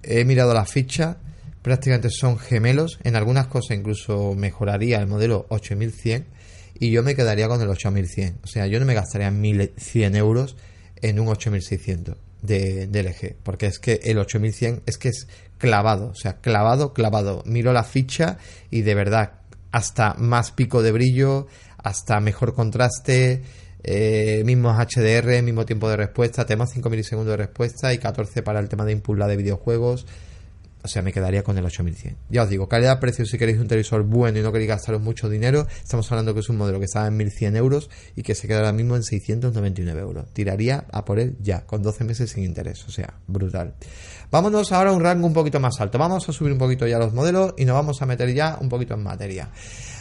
he 0.05 0.25
mirado 0.25 0.55
la 0.55 0.65
ficha, 0.65 1.17
prácticamente 1.63 2.09
son 2.09 2.39
gemelos. 2.39 3.01
En 3.03 3.17
algunas 3.17 3.49
cosas 3.49 3.77
incluso 3.77 4.35
mejoraría 4.37 5.01
el 5.01 5.09
modelo 5.09 5.47
8100 5.49 6.25
y 6.79 6.93
yo 6.93 7.03
me 7.03 7.17
quedaría 7.17 7.49
con 7.49 7.61
el 7.61 7.69
8100. 7.69 8.39
O 8.45 8.47
sea, 8.47 8.69
yo 8.69 8.79
no 8.79 8.87
me 8.87 8.95
gastaría 8.95 9.33
1100 9.33 10.15
euros 10.15 10.55
en 11.01 11.19
un 11.19 11.27
8600 11.27 12.17
de, 12.43 12.87
de 12.87 13.03
LG, 13.03 13.37
porque 13.43 13.67
es 13.67 13.79
que 13.79 14.01
el 14.05 14.19
8100 14.19 14.83
es 14.87 14.99
que 14.99 15.09
es 15.09 15.29
clavado, 15.59 16.09
o 16.09 16.15
sea, 16.15 16.39
clavado, 16.41 16.93
clavado. 16.93 17.43
Miro 17.47 17.73
la 17.73 17.85
ficha 17.85 18.39
y 18.71 18.83
de 18.83 18.95
verdad, 18.95 19.35
hasta 19.71 20.15
más 20.15 20.51
pico 20.51 20.83
de 20.83 20.93
brillo, 20.93 21.47
hasta 21.79 22.21
mejor 22.21 22.55
contraste, 22.55 23.43
eh, 23.85 24.43
mismos 24.45 24.77
HDR, 24.77 25.43
mismo 25.43 25.65
tiempo 25.65 25.89
de 25.89 25.97
respuesta, 25.97 26.47
tenemos 26.47 26.71
5 26.71 26.91
milisegundos 26.91 27.33
de 27.33 27.37
respuesta 27.37 27.93
y 27.93 27.99
14 27.99 28.43
para 28.43 28.61
el 28.61 28.69
tema 28.69 28.85
de 28.85 28.93
impulsa 28.93 29.27
de 29.27 29.37
videojuegos. 29.37 30.07
O 30.85 30.89
sea, 30.89 31.03
me 31.03 31.13
quedaría 31.13 31.45
con 31.45 31.57
el 31.57 31.65
8100. 31.65 32.17
Ya 32.29 32.43
os 32.43 32.49
digo, 32.49 32.69
calidad-precio, 32.69 33.25
si 33.25 33.39
queréis 33.39 33.59
un 33.59 33.69
televisor 33.69 34.03
bueno 34.03 34.39
y 34.39 34.43
no 34.43 34.51
queréis 34.51 34.69
gastaros 34.71 35.01
mucho 35.01 35.29
dinero, 35.29 35.67
estamos 35.83 36.11
hablando 36.11 36.35
que 36.35 36.41
es 36.41 36.49
un 36.49 36.57
modelo 36.57 36.79
que 36.81 36.87
está 36.87 37.07
en 37.07 37.17
1100 37.17 37.57
euros 37.57 37.91
y 38.17 38.23
que 38.23 38.35
se 38.35 38.49
queda 38.49 38.59
ahora 38.59 38.73
mismo 38.73 38.97
en 38.97 39.05
699 39.05 40.01
euros. 40.01 40.33
Tiraría 40.33 40.85
a 40.91 41.05
por 41.05 41.21
él 41.21 41.37
ya, 41.41 41.67
con 41.67 41.83
12 41.83 42.05
meses 42.05 42.31
sin 42.31 42.45
interés. 42.45 42.85
O 42.89 42.91
sea, 42.91 43.15
brutal. 43.27 43.75
Vámonos 44.31 44.73
ahora 44.73 44.91
a 44.91 44.93
un 44.93 45.03
rango 45.03 45.27
un 45.27 45.33
poquito 45.33 45.61
más 45.61 45.81
alto. 45.81 45.99
Vamos 45.99 46.29
a 46.29 46.33
subir 46.33 46.53
un 46.53 46.59
poquito 46.59 46.87
ya 46.87 46.99
los 46.99 47.13
modelos 47.13 47.55
y 47.57 47.65
nos 47.65 47.75
vamos 47.75 48.03
a 48.03 48.07
meter 48.07 48.33
ya 48.35 48.59
un 48.61 48.69
poquito 48.69 48.95
en 48.95 49.03
materia. 49.03 49.51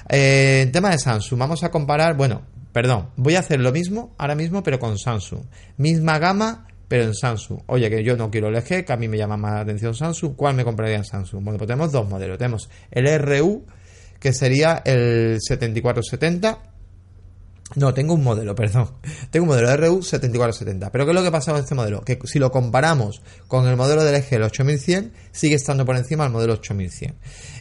Eh, 0.10 0.70
tema 0.74 0.90
de 0.90 0.98
Samsung, 0.98 1.40
vamos 1.40 1.64
a 1.64 1.70
comparar, 1.70 2.16
bueno, 2.16 2.42
perdón, 2.74 3.10
voy 3.18 3.36
a 3.36 3.40
hacer 3.40 3.60
lo 3.60 3.72
mismo 3.72 4.16
ahora 4.18 4.36
mismo, 4.36 4.64
pero 4.64 4.80
con 4.80 4.98
Samsung. 4.98 5.44
Misma 5.78 6.18
gama, 6.18 6.68
pero 6.92 7.06
en 7.06 7.16
Samsung. 7.16 7.62
Oye, 7.68 7.90
que 7.90 8.04
yo 8.04 8.18
no 8.18 8.30
quiero 8.30 8.52
LG, 8.52 8.84
que 8.84 8.92
a 8.92 8.98
mí 8.98 9.08
me 9.08 9.18
llama 9.18 9.38
más 9.38 9.54
la 9.54 9.60
atención 9.62 9.96
Samsung, 9.96 10.36
¿cuál 10.36 10.56
me 10.56 10.66
compraría 10.66 10.98
en 10.98 11.06
Samsung? 11.06 11.42
Bueno, 11.42 11.58
pues 11.58 11.68
tenemos 11.70 11.90
dos 11.90 12.10
modelos. 12.10 12.38
Tenemos 12.38 12.70
el 12.92 13.18
RU, 13.18 13.64
que 14.20 14.34
sería 14.34 14.82
el 14.84 15.38
7470. 15.40 16.60
No, 17.78 17.94
tengo 17.94 18.14
un 18.14 18.26
modelo, 18.26 18.54
perdón. 18.56 18.90
Tengo 19.30 19.46
un 19.46 19.48
modelo 19.52 19.74
RU 19.78 20.04
7470. 20.04 20.92
Pero 20.92 21.06
¿qué 21.06 21.12
es 21.12 21.16
lo 21.16 21.24
que 21.24 21.32
pasa 21.32 21.54
con 21.54 21.62
este 21.62 21.76
modelo? 21.76 22.02
Que 22.02 22.20
si 22.26 22.40
lo 22.40 22.52
comparamos 22.52 23.22
con 23.48 23.66
el 23.70 23.78
modelo 23.78 24.04
del 24.04 24.22
LG, 24.22 24.34
el 24.34 24.44
8100, 24.44 25.14
sigue 25.32 25.56
estando 25.56 25.86
por 25.86 25.96
encima 25.96 26.26
del 26.26 26.34
modelo 26.34 26.56
8100. 26.56 27.16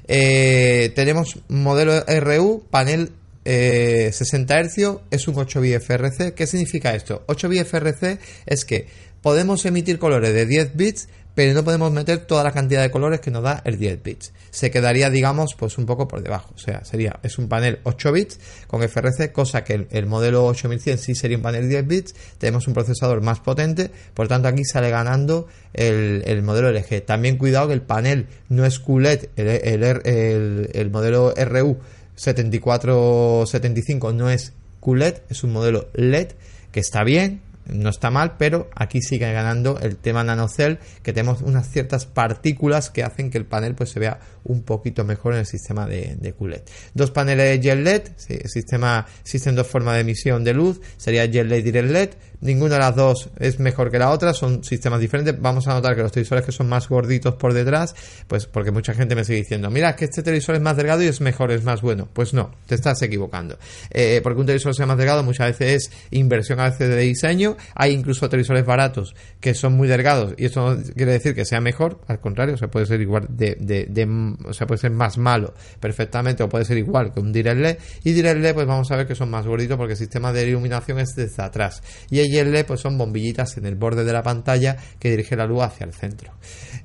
Eh, 0.08 0.90
tenemos 0.96 1.38
modelo 1.46 2.04
RU, 2.04 2.64
panel 2.68 3.12
60 3.44 4.60
eh, 4.60 4.64
Hz, 4.68 5.00
es 5.10 5.28
un 5.28 5.38
8 5.38 5.60
bit 5.60 5.80
FRC. 5.80 6.34
¿Qué 6.34 6.46
significa 6.46 6.94
esto? 6.94 7.24
8 7.26 7.48
bit 7.48 7.64
FRC 7.64 8.18
es 8.46 8.64
que 8.64 8.86
podemos 9.22 9.64
emitir 9.64 9.98
colores 9.98 10.34
de 10.34 10.46
10 10.46 10.76
bits, 10.76 11.08
pero 11.34 11.54
no 11.54 11.64
podemos 11.64 11.92
meter 11.92 12.26
toda 12.26 12.42
la 12.44 12.52
cantidad 12.52 12.82
de 12.82 12.90
colores 12.90 13.20
que 13.20 13.30
nos 13.30 13.42
da 13.42 13.62
el 13.64 13.78
10 13.78 14.02
bits. 14.02 14.32
Se 14.50 14.70
quedaría, 14.70 15.10
digamos, 15.10 15.54
pues 15.54 15.78
un 15.78 15.86
poco 15.86 16.08
por 16.08 16.22
debajo. 16.22 16.52
O 16.54 16.58
sea, 16.58 16.84
sería, 16.84 17.18
es 17.22 17.38
un 17.38 17.48
panel 17.48 17.78
8 17.84 18.12
bits 18.12 18.40
con 18.66 18.82
FRC, 18.82 19.32
cosa 19.32 19.62
que 19.64 19.86
el, 19.90 20.06
modelo 20.06 20.44
8100 20.46 20.98
sí 20.98 21.14
sería 21.14 21.36
un 21.36 21.42
panel 21.42 21.68
10 21.68 21.86
bits. 21.86 22.14
Tenemos 22.38 22.66
un 22.66 22.74
procesador 22.74 23.20
más 23.20 23.40
potente, 23.40 23.90
por 24.12 24.28
tanto 24.28 24.48
aquí 24.48 24.64
sale 24.64 24.90
ganando 24.90 25.46
el, 25.72 26.42
modelo 26.42 26.70
LG. 26.72 27.06
También 27.06 27.38
cuidado 27.38 27.68
que 27.68 27.74
el 27.74 27.82
panel 27.82 28.26
no 28.48 28.66
es 28.66 28.78
QLED, 28.80 29.28
el, 29.36 30.70
el 30.74 30.90
modelo 30.90 31.32
RU 31.34 31.78
7475 32.16 34.12
no 34.12 34.28
es 34.28 34.52
QLED, 34.80 35.22
es 35.30 35.42
un 35.42 35.52
modelo 35.52 35.88
LED 35.94 36.32
que 36.72 36.80
está 36.80 37.02
bien, 37.02 37.40
no 37.66 37.90
está 37.90 38.10
mal, 38.10 38.36
pero 38.38 38.68
aquí 38.74 39.00
sigue 39.00 39.32
ganando 39.32 39.78
el 39.80 39.96
tema 39.96 40.24
nanocell, 40.24 40.78
que 41.02 41.12
tenemos 41.12 41.42
unas 41.42 41.68
ciertas 41.68 42.06
partículas 42.06 42.90
que 42.90 43.02
hacen 43.02 43.30
que 43.30 43.38
el 43.38 43.44
panel 43.44 43.74
pues 43.74 43.90
se 43.90 44.00
vea 44.00 44.20
un 44.44 44.62
poquito 44.62 45.04
mejor 45.04 45.34
en 45.34 45.40
el 45.40 45.46
sistema 45.46 45.86
de, 45.86 46.16
de 46.18 46.32
QLED. 46.32 46.62
Dos 46.94 47.10
paneles 47.10 47.60
Jet 47.60 47.78
LED, 47.78 48.02
sistema, 48.46 49.06
existen 49.20 49.54
dos 49.54 49.66
formas 49.66 49.94
de 49.94 50.00
emisión 50.00 50.44
de 50.44 50.54
luz, 50.54 50.80
sería 50.96 51.26
LED 51.26 51.58
y 51.58 51.62
Direct 51.62 51.90
LED, 51.90 52.10
ninguna 52.40 52.74
de 52.74 52.80
las 52.80 52.96
dos 52.96 53.30
es 53.38 53.58
mejor 53.58 53.90
que 53.90 53.98
la 53.98 54.10
otra, 54.10 54.32
son 54.32 54.64
sistemas 54.64 55.00
diferentes. 55.00 55.40
Vamos 55.40 55.66
a 55.68 55.74
notar 55.74 55.94
que 55.94 56.02
los 56.02 56.12
televisores 56.12 56.44
que 56.44 56.52
son 56.52 56.68
más 56.68 56.88
gorditos 56.88 57.34
por 57.34 57.52
detrás, 57.52 57.94
pues 58.26 58.46
porque 58.46 58.70
mucha 58.70 58.94
gente 58.94 59.14
me 59.14 59.24
sigue 59.24 59.38
diciendo, 59.38 59.70
mira, 59.70 59.96
que 59.96 60.06
este 60.06 60.22
televisor 60.22 60.54
es 60.54 60.60
más 60.60 60.76
delgado 60.76 61.02
y 61.02 61.06
es 61.06 61.20
mejor, 61.20 61.50
es 61.52 61.64
más 61.64 61.82
bueno. 61.82 62.08
Pues 62.12 62.34
no, 62.34 62.50
te 62.66 62.74
estás 62.74 63.00
equivocando. 63.02 63.58
Eh, 63.90 64.20
porque 64.22 64.40
un 64.40 64.46
televisor 64.46 64.74
sea 64.74 64.86
más 64.86 64.98
delgado 64.98 65.22
muchas 65.22 65.58
veces 65.58 65.70
es 65.70 65.90
inversión 66.10 66.60
a 66.60 66.70
veces 66.70 66.88
de 66.88 66.96
diseño. 66.96 67.56
Hay 67.74 67.92
incluso 67.92 68.28
televisores 68.28 68.64
baratos 68.64 69.14
que 69.40 69.54
son 69.54 69.74
muy 69.74 69.88
delgados 69.88 70.34
y 70.36 70.46
esto 70.46 70.74
no 70.74 70.82
quiere 70.94 71.12
decir 71.12 71.34
que 71.34 71.44
sea 71.44 71.60
mejor, 71.60 72.00
al 72.06 72.20
contrario, 72.20 72.56
se 72.56 72.68
puede 72.68 72.86
ser 72.86 73.00
igual 73.00 73.26
de, 73.28 73.56
de, 73.58 74.36
o 74.44 74.52
sea, 74.52 74.66
puede 74.66 74.80
ser 74.80 74.90
más 74.90 75.18
malo 75.18 75.54
perfectamente 75.78 76.42
o 76.42 76.48
puede 76.48 76.64
ser 76.64 76.78
igual 76.78 77.12
que 77.12 77.20
un 77.20 77.32
Direct 77.32 77.60
LED. 77.60 77.78
Y 78.04 78.12
Direct 78.12 78.40
LED, 78.40 78.54
pues 78.54 78.66
vamos 78.66 78.90
a 78.90 78.96
ver 78.96 79.06
que 79.06 79.14
son 79.14 79.30
más 79.30 79.46
gorditos 79.46 79.76
porque 79.76 79.92
el 79.92 79.98
sistema 79.98 80.32
de 80.32 80.48
iluminación 80.48 80.98
es 80.98 81.14
desde 81.14 81.42
atrás. 81.42 81.82
Y 82.10 82.20
y 82.30 82.38
el 82.38 82.52
LED 82.52 82.66
pues 82.66 82.80
son 82.80 82.96
bombillitas 82.96 83.56
en 83.56 83.66
el 83.66 83.74
borde 83.74 84.04
de 84.04 84.12
la 84.12 84.22
pantalla 84.22 84.76
que 84.98 85.10
dirige 85.10 85.36
la 85.36 85.46
luz 85.46 85.62
hacia 85.62 85.84
el 85.84 85.92
centro. 85.92 86.32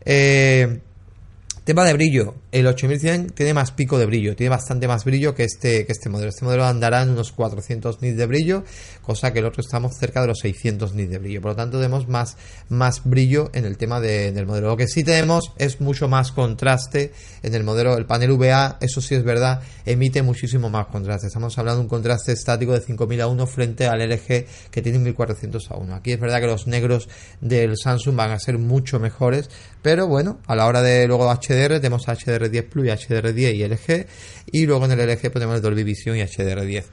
Eh, 0.03 0.79
Tema 1.65 1.83
de 1.83 1.93
brillo, 1.93 2.35
el 2.51 2.67
8100 2.67 3.31
tiene 3.31 3.55
más 3.55 3.71
pico 3.71 3.97
de 3.97 4.05
brillo, 4.05 4.35
tiene 4.35 4.51
bastante 4.51 4.87
más 4.87 5.03
brillo 5.03 5.33
que 5.33 5.45
este, 5.45 5.87
que 5.87 5.93
este 5.93 6.09
modelo. 6.09 6.29
Este 6.29 6.45
modelo 6.45 6.63
andará 6.63 7.01
en 7.01 7.09
unos 7.09 7.31
400 7.31 8.03
nits 8.03 8.17
de 8.17 8.27
brillo, 8.27 8.63
cosa 9.01 9.33
que 9.33 9.39
el 9.39 9.45
otro 9.45 9.61
estamos 9.61 9.97
cerca 9.97 10.21
de 10.21 10.27
los 10.27 10.37
600 10.41 10.93
nits 10.93 11.09
de 11.09 11.17
brillo. 11.17 11.41
Por 11.41 11.53
lo 11.53 11.55
tanto, 11.55 11.77
tenemos 11.77 12.07
más, 12.07 12.37
más 12.69 13.01
brillo 13.03 13.49
en 13.55 13.65
el 13.65 13.79
tema 13.79 13.99
del 13.99 14.45
modelo. 14.45 14.67
Lo 14.67 14.77
que 14.77 14.87
sí 14.87 15.03
tenemos 15.03 15.53
es 15.57 15.81
mucho 15.81 16.07
más 16.07 16.31
contraste 16.31 17.13
en 17.41 17.55
el 17.55 17.63
modelo. 17.63 17.97
El 17.97 18.05
panel 18.05 18.33
VA, 18.33 18.77
eso 18.79 19.01
sí 19.01 19.15
es 19.15 19.23
verdad, 19.23 19.61
emite 19.87 20.21
muchísimo 20.21 20.69
más 20.69 20.85
contraste. 20.85 21.25
Estamos 21.25 21.57
hablando 21.57 21.79
de 21.79 21.85
un 21.85 21.89
contraste 21.89 22.31
estático 22.31 22.73
de 22.73 22.81
5000 22.81 23.21
a 23.21 23.27
1 23.27 23.47
frente 23.47 23.87
al 23.87 24.07
LG 24.07 24.45
que 24.69 24.81
tiene 24.83 24.99
1400 24.99 25.71
a 25.71 25.77
1. 25.77 25.95
Aquí 25.95 26.11
es 26.11 26.19
verdad 26.19 26.41
que 26.41 26.45
los 26.45 26.67
negros 26.67 27.09
del 27.41 27.75
Samsung 27.75 28.15
van 28.15 28.29
a 28.29 28.37
ser 28.37 28.59
mucho 28.59 28.99
mejores, 28.99 29.49
pero 29.81 30.07
bueno, 30.07 30.37
a 30.45 30.55
la 30.55 30.67
hora 30.67 30.83
de 30.83 31.07
luego 31.07 31.25
HDR 31.55 31.79
tenemos 31.79 32.07
HDR10 32.07 32.69
Plus 32.69 32.87
y 32.87 32.89
HDR10 32.89 33.55
y 33.55 33.67
LG 33.67 34.07
y 34.51 34.65
luego 34.65 34.85
en 34.85 34.91
el 34.91 35.09
LG 35.09 35.31
tenemos 35.31 35.61
Dolby 35.61 35.83
Vision 35.83 36.17
y 36.17 36.21
HDR10. 36.21 36.83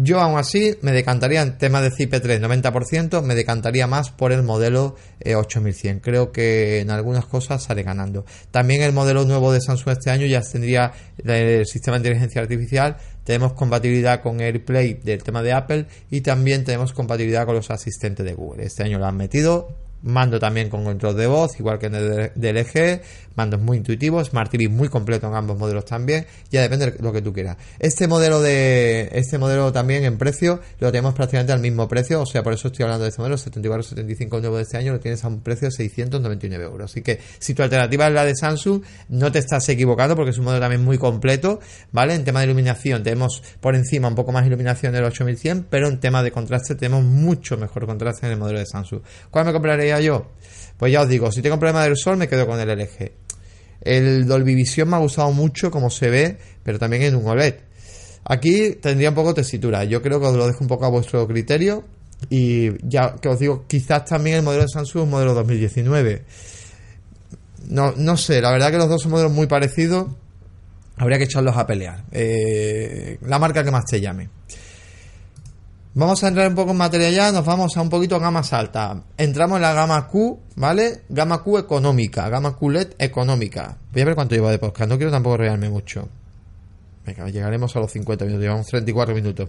Yo 0.00 0.20
aún 0.20 0.38
así 0.38 0.76
me 0.82 0.92
decantaría 0.92 1.42
en 1.42 1.58
tema 1.58 1.80
de 1.82 1.90
CP3 1.90 2.40
90%, 2.40 3.20
me 3.20 3.34
decantaría 3.34 3.88
más 3.88 4.10
por 4.10 4.30
el 4.30 4.44
modelo 4.44 4.94
8100. 5.24 5.96
Eh, 5.96 6.00
Creo 6.00 6.30
que 6.30 6.78
en 6.78 6.90
algunas 6.90 7.26
cosas 7.26 7.64
sale 7.64 7.82
ganando. 7.82 8.24
También 8.52 8.82
el 8.82 8.92
modelo 8.92 9.24
nuevo 9.24 9.52
de 9.52 9.60
Samsung 9.60 9.94
este 9.94 10.10
año 10.10 10.24
ya 10.26 10.40
tendría 10.40 10.92
el 11.24 11.66
sistema 11.66 11.96
de 11.96 12.10
inteligencia 12.10 12.40
artificial, 12.40 12.96
tenemos 13.24 13.54
compatibilidad 13.54 14.22
con 14.22 14.40
AirPlay 14.40 15.00
del 15.02 15.24
tema 15.24 15.42
de 15.42 15.52
Apple 15.52 15.86
y 16.12 16.20
también 16.20 16.62
tenemos 16.62 16.92
compatibilidad 16.92 17.44
con 17.44 17.56
los 17.56 17.68
asistentes 17.72 18.24
de 18.24 18.34
Google. 18.34 18.66
Este 18.66 18.84
año 18.84 19.00
lo 19.00 19.06
han 19.06 19.16
metido 19.16 19.87
Mando 20.02 20.38
también 20.38 20.68
con 20.68 20.84
control 20.84 21.16
de 21.16 21.26
voz, 21.26 21.58
igual 21.58 21.78
que 21.78 21.86
en 21.86 21.94
el 21.94 22.32
DLG. 22.34 23.00
Mandos 23.34 23.60
muy 23.60 23.76
intuitivos. 23.76 24.28
Smart 24.28 24.50
TV 24.50 24.68
muy 24.68 24.88
completo 24.88 25.28
en 25.28 25.34
ambos 25.34 25.58
modelos 25.58 25.84
también. 25.84 26.26
Ya 26.50 26.62
depende 26.62 26.90
de 26.90 27.02
lo 27.02 27.12
que 27.12 27.22
tú 27.22 27.32
quieras. 27.32 27.56
Este 27.78 28.08
modelo 28.08 28.40
de 28.40 29.08
este 29.12 29.38
modelo 29.38 29.72
también 29.72 30.04
en 30.04 30.18
precio 30.18 30.60
lo 30.80 30.90
tenemos 30.90 31.14
prácticamente 31.14 31.52
al 31.52 31.60
mismo 31.60 31.86
precio. 31.88 32.22
O 32.22 32.26
sea, 32.26 32.42
por 32.42 32.52
eso 32.52 32.68
estoy 32.68 32.84
hablando 32.84 33.04
de 33.04 33.10
este 33.10 33.20
modelo. 33.20 33.36
74-75 33.36 34.40
nuevo 34.40 34.56
de 34.56 34.62
este 34.62 34.76
año 34.76 34.92
lo 34.92 35.00
tienes 35.00 35.24
a 35.24 35.28
un 35.28 35.40
precio 35.40 35.68
de 35.68 35.72
699 35.72 36.64
euros. 36.64 36.90
Así 36.90 37.02
que 37.02 37.20
si 37.38 37.54
tu 37.54 37.62
alternativa 37.62 38.08
es 38.08 38.12
la 38.12 38.24
de 38.24 38.34
Samsung, 38.34 38.82
no 39.08 39.30
te 39.30 39.38
estás 39.38 39.68
equivocando 39.68 40.16
porque 40.16 40.30
es 40.30 40.38
un 40.38 40.44
modelo 40.44 40.60
también 40.60 40.84
muy 40.84 40.98
completo. 40.98 41.60
¿Vale? 41.92 42.14
En 42.14 42.24
tema 42.24 42.40
de 42.40 42.46
iluminación 42.46 43.02
tenemos 43.02 43.42
por 43.60 43.74
encima 43.74 44.08
un 44.08 44.14
poco 44.14 44.32
más 44.32 44.46
iluminación 44.46 44.92
del 44.92 45.04
8100, 45.04 45.66
pero 45.70 45.88
en 45.88 46.00
tema 46.00 46.22
de 46.22 46.32
contraste 46.32 46.74
tenemos 46.74 47.04
mucho 47.04 47.56
mejor 47.56 47.86
contraste 47.86 48.26
en 48.26 48.32
el 48.32 48.38
modelo 48.38 48.58
de 48.58 48.66
Samsung. 48.66 49.00
¿Cuál 49.30 49.46
me 49.46 49.52
compraré 49.52 49.87
yo? 50.00 50.30
Pues 50.76 50.92
ya 50.92 51.02
os 51.02 51.08
digo, 51.08 51.32
si 51.32 51.42
tengo 51.42 51.58
problema 51.58 51.84
del 51.84 51.96
sol 51.96 52.16
me 52.16 52.28
quedo 52.28 52.46
con 52.46 52.60
el 52.60 52.68
LG. 52.68 53.12
El 53.80 54.26
Dolby 54.26 54.54
Vision 54.54 54.88
me 54.88 54.96
ha 54.96 55.00
gustado 55.00 55.30
mucho 55.32 55.70
como 55.70 55.90
se 55.90 56.10
ve, 56.10 56.38
pero 56.62 56.78
también 56.78 57.02
en 57.02 57.16
un 57.16 57.26
OLED. 57.26 57.54
Aquí 58.24 58.72
tendría 58.80 59.08
un 59.08 59.14
poco 59.14 59.34
tesitura. 59.34 59.84
Yo 59.84 60.02
creo 60.02 60.20
que 60.20 60.26
os 60.26 60.36
lo 60.36 60.46
dejo 60.46 60.58
un 60.60 60.68
poco 60.68 60.84
a 60.84 60.88
vuestro 60.88 61.26
criterio. 61.26 61.84
Y 62.28 62.70
ya 62.86 63.14
que 63.16 63.28
os 63.28 63.38
digo, 63.38 63.64
quizás 63.66 64.04
también 64.04 64.36
el 64.36 64.42
modelo 64.42 64.62
de 64.62 64.68
Samsung 64.68 65.02
es 65.02 65.04
un 65.04 65.10
modelo 65.10 65.34
2019. 65.34 66.22
No, 67.68 67.92
no 67.96 68.16
sé, 68.16 68.40
la 68.40 68.50
verdad 68.50 68.70
que 68.70 68.78
los 68.78 68.88
dos 68.88 69.02
son 69.02 69.12
modelos 69.12 69.32
muy 69.32 69.46
parecidos. 69.46 70.08
Habría 70.96 71.18
que 71.18 71.24
echarlos 71.24 71.56
a 71.56 71.66
pelear. 71.66 72.04
Eh, 72.10 73.18
la 73.22 73.38
marca 73.38 73.62
que 73.62 73.70
más 73.70 73.84
te 73.84 74.00
llame. 74.00 74.28
Vamos 75.94 76.22
a 76.22 76.28
entrar 76.28 76.48
un 76.48 76.54
poco 76.54 76.72
en 76.72 76.76
materia 76.76 77.10
ya, 77.10 77.32
nos 77.32 77.44
vamos 77.44 77.76
a 77.76 77.82
un 77.82 77.88
poquito 77.88 78.20
gamas 78.20 78.52
altas. 78.52 78.98
Entramos 79.16 79.56
en 79.56 79.62
la 79.62 79.72
gama 79.72 80.06
Q, 80.06 80.38
¿vale? 80.56 81.02
Gama 81.08 81.42
Q 81.42 81.58
económica, 81.58 82.28
gama 82.28 82.56
Q 82.56 82.70
LED 82.70 82.88
económica. 82.98 83.76
Voy 83.92 84.02
a 84.02 84.04
ver 84.04 84.14
cuánto 84.14 84.34
lleva 84.34 84.50
de 84.50 84.58
podcast, 84.58 84.90
no 84.90 84.96
quiero 84.96 85.10
tampoco 85.10 85.38
rearme 85.38 85.68
mucho. 85.68 86.08
Venga, 87.04 87.28
llegaremos 87.30 87.74
a 87.74 87.80
los 87.80 87.90
50 87.90 88.26
minutos, 88.26 88.42
llevamos 88.42 88.66
34 88.66 89.14
minutos. 89.14 89.48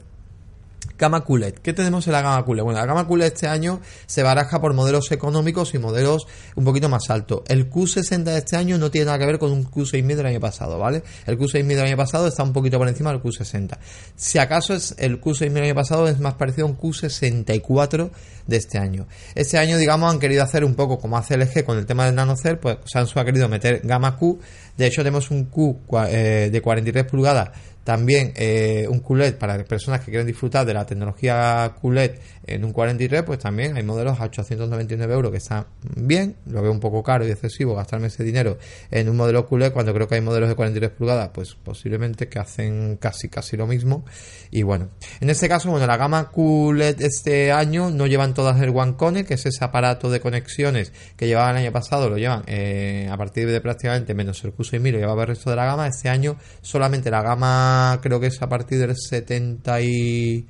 Gama 0.97 1.23
QLED. 1.23 1.55
¿Qué 1.55 1.71
tenemos 1.73 2.07
en 2.07 2.13
la 2.13 2.21
gama 2.21 2.45
QLED? 2.45 2.63
Bueno, 2.63 2.80
la 2.80 2.86
gama 2.86 3.07
QLED 3.07 3.27
este 3.27 3.47
año 3.47 3.80
se 4.05 4.21
baraja 4.21 4.59
por 4.59 4.73
modelos 4.73 5.11
económicos 5.11 5.73
y 5.73 5.80
modelos 5.80 6.27
un 6.55 6.65
poquito 6.65 6.89
más 6.89 7.09
altos. 7.09 7.41
El 7.47 7.69
Q60 7.69 8.23
de 8.23 8.38
este 8.38 8.57
año 8.57 8.77
no 8.77 8.91
tiene 8.91 9.05
nada 9.05 9.19
que 9.19 9.25
ver 9.25 9.39
con 9.39 9.51
un 9.51 9.65
Q6000 9.65 10.15
del 10.15 10.25
año 10.25 10.39
pasado, 10.39 10.77
¿vale? 10.77 11.03
El 11.25 11.38
Q6000 11.38 11.67
del 11.67 11.86
año 11.86 11.97
pasado 11.97 12.27
está 12.27 12.43
un 12.43 12.51
poquito 12.51 12.77
por 12.77 12.88
encima 12.88 13.11
del 13.11 13.21
Q60. 13.21 13.77
Si 14.15 14.39
acaso 14.39 14.73
es 14.73 14.93
el 14.97 15.21
Q6000 15.21 15.53
del 15.53 15.63
año 15.63 15.75
pasado 15.75 16.07
es 16.07 16.19
más 16.19 16.34
parecido 16.34 16.67
a 16.67 16.69
un 16.69 16.77
Q64 16.77 18.11
de 18.47 18.57
este 18.57 18.77
año. 18.77 19.07
Este 19.36 19.57
año, 19.57 19.77
digamos, 19.77 20.11
han 20.11 20.19
querido 20.19 20.43
hacer 20.43 20.65
un 20.65 20.75
poco 20.75 20.99
como 20.99 21.17
hace 21.17 21.38
LG 21.38 21.63
con 21.63 21.77
el 21.77 21.86
tema 21.86 22.05
del 22.05 22.15
NanoCell, 22.15 22.57
pues 22.57 22.77
Samsung 22.86 23.19
ha 23.19 23.25
querido 23.25 23.47
meter 23.47 23.82
gama 23.84 24.17
Q. 24.17 24.39
De 24.75 24.88
hecho, 24.88 25.01
tenemos 25.01 25.32
un 25.32 25.45
Q 25.45 25.80
eh, 26.09 26.49
de 26.51 26.61
43 26.61 27.05
pulgadas 27.05 27.49
también 27.84 28.34
eh, 28.36 28.88
un 28.89 28.99
QLED 28.99 29.36
para 29.36 29.63
personas 29.63 30.01
que 30.01 30.11
quieren 30.11 30.27
disfrutar 30.27 30.65
de 30.65 30.73
la 30.73 30.86
tecnología 30.86 31.75
QLED 31.82 32.11
en 32.50 32.66
un 32.66 32.74
43, 32.74 33.24
pues 33.24 33.39
también 33.39 33.78
hay 33.78 33.84
modelos 33.84 34.20
a 34.20 34.24
899 34.24 35.14
euros 35.14 35.32
que 35.32 35.38
están 35.38 35.66
bien. 35.95 36.36
Lo 36.45 36.62
veo 36.62 36.72
un 36.72 36.80
poco 36.80 37.04
caro 37.04 37.28
y 37.28 37.32
excesivo 37.32 37.76
gastarme 37.76 38.08
ese 38.08 38.24
dinero 38.24 38.58
en 38.91 39.10
un 39.10 39.18
modelo 39.18 39.47
QLED 39.47 39.72
cuando 39.72 39.93
creo 39.93 40.08
que 40.08 40.16
hay 40.16 40.22
modelos 40.22 40.50
de 40.50 40.56
43 40.56 40.91
pulgadas, 40.91 41.30
pues 41.34 41.56
posiblemente 41.56 42.28
que 42.28 42.39
hacen 42.39 42.97
casi 42.97 43.30
casi 43.30 43.58
lo 43.58 43.68
mismo. 43.68 44.06
Y 44.52 44.64
bueno, 44.64 44.89
en 45.22 45.30
este 45.30 45.47
caso, 45.47 45.70
bueno, 45.70 45.86
la 45.88 45.97
gama 45.97 46.32
QLED 46.32 47.02
este 47.02 47.52
año 47.52 47.89
no 47.89 48.08
llevan 48.08 48.34
todas 48.34 48.60
el 48.62 48.70
OneCone, 48.70 49.26
que 49.26 49.36
es 49.36 49.45
ese 49.45 49.64
aparato 49.64 50.10
de 50.10 50.20
conexiones 50.20 50.91
que 51.16 51.28
llevaban 51.28 51.56
el 51.58 51.64
año 51.64 51.72
pasado, 51.72 52.10
lo 52.10 52.18
llevan 52.18 52.43
eh, 52.47 53.08
a 53.12 53.18
partir 53.18 53.47
de 53.50 53.62
prácticamente 53.62 54.14
menos 54.14 54.43
el 54.43 54.56
Q6000, 54.56 54.91
lo 54.91 55.00
llevaba 55.00 55.24
el 55.24 55.30
resto 55.30 55.50
de 55.50 55.56
la 55.56 55.66
gama. 55.66 55.88
Este 55.88 56.10
año 56.10 56.38
solamente 56.62 57.12
la 57.12 57.22
gama 57.22 58.00
creo 58.02 58.20
que 58.20 58.28
es 58.28 58.41
a 58.41 58.50
partir 58.50 58.80
del 58.80 58.95
74, 58.95 60.50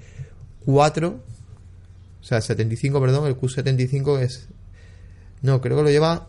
o 0.66 1.39
sea, 2.30 2.42
75, 2.42 3.02
perdón, 3.02 3.28
el 3.28 3.38
Q75 3.38 4.20
es... 4.20 4.48
No, 5.42 5.62
creo 5.62 5.78
que 5.78 5.84
lo 5.84 5.90
lleva 5.90 6.28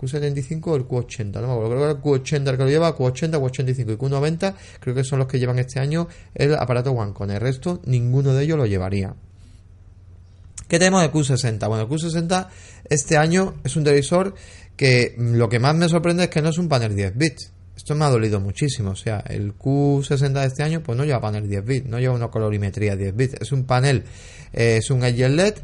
Q75 0.00 0.66
o 0.66 0.76
el 0.76 0.86
Q80, 0.86 1.40
no 1.40 1.46
me 1.46 1.52
acuerdo, 1.52 1.70
creo 1.70 1.80
que 1.80 1.90
el 1.90 2.22
Q80 2.22 2.50
el 2.50 2.56
que 2.56 2.64
lo 2.64 2.68
lleva, 2.68 2.96
Q80, 2.96 3.30
Q85 3.30 3.92
y 3.92 3.96
Q90, 3.96 4.54
creo 4.80 4.94
que 4.94 5.04
son 5.04 5.18
los 5.18 5.28
que 5.28 5.38
llevan 5.38 5.58
este 5.58 5.80
año 5.80 6.08
el 6.34 6.54
aparato 6.54 6.92
One 6.92 7.12
con 7.12 7.30
el 7.30 7.40
resto 7.40 7.80
ninguno 7.86 8.32
de 8.34 8.44
ellos 8.44 8.58
lo 8.58 8.66
llevaría. 8.66 9.14
¿Qué 10.68 10.78
tenemos 10.78 11.02
de 11.02 11.12
Q60? 11.12 11.68
Bueno, 11.68 11.82
el 11.82 11.88
Q60 11.88 12.48
este 12.88 13.16
año 13.16 13.54
es 13.64 13.76
un 13.76 13.84
televisor 13.84 14.34
que 14.76 15.14
lo 15.18 15.48
que 15.48 15.58
más 15.58 15.74
me 15.74 15.88
sorprende 15.88 16.24
es 16.24 16.30
que 16.30 16.42
no 16.42 16.48
es 16.48 16.58
un 16.58 16.68
panel 16.68 16.96
10 16.96 17.16
bits. 17.16 17.53
Esto 17.76 17.94
me 17.94 18.04
ha 18.04 18.08
dolido 18.08 18.40
muchísimo. 18.40 18.90
O 18.90 18.96
sea, 18.96 19.22
el 19.28 19.56
Q60 19.56 20.32
de 20.32 20.46
este 20.46 20.62
año, 20.62 20.82
pues 20.82 20.96
no 20.96 21.04
lleva 21.04 21.20
panel 21.20 21.48
10 21.48 21.64
bits, 21.64 21.86
no 21.88 21.98
lleva 21.98 22.14
una 22.14 22.28
colorimetría 22.28 22.96
10 22.96 23.16
bits. 23.16 23.34
Es 23.40 23.52
un 23.52 23.64
panel, 23.64 24.04
eh, 24.52 24.78
es 24.78 24.90
un 24.90 25.00
LED. 25.00 25.54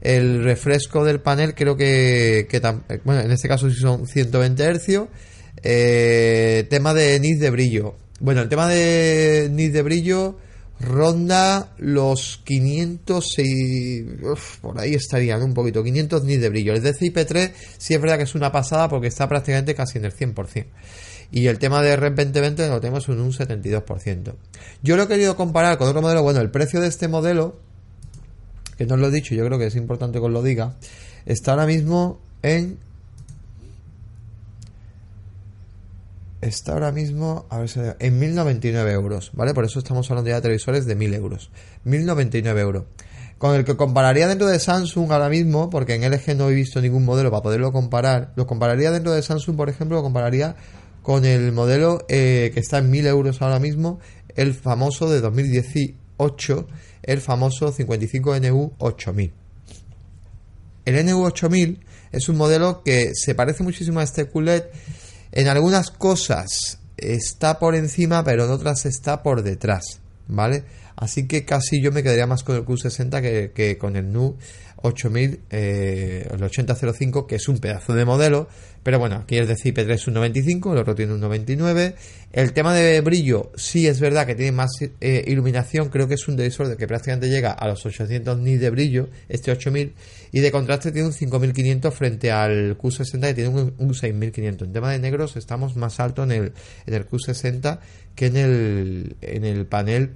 El 0.00 0.44
refresco 0.44 1.04
del 1.04 1.20
panel 1.20 1.54
creo 1.54 1.76
que, 1.76 2.46
que 2.48 2.58
eh, 2.58 3.00
bueno, 3.04 3.22
en 3.22 3.32
este 3.32 3.48
caso 3.48 3.70
sí 3.70 3.76
son 3.76 4.06
120 4.06 4.74
Hz. 4.74 5.08
Eh, 5.62 6.66
tema 6.70 6.94
de 6.94 7.18
nits 7.18 7.40
de 7.40 7.50
brillo. 7.50 7.96
Bueno, 8.20 8.42
el 8.42 8.48
tema 8.48 8.68
de 8.68 9.48
nits 9.50 9.72
de 9.72 9.82
brillo 9.82 10.38
ronda 10.78 11.74
los 11.78 12.42
500 12.44 13.38
y 13.38 14.02
por 14.60 14.78
ahí 14.78 14.94
estarían 14.94 15.42
un 15.42 15.54
poquito 15.54 15.82
500 15.82 16.24
nits 16.24 16.42
de 16.42 16.48
brillo 16.50 16.74
el 16.74 16.82
DCI-P3 16.82 17.52
sí 17.78 17.94
es 17.94 18.00
verdad 18.00 18.18
que 18.18 18.24
es 18.24 18.34
una 18.34 18.52
pasada 18.52 18.86
porque 18.86 19.06
está 19.06 19.26
prácticamente 19.26 19.74
casi 19.74 19.96
en 19.96 20.04
el 20.04 20.14
100% 20.14 20.66
y 21.30 21.46
el 21.48 21.58
tema 21.58 21.82
de 21.82 21.96
REM 21.96 22.14
2020 22.14 22.68
lo 22.68 22.80
tenemos 22.80 23.08
en 23.08 23.20
un 23.20 23.32
72%. 23.32 24.34
Yo 24.82 24.96
lo 24.96 25.02
he 25.02 25.08
querido 25.08 25.36
comparar 25.36 25.78
con 25.78 25.88
otro 25.88 26.02
modelo. 26.02 26.22
Bueno, 26.22 26.40
el 26.40 26.50
precio 26.50 26.80
de 26.80 26.88
este 26.88 27.08
modelo, 27.08 27.56
que 28.78 28.86
no 28.86 28.94
os 28.94 29.00
lo 29.00 29.08
he 29.08 29.10
dicho, 29.10 29.34
yo 29.34 29.44
creo 29.44 29.58
que 29.58 29.66
es 29.66 29.76
importante 29.76 30.18
que 30.18 30.24
os 30.24 30.30
lo 30.30 30.42
diga, 30.42 30.76
está 31.24 31.52
ahora 31.52 31.66
mismo 31.66 32.20
en. 32.42 32.78
Está 36.42 36.74
ahora 36.74 36.92
mismo, 36.92 37.46
a 37.48 37.58
ver 37.58 37.68
si, 37.68 37.80
en 37.98 38.18
1099 38.18 38.92
euros, 38.92 39.30
¿vale? 39.32 39.52
Por 39.52 39.64
eso 39.64 39.78
estamos 39.78 40.08
hablando 40.10 40.28
ya 40.28 40.36
de 40.36 40.42
televisores 40.42 40.86
de 40.86 40.94
1000 40.94 41.14
euros. 41.14 41.50
1099 41.84 42.60
euros 42.60 42.84
con 43.38 43.54
el 43.54 43.64
que 43.64 43.76
compararía 43.76 44.28
dentro 44.28 44.46
de 44.46 44.58
Samsung 44.58 45.12
ahora 45.12 45.28
mismo, 45.28 45.68
porque 45.68 45.94
en 45.94 46.10
LG 46.10 46.36
no 46.36 46.48
he 46.48 46.54
visto 46.54 46.80
ningún 46.80 47.04
modelo 47.04 47.30
para 47.30 47.42
poderlo 47.42 47.72
comparar, 47.72 48.32
lo 48.34 48.46
compararía 48.46 48.90
dentro 48.90 49.12
de 49.12 49.22
Samsung, 49.22 49.56
por 49.56 49.68
ejemplo, 49.68 49.98
lo 49.98 50.02
compararía 50.02 50.56
con 51.06 51.24
el 51.24 51.52
modelo 51.52 52.04
eh, 52.08 52.50
que 52.52 52.58
está 52.58 52.78
en 52.78 52.90
1000 52.90 53.06
euros 53.06 53.40
ahora 53.40 53.60
mismo, 53.60 54.00
el 54.34 54.54
famoso 54.54 55.08
de 55.08 55.20
2018, 55.20 56.66
el 57.04 57.20
famoso 57.20 57.72
55NU 57.72 58.72
8000. 58.76 59.32
El 60.84 61.06
NU 61.06 61.24
8000 61.24 61.78
es 62.10 62.28
un 62.28 62.36
modelo 62.36 62.82
que 62.82 63.12
se 63.14 63.36
parece 63.36 63.62
muchísimo 63.62 64.00
a 64.00 64.02
este 64.02 64.28
QLED. 64.28 64.64
En 65.30 65.46
algunas 65.46 65.92
cosas 65.92 66.80
está 66.96 67.60
por 67.60 67.76
encima, 67.76 68.24
pero 68.24 68.46
en 68.46 68.50
otras 68.50 68.84
está 68.84 69.22
por 69.22 69.44
detrás, 69.44 70.00
¿vale? 70.28 70.64
Así 70.96 71.26
que 71.26 71.44
casi 71.44 71.80
yo 71.82 71.92
me 71.92 72.02
quedaría 72.02 72.26
más 72.26 72.42
con 72.42 72.56
el 72.56 72.64
Q60 72.64 73.20
que, 73.20 73.52
que 73.54 73.76
con 73.78 73.96
el 73.96 74.12
NU 74.12 74.36
8000, 74.82 75.40
eh, 75.50 76.28
el 76.30 76.42
8005, 76.42 77.26
que 77.26 77.36
es 77.36 77.48
un 77.48 77.58
pedazo 77.58 77.94
de 77.94 78.04
modelo, 78.04 78.48
pero 78.82 78.98
bueno, 78.98 79.16
aquí 79.16 79.36
el 79.36 79.46
de 79.46 79.54
CIP3 79.54 79.90
es 79.90 80.06
un 80.06 80.14
95, 80.14 80.72
el 80.72 80.78
otro 80.78 80.94
tiene 80.94 81.14
un 81.14 81.20
99. 81.20 81.94
El 82.32 82.52
tema 82.52 82.74
de 82.74 83.00
brillo, 83.00 83.50
sí 83.56 83.86
es 83.86 84.00
verdad 84.00 84.26
que 84.26 84.34
tiene 84.34 84.52
más 84.52 84.70
eh, 84.80 85.24
iluminación, 85.26 85.88
creo 85.88 86.06
que 86.06 86.14
es 86.14 86.28
un 86.28 86.36
televisor 86.36 86.76
que 86.76 86.86
prácticamente 86.86 87.28
llega 87.28 87.52
a 87.52 87.66
los 87.68 87.84
800 87.84 88.38
nits 88.38 88.60
de 88.60 88.70
brillo, 88.70 89.08
este 89.28 89.50
8000, 89.50 89.94
y 90.36 90.40
de 90.40 90.52
contraste 90.52 90.92
tiene 90.92 91.08
un 91.08 91.14
5500 91.14 91.94
frente 91.94 92.30
al 92.30 92.76
Q60 92.76 93.20
que 93.28 93.32
tiene 93.32 93.48
un, 93.48 93.94
6500. 93.94 94.68
En 94.68 94.74
tema 94.74 94.90
de 94.90 94.98
negros 94.98 95.34
estamos 95.34 95.76
más 95.76 95.98
alto 95.98 96.24
en 96.24 96.30
el, 96.30 96.52
en 96.84 96.92
el 96.92 97.08
Q60 97.08 97.78
que 98.14 98.26
en 98.26 98.36
el, 98.36 99.16
en 99.22 99.46
el 99.46 99.64
panel 99.64 100.10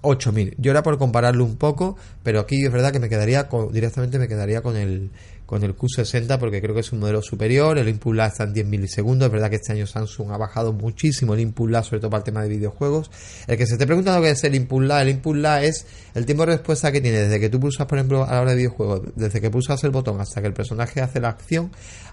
8000. 0.00 0.54
Yo 0.56 0.70
era 0.70 0.82
por 0.82 0.96
compararlo 0.96 1.44
un 1.44 1.56
poco, 1.56 1.98
pero 2.22 2.40
aquí 2.40 2.64
es 2.64 2.72
verdad 2.72 2.90
que 2.90 3.00
me 3.00 3.10
quedaría 3.10 3.50
directamente 3.70 4.18
me 4.18 4.28
quedaría 4.28 4.62
con 4.62 4.78
el 4.78 5.10
con 5.48 5.64
el 5.64 5.74
Q60 5.74 6.38
porque 6.38 6.60
creo 6.60 6.74
que 6.74 6.82
es 6.82 6.92
un 6.92 6.98
modelo 6.98 7.22
superior, 7.22 7.78
el 7.78 7.88
input 7.88 8.14
lag 8.14 8.30
está 8.30 8.44
en 8.44 8.52
10 8.52 8.66
milisegundos, 8.66 9.24
es 9.24 9.32
verdad 9.32 9.48
que 9.48 9.56
este 9.56 9.72
año 9.72 9.86
Samsung 9.86 10.30
ha 10.30 10.36
bajado 10.36 10.74
muchísimo 10.74 11.32
el 11.32 11.40
input 11.40 11.70
lag, 11.70 11.86
sobre 11.86 12.00
todo 12.00 12.10
para 12.10 12.18
el 12.18 12.24
tema 12.24 12.42
de 12.42 12.50
videojuegos. 12.50 13.10
El 13.46 13.56
que 13.56 13.66
se 13.66 13.72
esté 13.72 13.86
preguntando 13.86 14.20
qué 14.20 14.32
es 14.32 14.44
el 14.44 14.54
input 14.54 14.82
lag, 14.82 15.00
el 15.00 15.08
input 15.08 15.36
lag 15.36 15.64
es 15.64 15.86
el 16.14 16.26
tiempo 16.26 16.44
de 16.44 16.52
respuesta 16.52 16.92
que 16.92 17.00
tiene 17.00 17.20
desde 17.20 17.40
que 17.40 17.48
tú 17.48 17.58
pulsas, 17.58 17.86
por 17.86 17.96
ejemplo, 17.96 18.24
a 18.24 18.34
la 18.34 18.42
hora 18.42 18.50
de 18.50 18.56
videojuegos, 18.58 19.00
desde 19.16 19.40
que 19.40 19.50
pulsas 19.50 19.82
el 19.84 19.90
botón 19.90 20.20
hasta 20.20 20.42
que 20.42 20.48
el 20.48 20.52
personaje 20.52 21.00
hace 21.00 21.18
la 21.18 21.30
acción, 21.30 21.70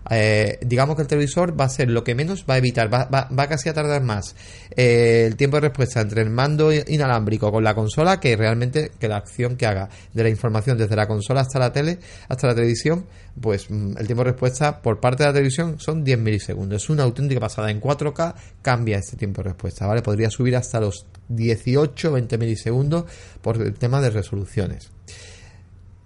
eh, 0.10 0.58
digamos 0.62 0.96
que 0.96 1.02
el 1.02 1.08
televisor 1.10 1.60
va 1.60 1.66
a 1.66 1.70
ser 1.70 1.90
lo 1.90 2.06
que 2.06 2.16
menos 2.16 2.46
va 2.50 2.54
a 2.54 2.58
evitar, 2.58 2.94
va, 2.94 3.10
va, 3.10 3.48
casi 3.48 3.68
a 3.68 3.74
tardar 3.74 4.02
más 4.02 4.36
eh, 4.78 5.26
el 5.28 5.36
tiempo 5.36 5.58
de 5.58 5.62
respuesta 5.68 6.00
entre 6.00 6.22
el 6.22 6.30
mando 6.30 6.72
inalámbrico 6.72 7.52
con 7.52 7.66
la 7.66 7.74
consola 7.74 8.20
que 8.20 8.38
realmente 8.38 8.92
que 8.98 9.10
la 9.10 9.18
acción 9.18 9.58
que 9.58 9.66
haga 9.66 9.90
de 10.14 10.24
la 10.24 10.30
información 10.30 10.78
desde 10.78 10.96
la 10.96 11.08
consola 11.08 11.42
hasta 11.42 11.60
la 11.60 11.74
tele, 11.74 12.00
hasta 12.30 12.48
la 12.48 12.56
televisión 12.56 13.06
pues 13.40 13.70
mm, 13.70 13.98
el 13.98 14.06
tiempo 14.06 14.24
de 14.24 14.32
respuesta 14.32 14.82
por 14.82 15.00
parte 15.00 15.24
de 15.24 15.30
la 15.30 15.34
televisión 15.34 15.80
son 15.80 16.04
10 16.04 16.20
milisegundos. 16.20 16.84
Es 16.84 16.90
una 16.90 17.04
auténtica 17.04 17.40
pasada. 17.40 17.72
En 17.72 17.82
4K 17.82 18.34
cambia 18.62 18.98
este 18.98 19.18
tiempo 19.18 19.42
de 19.42 19.50
respuesta, 19.50 19.86
¿vale? 19.88 20.02
Podría 20.02 20.30
subir 20.30 20.56
hasta 20.56 20.80
los 20.80 21.06
18, 21.30 22.12
20 22.12 22.38
milisegundos 22.38 23.06
por 23.42 23.62
el 23.62 23.74
tema 23.74 24.02
de 24.02 24.10
resoluciones. 24.10 24.90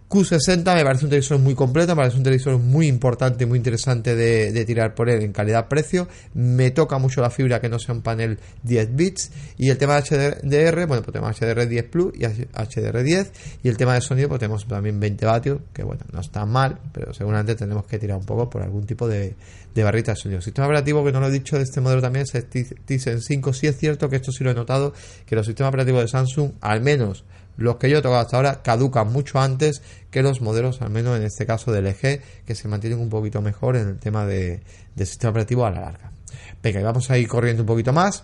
Q60 0.09 0.75
me 0.75 0.83
parece 0.83 1.05
un 1.05 1.11
televisor 1.11 1.37
muy 1.37 1.53
completo, 1.53 1.95
me 1.95 1.97
parece 1.97 2.17
un 2.17 2.23
televisor 2.23 2.57
muy 2.57 2.87
importante, 2.87 3.45
muy 3.45 3.57
interesante 3.59 4.15
de, 4.15 4.65
tirar 4.65 4.95
por 4.95 5.07
él 5.07 5.21
en 5.21 5.31
calidad-precio. 5.31 6.07
Me 6.33 6.71
toca 6.71 6.97
mucho 6.97 7.21
la 7.21 7.29
fibra 7.29 7.61
que 7.61 7.69
no 7.69 7.77
sea 7.77 7.93
un 7.93 8.01
panel 8.01 8.39
10 8.63 8.95
bits. 8.95 9.31
Y 9.57 9.69
el 9.69 9.77
tema 9.77 10.01
de 10.01 10.01
HDR, 10.01 10.87
bueno, 10.87 11.03
pues 11.03 11.13
tenemos 11.13 11.39
HDR10 11.39 11.89
Plus 11.91 12.13
y 12.15 12.21
HDR10. 12.21 13.29
Y 13.61 13.69
el 13.69 13.77
tema 13.77 13.93
de 13.93 14.01
sonido, 14.01 14.29
pues 14.29 14.39
tenemos 14.39 14.67
también 14.67 14.99
20 14.99 15.25
vatios, 15.27 15.59
que 15.73 15.83
bueno, 15.83 16.01
no 16.11 16.21
está 16.21 16.43
mal, 16.43 16.79
pero 16.91 17.13
seguramente 17.13 17.53
tenemos 17.53 17.85
que 17.85 17.99
tirar 17.99 18.17
un 18.17 18.25
poco 18.25 18.49
por 18.49 18.63
algún 18.63 18.87
tipo 18.87 19.07
de, 19.07 19.35
de 19.75 19.83
barrita 19.83 20.13
de 20.13 20.17
sonido. 20.17 20.41
Sistema 20.41 20.65
operativo, 20.65 21.05
que 21.05 21.11
no 21.11 21.19
lo 21.19 21.27
he 21.27 21.31
dicho 21.31 21.55
de 21.55 21.63
este 21.63 21.81
modelo 21.81 22.01
también, 22.01 22.25
es 22.33 22.45
Tizen 22.49 23.21
5. 23.21 23.53
Sí 23.53 23.67
es 23.67 23.77
cierto 23.77 24.09
que 24.09 24.15
esto 24.15 24.31
sí 24.31 24.43
lo 24.43 24.49
he 24.49 24.55
notado, 24.55 24.91
que 25.27 25.35
los 25.35 25.45
sistemas 25.45 25.69
operativos 25.69 26.01
de 26.01 26.07
Samsung, 26.07 26.53
al 26.61 26.81
menos 26.81 27.25
los 27.59 27.75
que 27.75 27.89
yo 27.89 27.97
he 27.97 28.01
tocado 28.01 28.21
hasta 28.21 28.37
ahora 28.37 28.61
caducan 28.63 29.11
mucho 29.11 29.39
antes 29.39 29.81
que 30.09 30.23
los 30.23 30.41
modelos, 30.41 30.81
al 30.81 30.89
menos 30.89 31.17
en 31.17 31.23
este 31.23 31.45
caso 31.45 31.71
del 31.71 31.85
LG, 31.85 32.21
que 32.45 32.55
se 32.55 32.67
mantienen 32.67 32.99
un 32.99 33.09
poquito 33.09 33.41
mejor 33.41 33.75
en 33.75 33.89
el 33.89 33.99
tema 33.99 34.25
de, 34.25 34.61
sistema 34.97 35.31
operativo 35.31 35.65
a 35.65 35.71
la 35.71 35.81
larga. 35.81 36.11
Venga, 36.63 36.81
vamos 36.81 37.09
a 37.11 37.17
ir 37.17 37.27
corriendo 37.27 37.63
un 37.63 37.67
poquito 37.67 37.93
más 37.93 38.23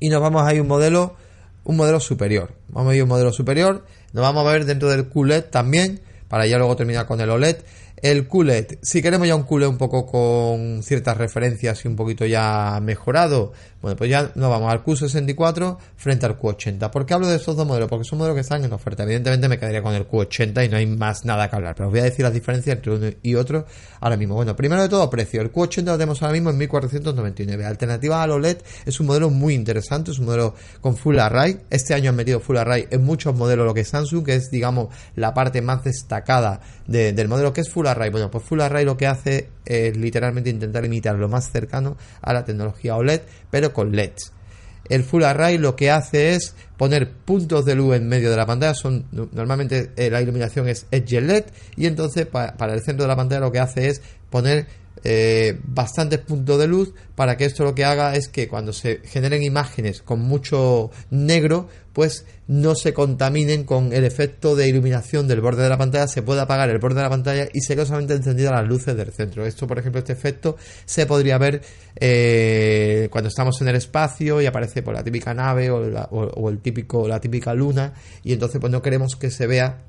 y 0.00 0.08
nos 0.08 0.20
vamos 0.20 0.42
a 0.42 0.54
ir 0.54 0.60
un 0.60 0.68
modelo, 0.68 1.16
un 1.64 1.76
modelo 1.76 2.00
superior. 2.00 2.54
Vamos 2.68 2.92
a 2.92 2.96
ir 2.96 3.02
un 3.02 3.08
modelo 3.08 3.32
superior, 3.32 3.84
nos 4.12 4.22
vamos 4.22 4.46
a 4.46 4.50
ver 4.50 4.64
dentro 4.64 4.88
del 4.88 5.08
QLED 5.08 5.44
también, 5.44 6.00
para 6.28 6.46
ya 6.46 6.58
luego 6.58 6.76
terminar 6.76 7.06
con 7.06 7.20
el 7.20 7.30
OLED. 7.30 7.58
El 8.02 8.26
QLED, 8.28 8.78
si 8.82 9.00
queremos 9.00 9.26
ya 9.26 9.36
un 9.36 9.44
QLED 9.44 9.68
un 9.68 9.78
poco 9.78 10.06
con 10.06 10.82
ciertas 10.82 11.16
referencias 11.16 11.84
y 11.84 11.88
un 11.88 11.96
poquito 11.96 12.26
ya 12.26 12.78
mejorado, 12.82 13.52
Bueno, 13.84 13.98
pues 13.98 14.08
ya 14.08 14.32
nos 14.34 14.48
vamos 14.48 14.72
al 14.72 14.82
Q64 14.82 15.76
frente 15.94 16.24
al 16.24 16.38
Q80. 16.38 16.90
¿Por 16.90 17.04
qué 17.04 17.12
hablo 17.12 17.28
de 17.28 17.36
estos 17.36 17.54
dos 17.54 17.66
modelos? 17.66 17.90
Porque 17.90 18.06
son 18.06 18.16
modelos 18.16 18.34
que 18.34 18.40
están 18.40 18.64
en 18.64 18.72
oferta. 18.72 19.02
Evidentemente 19.02 19.46
me 19.46 19.58
quedaría 19.58 19.82
con 19.82 19.92
el 19.92 20.08
Q80 20.08 20.64
y 20.64 20.70
no 20.70 20.78
hay 20.78 20.86
más 20.86 21.26
nada 21.26 21.50
que 21.50 21.56
hablar, 21.56 21.74
pero 21.74 21.88
os 21.88 21.92
voy 21.92 22.00
a 22.00 22.04
decir 22.04 22.24
las 22.24 22.32
diferencias 22.32 22.76
entre 22.76 22.92
uno 22.92 23.10
y 23.22 23.34
otro 23.34 23.66
ahora 24.00 24.16
mismo. 24.16 24.36
Bueno, 24.36 24.56
primero 24.56 24.80
de 24.80 24.88
todo, 24.88 25.10
precio. 25.10 25.42
El 25.42 25.52
Q80 25.52 25.84
lo 25.84 25.98
tenemos 25.98 26.22
ahora 26.22 26.32
mismo 26.32 26.48
en 26.48 26.56
1499. 26.56 27.66
Alternativa 27.66 28.22
al 28.22 28.30
OLED 28.30 28.56
es 28.86 29.00
un 29.00 29.06
modelo 29.06 29.28
muy 29.28 29.52
interesante, 29.52 30.12
es 30.12 30.18
un 30.18 30.24
modelo 30.24 30.54
con 30.80 30.96
Full 30.96 31.18
Array. 31.18 31.60
Este 31.68 31.92
año 31.92 32.08
han 32.08 32.16
metido 32.16 32.40
Full 32.40 32.56
Array 32.56 32.88
en 32.90 33.04
muchos 33.04 33.36
modelos, 33.36 33.66
lo 33.66 33.74
que 33.74 33.80
es 33.80 33.88
Samsung, 33.88 34.24
que 34.24 34.36
es, 34.36 34.50
digamos, 34.50 34.94
la 35.14 35.34
parte 35.34 35.60
más 35.60 35.84
destacada 35.84 36.62
del 36.86 37.28
modelo 37.28 37.52
que 37.52 37.60
es 37.60 37.68
Full 37.68 37.86
Array. 37.86 38.08
Bueno, 38.08 38.30
pues 38.30 38.44
Full 38.44 38.62
Array 38.62 38.86
lo 38.86 38.96
que 38.96 39.06
hace 39.06 39.50
es 39.66 39.94
literalmente 39.94 40.48
intentar 40.48 40.86
imitar 40.86 41.16
lo 41.16 41.28
más 41.28 41.50
cercano 41.50 41.98
a 42.22 42.32
la 42.32 42.46
tecnología 42.46 42.96
OLED, 42.96 43.20
pero 43.50 43.73
con 43.74 43.94
LEDs. 43.94 44.32
El 44.88 45.04
Full 45.04 45.24
Array 45.24 45.58
lo 45.58 45.76
que 45.76 45.90
hace 45.90 46.34
es 46.34 46.54
poner 46.76 47.10
puntos 47.10 47.64
de 47.64 47.74
luz 47.74 47.96
en 47.96 48.08
medio 48.08 48.30
de 48.30 48.36
la 48.36 48.46
pantalla. 48.46 48.74
Son 48.74 49.06
normalmente 49.12 49.92
eh, 49.96 50.10
la 50.10 50.22
iluminación 50.22 50.68
es 50.68 50.86
Edge 50.90 51.20
LED 51.20 51.44
y 51.76 51.86
entonces 51.86 52.26
para 52.26 52.72
el 52.72 52.82
centro 52.82 53.04
de 53.04 53.08
la 53.08 53.16
pantalla 53.16 53.40
lo 53.40 53.52
que 53.52 53.60
hace 53.60 53.88
es 53.88 54.02
poner 54.30 54.66
eh, 55.04 55.60
bastantes 55.64 56.18
puntos 56.20 56.58
de 56.58 56.66
luz 56.66 56.94
para 57.14 57.36
que 57.36 57.44
esto 57.44 57.62
lo 57.62 57.74
que 57.74 57.84
haga 57.84 58.14
es 58.14 58.28
que 58.28 58.48
cuando 58.48 58.72
se 58.72 59.00
generen 59.04 59.42
imágenes 59.42 60.02
con 60.02 60.20
mucho 60.20 60.90
negro 61.10 61.68
pues 61.92 62.26
no 62.48 62.74
se 62.74 62.92
contaminen 62.92 63.64
con 63.64 63.92
el 63.92 64.04
efecto 64.04 64.56
de 64.56 64.68
iluminación 64.68 65.28
del 65.28 65.40
borde 65.40 65.62
de 65.62 65.68
la 65.68 65.78
pantalla, 65.78 66.08
se 66.08 66.22
puede 66.22 66.40
apagar 66.40 66.68
el 66.68 66.78
borde 66.78 66.96
de 66.96 67.02
la 67.02 67.10
pantalla 67.10 67.48
y 67.52 67.60
se 67.60 67.74
quedan 67.74 67.86
solamente 67.86 68.14
encendidas 68.14 68.52
las 68.52 68.66
luces 68.66 68.96
del 68.96 69.12
centro. 69.12 69.46
Esto, 69.46 69.66
por 69.66 69.78
ejemplo, 69.78 70.00
este 70.00 70.12
efecto 70.12 70.56
se 70.84 71.06
podría 71.06 71.38
ver 71.38 71.62
eh, 71.94 73.08
cuando 73.10 73.28
estamos 73.28 73.60
en 73.62 73.68
el 73.68 73.76
espacio 73.76 74.42
y 74.42 74.46
aparece 74.46 74.82
por 74.82 74.92
la 74.92 75.04
típica 75.04 75.32
nave 75.32 75.70
o, 75.70 75.78
o 76.10 76.50
el 76.50 76.58
típico, 76.58 77.06
la 77.06 77.20
típica 77.20 77.54
luna 77.54 77.94
y 78.22 78.32
entonces 78.32 78.60
pues 78.60 78.72
no 78.72 78.82
queremos 78.82 79.14
que 79.14 79.30
se 79.30 79.46
vea 79.46 79.84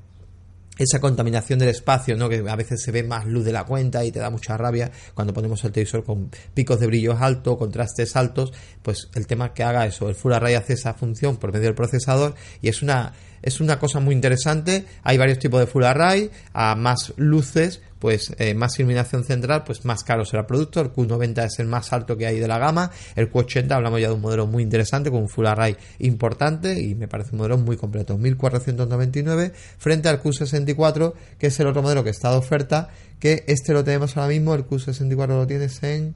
esa 0.78 1.00
contaminación 1.00 1.58
del 1.58 1.70
espacio, 1.70 2.16
¿no? 2.16 2.28
que 2.28 2.44
a 2.48 2.56
veces 2.56 2.82
se 2.82 2.92
ve 2.92 3.02
más 3.02 3.26
luz 3.26 3.44
de 3.44 3.52
la 3.52 3.64
cuenta 3.64 4.04
y 4.04 4.12
te 4.12 4.18
da 4.18 4.30
mucha 4.30 4.56
rabia 4.56 4.90
cuando 5.14 5.32
ponemos 5.32 5.64
el 5.64 5.72
televisor 5.72 6.04
con 6.04 6.30
picos 6.54 6.80
de 6.80 6.86
brillo 6.86 7.16
altos, 7.18 7.56
contrastes 7.56 8.16
altos, 8.16 8.52
pues 8.82 9.08
el 9.14 9.26
tema 9.26 9.54
que 9.54 9.62
haga 9.62 9.86
eso, 9.86 10.08
el 10.08 10.14
Full 10.14 10.32
Array 10.32 10.54
hace 10.54 10.74
esa 10.74 10.94
función 10.94 11.36
por 11.36 11.52
medio 11.52 11.66
del 11.66 11.74
procesador 11.74 12.34
y 12.60 12.68
es 12.68 12.82
una 12.82 13.12
es 13.42 13.60
una 13.60 13.78
cosa 13.78 14.00
muy 14.00 14.14
interesante. 14.14 14.84
Hay 15.02 15.18
varios 15.18 15.38
tipos 15.38 15.60
de 15.60 15.66
Full 15.66 15.84
Array, 15.84 16.30
a 16.52 16.74
más 16.74 17.12
luces, 17.16 17.80
pues 17.98 18.34
eh, 18.38 18.54
más 18.54 18.78
iluminación 18.78 19.24
central, 19.24 19.64
pues 19.64 19.84
más 19.84 20.04
caro 20.04 20.24
será 20.24 20.40
el 20.40 20.46
producto. 20.46 20.80
El 20.80 20.92
Q90 20.92 21.44
es 21.44 21.58
el 21.58 21.66
más 21.66 21.92
alto 21.92 22.16
que 22.16 22.26
hay 22.26 22.38
de 22.38 22.48
la 22.48 22.58
gama. 22.58 22.90
El 23.14 23.30
Q80 23.30 23.72
hablamos 23.72 24.00
ya 24.00 24.08
de 24.08 24.14
un 24.14 24.20
modelo 24.20 24.46
muy 24.46 24.62
interesante 24.62 25.10
con 25.10 25.22
un 25.22 25.28
Full 25.28 25.46
Array 25.46 25.76
importante 26.00 26.80
y 26.80 26.94
me 26.94 27.08
parece 27.08 27.30
un 27.32 27.38
modelo 27.38 27.58
muy 27.58 27.76
completo. 27.76 28.18
1499 28.18 29.52
frente 29.78 30.08
al 30.08 30.22
Q64, 30.22 31.14
que 31.38 31.48
es 31.48 31.60
el 31.60 31.66
otro 31.66 31.82
modelo 31.82 32.04
que 32.04 32.10
está 32.10 32.30
de 32.30 32.36
oferta, 32.36 32.88
que 33.18 33.44
este 33.46 33.72
lo 33.72 33.82
tenemos 33.82 34.16
ahora 34.16 34.28
mismo. 34.28 34.54
El 34.54 34.66
Q64 34.66 35.28
lo 35.28 35.46
tienes 35.46 35.82
en 35.82 36.14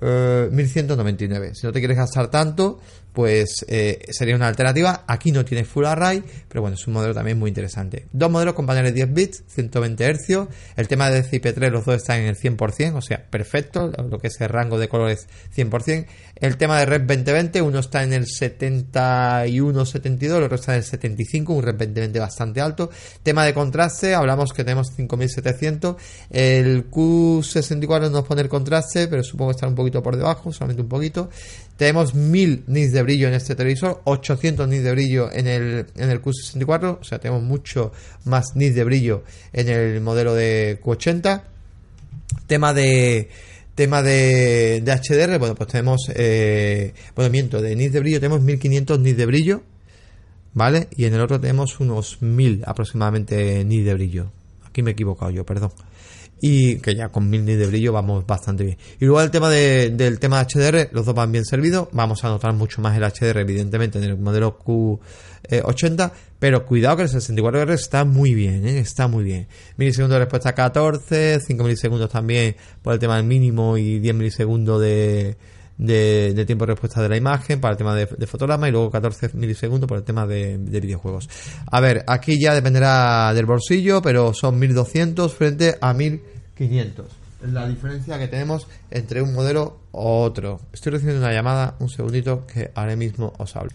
1199. 0.00 1.48
Eh, 1.48 1.54
si 1.54 1.66
no 1.66 1.72
te 1.72 1.80
quieres 1.80 1.96
gastar 1.96 2.28
tanto, 2.28 2.80
pues 3.12 3.64
eh, 3.68 4.00
sería 4.10 4.36
una 4.36 4.48
alternativa. 4.48 5.04
Aquí 5.06 5.32
no 5.32 5.44
tiene 5.44 5.64
Full 5.64 5.84
Array, 5.84 6.22
pero 6.48 6.62
bueno, 6.62 6.76
es 6.76 6.86
un 6.86 6.94
modelo 6.94 7.14
también 7.14 7.38
muy 7.38 7.48
interesante. 7.48 8.06
Dos 8.12 8.30
modelos 8.30 8.54
con 8.54 8.66
paneles 8.66 8.94
10 8.94 9.12
bits, 9.12 9.44
120 9.48 10.14
Hz. 10.14 10.48
El 10.76 10.88
tema 10.88 11.10
de 11.10 11.22
DCI-P3, 11.22 11.70
los 11.70 11.84
dos 11.84 11.96
están 11.96 12.20
en 12.20 12.28
el 12.28 12.36
100%, 12.36 12.94
o 12.94 13.02
sea, 13.02 13.24
perfecto. 13.28 13.92
Lo 14.10 14.18
que 14.18 14.28
es 14.28 14.40
el 14.40 14.48
rango 14.48 14.78
de 14.78 14.88
colores 14.88 15.28
100%. 15.54 16.06
El 16.42 16.56
tema 16.56 16.80
de 16.80 16.86
Red 16.86 17.02
2020, 17.02 17.62
uno 17.62 17.78
está 17.78 18.02
en 18.02 18.12
el 18.12 18.24
71-72, 18.24 20.38
el 20.38 20.42
otro 20.42 20.56
está 20.56 20.72
en 20.72 20.78
el 20.78 20.84
75, 20.84 21.52
un 21.52 21.62
Red 21.62 21.74
2020 21.74 22.18
bastante 22.18 22.60
alto. 22.60 22.90
Tema 23.22 23.44
de 23.44 23.54
contraste, 23.54 24.12
hablamos 24.12 24.52
que 24.52 24.64
tenemos 24.64 24.88
5700. 24.88 25.94
El 26.30 26.90
Q64 26.90 28.10
nos 28.10 28.26
pone 28.26 28.42
el 28.42 28.48
contraste, 28.48 29.06
pero 29.06 29.22
supongo 29.22 29.52
que 29.52 29.54
está 29.54 29.68
un 29.68 29.76
poquito 29.76 30.02
por 30.02 30.16
debajo, 30.16 30.52
solamente 30.52 30.82
un 30.82 30.88
poquito. 30.88 31.30
Tenemos 31.76 32.16
1000 32.16 32.64
nits 32.66 32.92
de 32.92 33.02
brillo 33.04 33.28
en 33.28 33.34
este 33.34 33.54
televisor, 33.54 34.00
800 34.02 34.66
nits 34.66 34.82
de 34.82 34.90
brillo 34.90 35.30
en 35.32 35.46
el, 35.46 35.86
en 35.94 36.10
el 36.10 36.20
Q64, 36.20 36.98
o 37.02 37.04
sea, 37.04 37.20
tenemos 37.20 37.44
mucho 37.44 37.92
más 38.24 38.56
nits 38.56 38.74
de 38.74 38.82
brillo 38.82 39.22
en 39.52 39.68
el 39.68 40.00
modelo 40.00 40.34
de 40.34 40.80
Q80. 40.82 41.42
Tema 42.48 42.74
de 42.74 43.28
tema 43.74 44.02
de, 44.02 44.80
de 44.82 44.92
HDR, 44.92 45.38
bueno, 45.38 45.54
pues 45.54 45.68
tenemos, 45.70 46.10
eh, 46.14 46.94
bueno, 47.14 47.30
miento, 47.30 47.60
de 47.60 47.74
nits 47.76 47.92
de 47.92 48.00
brillo 48.00 48.20
tenemos 48.20 48.42
1500 48.42 49.00
nits 49.00 49.16
de 49.16 49.26
brillo, 49.26 49.62
¿vale? 50.54 50.88
Y 50.96 51.04
en 51.06 51.14
el 51.14 51.20
otro 51.20 51.40
tenemos 51.40 51.80
unos 51.80 52.20
1000 52.20 52.64
aproximadamente 52.66 53.64
nits 53.64 53.84
de 53.84 53.94
brillo. 53.94 54.32
Aquí 54.64 54.82
me 54.82 54.90
he 54.90 54.92
equivocado 54.92 55.30
yo, 55.30 55.44
perdón 55.44 55.72
y 56.44 56.78
que 56.80 56.96
ya 56.96 57.08
con 57.08 57.30
1000 57.30 57.44
nits 57.44 57.58
de 57.58 57.66
brillo 57.68 57.92
vamos 57.92 58.26
bastante 58.26 58.64
bien. 58.64 58.76
Y 58.98 59.04
luego 59.04 59.22
el 59.22 59.30
tema 59.30 59.48
del 59.48 60.18
tema 60.18 60.44
de 60.44 60.46
HDR, 60.52 60.88
los 60.92 61.06
dos 61.06 61.14
van 61.14 61.30
bien 61.30 61.44
servidos, 61.44 61.88
vamos 61.92 62.24
a 62.24 62.28
notar 62.28 62.52
mucho 62.52 62.82
más 62.82 62.96
el 62.96 63.04
HDR 63.04 63.38
evidentemente 63.38 63.98
en 63.98 64.04
el 64.04 64.18
modelo 64.18 64.58
Q80, 64.58 66.10
pero 66.40 66.66
cuidado 66.66 66.96
que 66.96 67.04
el 67.04 67.08
64R 67.08 67.72
está 67.72 68.04
muy 68.04 68.34
bien, 68.34 68.66
¿eh? 68.66 68.80
está 68.80 69.06
muy 69.06 69.22
bien. 69.22 69.46
Milisegundos 69.76 70.16
de 70.16 70.24
respuesta 70.24 70.52
14, 70.52 71.38
5 71.46 71.62
milisegundos 71.62 72.10
también 72.10 72.56
por 72.82 72.92
el 72.92 72.98
tema 72.98 73.16
del 73.18 73.24
mínimo 73.24 73.78
y 73.78 74.00
10 74.00 74.14
milisegundos 74.16 74.80
de, 74.80 75.36
de, 75.78 76.44
tiempo 76.46 76.66
de 76.66 76.72
respuesta 76.72 77.02
de 77.02 77.08
la 77.08 77.16
imagen 77.16 77.60
para 77.60 77.72
el 77.72 77.78
tema 77.78 77.94
de, 77.94 78.06
fotograma 78.26 78.68
y 78.68 78.72
luego 78.72 78.90
14 78.90 79.30
milisegundos 79.34 79.88
por 79.88 79.98
el 79.98 80.04
tema 80.04 80.26
de, 80.26 80.58
de, 80.58 80.80
videojuegos. 80.80 81.28
A 81.66 81.80
ver, 81.80 82.04
aquí 82.06 82.40
ya 82.40 82.54
dependerá 82.54 83.32
del 83.34 83.46
bolsillo, 83.46 84.02
pero 84.02 84.32
son 84.34 84.58
1200 84.58 85.34
frente 85.34 85.76
a 85.80 85.92
1000 85.92 86.22
500. 86.54 87.06
La 87.52 87.66
diferencia 87.66 88.18
que 88.18 88.28
tenemos 88.28 88.68
entre 88.90 89.20
un 89.20 89.32
modelo 89.32 89.80
o 89.90 90.22
otro. 90.22 90.60
Estoy 90.72 90.92
recibiendo 90.92 91.24
una 91.24 91.32
llamada, 91.32 91.74
un 91.80 91.88
segundito, 91.88 92.46
que 92.46 92.70
ahora 92.74 92.94
mismo 92.94 93.32
os 93.38 93.56
hablo. 93.56 93.72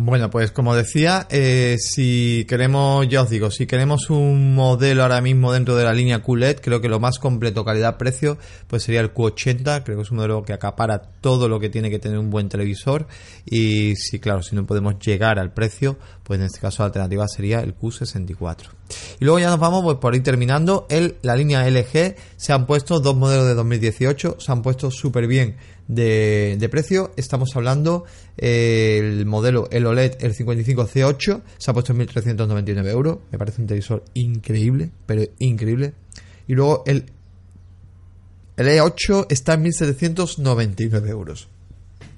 Bueno, 0.00 0.30
pues 0.30 0.52
como 0.52 0.76
decía, 0.76 1.26
eh, 1.28 1.74
si 1.80 2.46
queremos, 2.48 3.08
ya 3.08 3.22
os 3.22 3.30
digo, 3.30 3.50
si 3.50 3.66
queremos 3.66 4.10
un 4.10 4.54
modelo 4.54 5.02
ahora 5.02 5.20
mismo 5.20 5.52
dentro 5.52 5.74
de 5.74 5.82
la 5.82 5.92
línea 5.92 6.22
QLED, 6.22 6.60
creo 6.60 6.80
que 6.80 6.88
lo 6.88 7.00
más 7.00 7.18
completo 7.18 7.64
calidad-precio, 7.64 8.38
pues 8.68 8.84
sería 8.84 9.00
el 9.00 9.12
Q80, 9.12 9.82
creo 9.82 9.96
que 9.96 10.02
es 10.04 10.10
un 10.12 10.18
modelo 10.18 10.44
que 10.44 10.52
acapara 10.52 11.02
todo 11.20 11.48
lo 11.48 11.58
que 11.58 11.68
tiene 11.68 11.90
que 11.90 11.98
tener 11.98 12.16
un 12.16 12.30
buen 12.30 12.48
televisor. 12.48 13.08
Y 13.44 13.96
si 13.96 14.20
claro, 14.20 14.44
si 14.44 14.54
no 14.54 14.66
podemos 14.66 15.00
llegar 15.00 15.40
al 15.40 15.52
precio, 15.52 15.98
pues 16.28 16.38
en 16.40 16.46
este 16.46 16.60
caso 16.60 16.82
la 16.82 16.88
alternativa 16.88 17.26
sería 17.26 17.60
el 17.60 17.74
Q64. 17.74 18.66
Y 19.18 19.24
luego 19.24 19.38
ya 19.38 19.48
nos 19.48 19.58
vamos 19.58 19.82
pues, 19.82 19.96
por 19.96 20.14
ir 20.14 20.22
terminando, 20.22 20.86
el, 20.90 21.16
la 21.22 21.34
línea 21.34 21.66
LG 21.68 22.16
se 22.36 22.52
han 22.52 22.66
puesto 22.66 23.00
dos 23.00 23.16
modelos 23.16 23.46
de 23.46 23.54
2018, 23.54 24.36
se 24.38 24.52
han 24.52 24.60
puesto 24.60 24.90
súper 24.90 25.26
bien 25.26 25.56
de, 25.88 26.68
precio. 26.70 27.12
Estamos 27.16 27.56
hablando 27.56 28.04
eh, 28.36 28.98
el 29.02 29.24
modelo, 29.24 29.68
el 29.72 29.86
OLED, 29.86 30.16
el 30.20 30.34
55C8, 30.34 31.42
se 31.56 31.70
ha 31.70 31.72
puesto 31.72 31.94
en 31.94 32.00
1.399 32.00 32.86
euros. 32.88 33.18
Me 33.32 33.38
parece 33.38 33.62
un 33.62 33.66
televisor 33.66 34.04
increíble, 34.12 34.90
pero 35.06 35.22
increíble. 35.38 35.94
Y 36.46 36.52
luego 36.52 36.82
el, 36.84 37.06
el 38.58 38.66
E8 38.66 39.28
está 39.30 39.54
en 39.54 39.64
1.799 39.64 41.08
euros. 41.08 41.48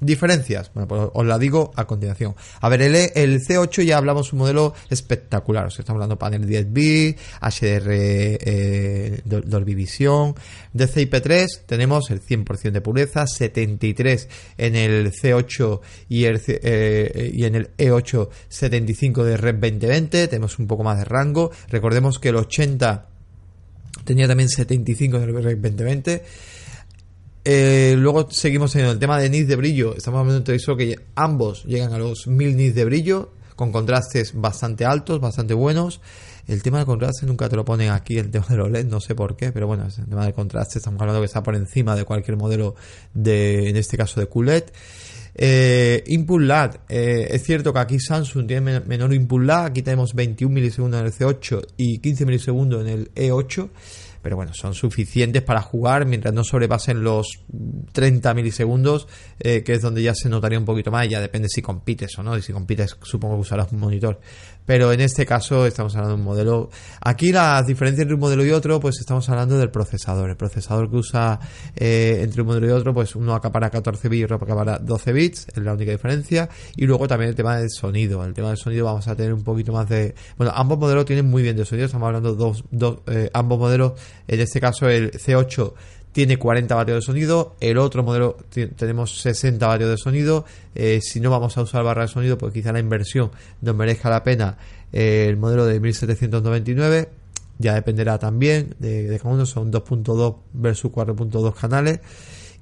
Diferencias, 0.00 0.70
bueno, 0.72 0.88
pues 0.88 1.10
os 1.12 1.26
la 1.26 1.38
digo 1.38 1.72
a 1.76 1.86
continuación. 1.86 2.34
A 2.62 2.70
ver, 2.70 2.80
el, 2.80 2.94
el 2.96 3.40
C8 3.40 3.84
ya 3.84 3.98
hablamos 3.98 4.32
un 4.32 4.38
modelo 4.38 4.72
espectacular, 4.88 5.66
o 5.66 5.68
estamos 5.68 5.90
hablando 5.90 6.18
panel 6.18 6.46
10B, 6.46 7.16
HDR 7.42 7.88
eh, 7.90 9.20
Dolby 9.24 9.74
Vision, 9.74 10.34
de 10.72 10.88
CIP3 10.88 11.66
tenemos 11.66 12.10
el 12.10 12.22
100% 12.22 12.70
de 12.70 12.80
pureza, 12.80 13.26
73 13.26 14.28
en 14.56 14.76
el 14.76 15.12
C8 15.12 15.80
y, 16.08 16.24
el, 16.24 16.40
eh, 16.46 17.30
y 17.34 17.44
en 17.44 17.56
el 17.56 17.76
E8 17.76 18.30
75 18.48 19.24
de 19.24 19.36
Red 19.36 19.56
2020, 19.56 20.28
tenemos 20.28 20.58
un 20.58 20.66
poco 20.66 20.82
más 20.82 20.96
de 20.96 21.04
rango, 21.04 21.50
recordemos 21.68 22.18
que 22.18 22.30
el 22.30 22.36
80 22.36 23.06
tenía 24.04 24.26
también 24.26 24.48
75 24.48 25.18
en 25.18 25.22
el 25.24 25.44
Red 25.44 25.58
2020 25.58 26.22
eh, 27.44 27.94
luego 27.96 28.30
seguimos 28.30 28.74
en 28.76 28.86
el 28.86 28.98
tema 28.98 29.18
de 29.18 29.30
nits 29.30 29.48
de 29.48 29.56
brillo. 29.56 29.96
Estamos 29.96 30.18
hablando 30.18 30.34
de 30.34 30.38
un 30.38 30.44
televisor 30.44 30.76
que 30.76 30.96
ambos 31.14 31.64
llegan 31.64 31.92
a 31.92 31.98
los 31.98 32.26
1000 32.26 32.56
nits 32.56 32.74
de 32.74 32.84
brillo, 32.84 33.32
con 33.56 33.72
contrastes 33.72 34.32
bastante 34.34 34.84
altos, 34.84 35.20
bastante 35.20 35.54
buenos. 35.54 36.00
El 36.46 36.62
tema 36.62 36.80
de 36.80 36.84
contraste 36.84 37.26
nunca 37.26 37.48
te 37.48 37.56
lo 37.56 37.64
ponen 37.64 37.90
aquí, 37.90 38.18
el 38.18 38.30
tema 38.30 38.46
de 38.48 38.56
los 38.56 38.70
LED, 38.70 38.86
no 38.86 39.00
sé 39.00 39.14
por 39.14 39.36
qué, 39.36 39.52
pero 39.52 39.66
bueno, 39.66 39.86
el 39.86 40.06
tema 40.06 40.26
de 40.26 40.32
contraste 40.32 40.78
estamos 40.78 41.00
hablando 41.00 41.20
que 41.20 41.26
está 41.26 41.42
por 41.42 41.54
encima 41.54 41.94
de 41.94 42.04
cualquier 42.04 42.36
modelo 42.36 42.74
de, 43.14 43.68
en 43.70 43.76
este 43.76 43.96
caso 43.96 44.20
de 44.20 44.26
QLED. 44.26 44.64
Eh, 45.34 46.02
input 46.08 46.42
eh, 46.88 47.28
es 47.30 47.44
cierto 47.44 47.72
que 47.72 47.78
aquí 47.78 48.00
Samsung 48.00 48.46
tiene 48.46 48.80
menor 48.80 49.14
input 49.14 49.42
lag, 49.42 49.66
aquí 49.66 49.82
tenemos 49.82 50.12
21 50.12 50.52
milisegundos 50.52 51.00
en 51.00 51.06
el 51.06 51.12
C8 51.12 51.66
y 51.76 51.98
15 51.98 52.26
milisegundos 52.26 52.82
en 52.82 52.88
el 52.88 53.14
E8 53.14 53.70
pero 54.22 54.36
bueno, 54.36 54.52
son 54.54 54.74
suficientes 54.74 55.42
para 55.42 55.62
jugar 55.62 56.06
mientras 56.06 56.34
no 56.34 56.44
sobrepasen 56.44 57.02
los 57.02 57.40
30 57.92 58.34
milisegundos, 58.34 59.08
eh, 59.38 59.62
que 59.62 59.74
es 59.74 59.82
donde 59.82 60.02
ya 60.02 60.14
se 60.14 60.28
notaría 60.28 60.58
un 60.58 60.64
poquito 60.64 60.90
más, 60.90 61.08
ya 61.08 61.20
depende 61.20 61.48
si 61.48 61.62
compites 61.62 62.18
o 62.18 62.22
no, 62.22 62.36
y 62.36 62.42
si 62.42 62.52
compites 62.52 62.96
supongo 63.02 63.36
que 63.36 63.40
usarás 63.42 63.72
un 63.72 63.80
monitor. 63.80 64.20
Pero 64.66 64.92
en 64.92 65.00
este 65.00 65.26
caso 65.26 65.66
estamos 65.66 65.94
hablando 65.94 66.16
de 66.16 66.20
un 66.20 66.24
modelo... 66.24 66.70
Aquí 67.00 67.32
las 67.32 67.66
diferencias 67.66 68.02
entre 68.02 68.14
un 68.14 68.20
modelo 68.20 68.44
y 68.44 68.50
otro, 68.50 68.78
pues 68.78 68.98
estamos 69.00 69.28
hablando 69.28 69.58
del 69.58 69.70
procesador. 69.70 70.30
El 70.30 70.36
procesador 70.36 70.90
que 70.90 70.96
usa 70.96 71.40
eh, 71.76 72.20
entre 72.22 72.42
un 72.42 72.48
modelo 72.48 72.66
y 72.68 72.70
otro, 72.70 72.94
pues 72.94 73.16
uno 73.16 73.34
acapara 73.34 73.70
14 73.70 74.08
bits 74.08 74.20
y 74.20 74.24
otro 74.24 74.36
acapara 74.36 74.78
12 74.78 75.12
bits, 75.12 75.46
es 75.54 75.62
la 75.62 75.72
única 75.72 75.90
diferencia. 75.92 76.48
Y 76.76 76.86
luego 76.86 77.08
también 77.08 77.30
el 77.30 77.34
tema 77.34 77.56
del 77.56 77.70
sonido. 77.70 78.24
El 78.24 78.34
tema 78.34 78.48
del 78.48 78.58
sonido 78.58 78.84
vamos 78.84 79.08
a 79.08 79.16
tener 79.16 79.32
un 79.32 79.42
poquito 79.42 79.72
más 79.72 79.88
de... 79.88 80.14
Bueno, 80.36 80.52
ambos 80.54 80.78
modelos 80.78 81.04
tienen 81.04 81.26
muy 81.26 81.42
bien 81.42 81.56
de 81.56 81.64
sonido, 81.64 81.86
estamos 81.86 82.06
hablando 82.06 82.34
dos, 82.34 82.64
dos 82.70 82.98
eh, 83.06 83.30
ambos 83.32 83.58
modelos, 83.58 83.92
en 84.28 84.40
este 84.40 84.60
caso 84.60 84.88
el 84.88 85.12
C8 85.12 85.72
tiene 86.12 86.38
40 86.38 86.74
vatios 86.74 86.96
de 86.96 87.02
sonido, 87.02 87.56
el 87.60 87.78
otro 87.78 88.02
modelo 88.02 88.36
tenemos 88.76 89.20
60 89.20 89.64
vatios 89.66 89.90
de 89.90 89.96
sonido, 89.96 90.44
eh, 90.74 91.00
si 91.02 91.20
no 91.20 91.30
vamos 91.30 91.56
a 91.56 91.62
usar 91.62 91.84
barra 91.84 92.02
de 92.02 92.08
sonido, 92.08 92.36
pues 92.36 92.52
quizá 92.52 92.72
la 92.72 92.80
inversión 92.80 93.30
nos 93.60 93.76
merezca 93.76 94.10
la 94.10 94.24
pena 94.24 94.58
eh, 94.92 95.26
el 95.28 95.36
modelo 95.36 95.66
de 95.66 95.78
1799, 95.78 97.08
ya 97.58 97.74
dependerá 97.74 98.18
también 98.18 98.74
de, 98.78 99.04
de 99.04 99.18
cada 99.18 99.34
uno, 99.34 99.46
son 99.46 99.70
2.2 99.70 100.36
versus 100.54 100.90
4.2 100.90 101.54
canales. 101.54 102.00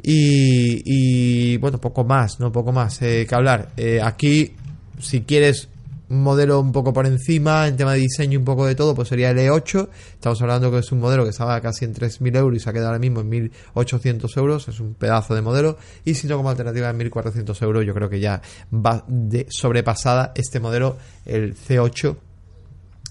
Y, 0.00 1.56
bueno, 1.56 1.80
poco 1.80 2.04
más, 2.04 2.38
no 2.38 2.52
poco 2.52 2.70
más 2.70 3.02
eh, 3.02 3.26
que 3.28 3.34
hablar. 3.34 3.70
aquí, 4.02 4.54
si 5.00 5.22
quieres 5.22 5.68
un 6.10 6.22
modelo 6.22 6.60
un 6.60 6.72
poco 6.72 6.92
por 6.92 7.06
encima 7.06 7.66
en 7.68 7.76
tema 7.76 7.92
de 7.92 8.00
diseño 8.00 8.38
un 8.38 8.44
poco 8.44 8.66
de 8.66 8.74
todo, 8.74 8.94
pues 8.94 9.08
sería 9.08 9.30
el 9.30 9.38
E8. 9.38 9.88
Estamos 10.14 10.40
hablando 10.40 10.70
que 10.70 10.78
es 10.78 10.92
un 10.92 11.00
modelo 11.00 11.24
que 11.24 11.30
estaba 11.30 11.60
casi 11.60 11.84
en 11.84 11.94
3.000 11.94 12.36
euros 12.36 12.56
y 12.56 12.60
se 12.60 12.70
ha 12.70 12.72
quedado 12.72 12.88
ahora 12.88 12.98
mismo 12.98 13.20
en 13.20 13.30
1.800 13.74 14.36
euros. 14.38 14.68
Es 14.68 14.80
un 14.80 14.94
pedazo 14.94 15.34
de 15.34 15.42
modelo. 15.42 15.76
Y 16.04 16.14
si 16.14 16.26
no, 16.26 16.36
como 16.36 16.50
alternativa 16.50 16.88
en 16.88 16.98
1.400 16.98 17.62
euros, 17.62 17.84
yo 17.84 17.94
creo 17.94 18.08
que 18.08 18.20
ya 18.20 18.40
va 18.72 19.04
de 19.06 19.46
sobrepasada 19.50 20.32
este 20.34 20.60
modelo, 20.60 20.96
el 21.26 21.54
C8, 21.54 22.16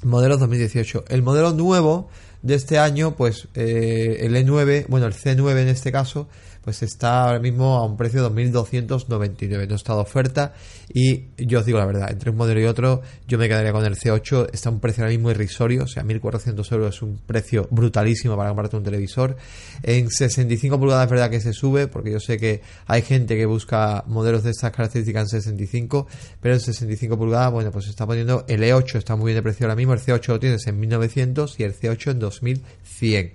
modelo 0.03 0.37
2018. 0.37 1.05
El 1.09 1.21
modelo 1.21 1.53
nuevo 1.53 2.09
de 2.41 2.55
este 2.55 2.79
año, 2.79 3.15
pues 3.15 3.47
eh, 3.53 4.17
el 4.21 4.35
E9, 4.35 4.85
bueno, 4.87 5.05
el 5.05 5.13
C9 5.13 5.61
en 5.61 5.67
este 5.67 5.91
caso, 5.91 6.27
pues 6.67 6.83
está 6.83 7.23
ahora 7.23 7.39
mismo 7.39 7.77
a 7.77 7.85
un 7.85 7.95
precio 7.95 8.29
de 8.29 8.51
2.299. 8.51 9.69
No 9.69 9.75
está 9.75 9.93
de 9.93 10.01
oferta 10.01 10.53
y 10.93 11.27
yo 11.37 11.59
os 11.59 11.65
digo 11.65 11.77
la 11.79 11.85
verdad, 11.85 12.11
entre 12.11 12.31
un 12.31 12.35
modelo 12.35 12.59
y 12.59 12.65
otro 12.65 13.01
yo 13.25 13.37
me 13.37 13.47
quedaría 13.47 13.71
con 13.71 13.85
el 13.85 13.95
C8. 13.95 14.49
Está 14.51 14.67
a 14.67 14.73
un 14.73 14.81
precio 14.81 15.05
ahora 15.05 15.13
mismo 15.13 15.31
irrisorio, 15.31 15.85
o 15.85 15.87
sea, 15.87 16.03
1.400 16.03 16.69
euros 16.73 16.93
es 16.93 17.01
un 17.01 17.19
precio 17.19 17.69
brutalísimo 17.71 18.35
para 18.35 18.49
comprarte 18.49 18.75
un 18.75 18.83
televisor. 18.83 19.37
En 19.81 20.09
65 20.09 20.77
pulgadas 20.77 21.05
es 21.05 21.09
verdad 21.09 21.29
que 21.29 21.39
se 21.39 21.53
sube, 21.53 21.87
porque 21.87 22.11
yo 22.11 22.19
sé 22.19 22.37
que 22.37 22.61
hay 22.85 23.01
gente 23.01 23.37
que 23.37 23.45
busca 23.45 24.03
modelos 24.05 24.43
de 24.43 24.51
estas 24.51 24.73
características 24.73 25.31
en 25.31 25.41
65, 25.41 26.07
pero 26.41 26.55
en 26.55 26.59
65 26.59 27.17
pulgadas, 27.17 27.49
bueno, 27.49 27.71
pues 27.71 27.85
se 27.85 27.91
está 27.91 28.05
poniendo 28.05 28.43
el 28.49 28.61
E8, 28.61 28.97
está 28.97 29.15
muy 29.15 29.27
bien 29.27 29.37
de 29.37 29.41
precio 29.41 29.65
ahora 29.67 29.77
mismo, 29.77 29.93
el 29.93 30.01
C8 30.01 30.27
lo 30.27 30.39
tienes 30.41 30.67
en 30.67 30.81
1.900 30.81 31.55
y 31.59 31.63
el 31.63 31.73
C8 31.73 32.11
en 32.11 32.19
2.100. 32.19 33.31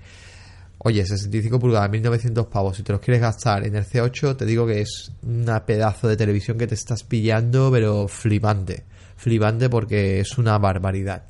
Oye, 0.84 1.06
65 1.06 1.60
pulgadas, 1.60 1.90
1900 1.90 2.46
pavos, 2.48 2.76
si 2.76 2.82
te 2.82 2.90
los 2.90 3.00
quieres 3.00 3.20
gastar 3.20 3.64
en 3.64 3.76
el 3.76 3.84
C8, 3.84 4.36
te 4.36 4.44
digo 4.44 4.66
que 4.66 4.80
es 4.80 5.12
una 5.22 5.64
pedazo 5.64 6.08
de 6.08 6.16
televisión 6.16 6.58
que 6.58 6.66
te 6.66 6.74
estás 6.74 7.04
pillando, 7.04 7.70
pero 7.70 8.08
flipante. 8.08 8.82
Flipante 9.16 9.70
porque 9.70 10.18
es 10.18 10.38
una 10.38 10.58
barbaridad. 10.58 11.22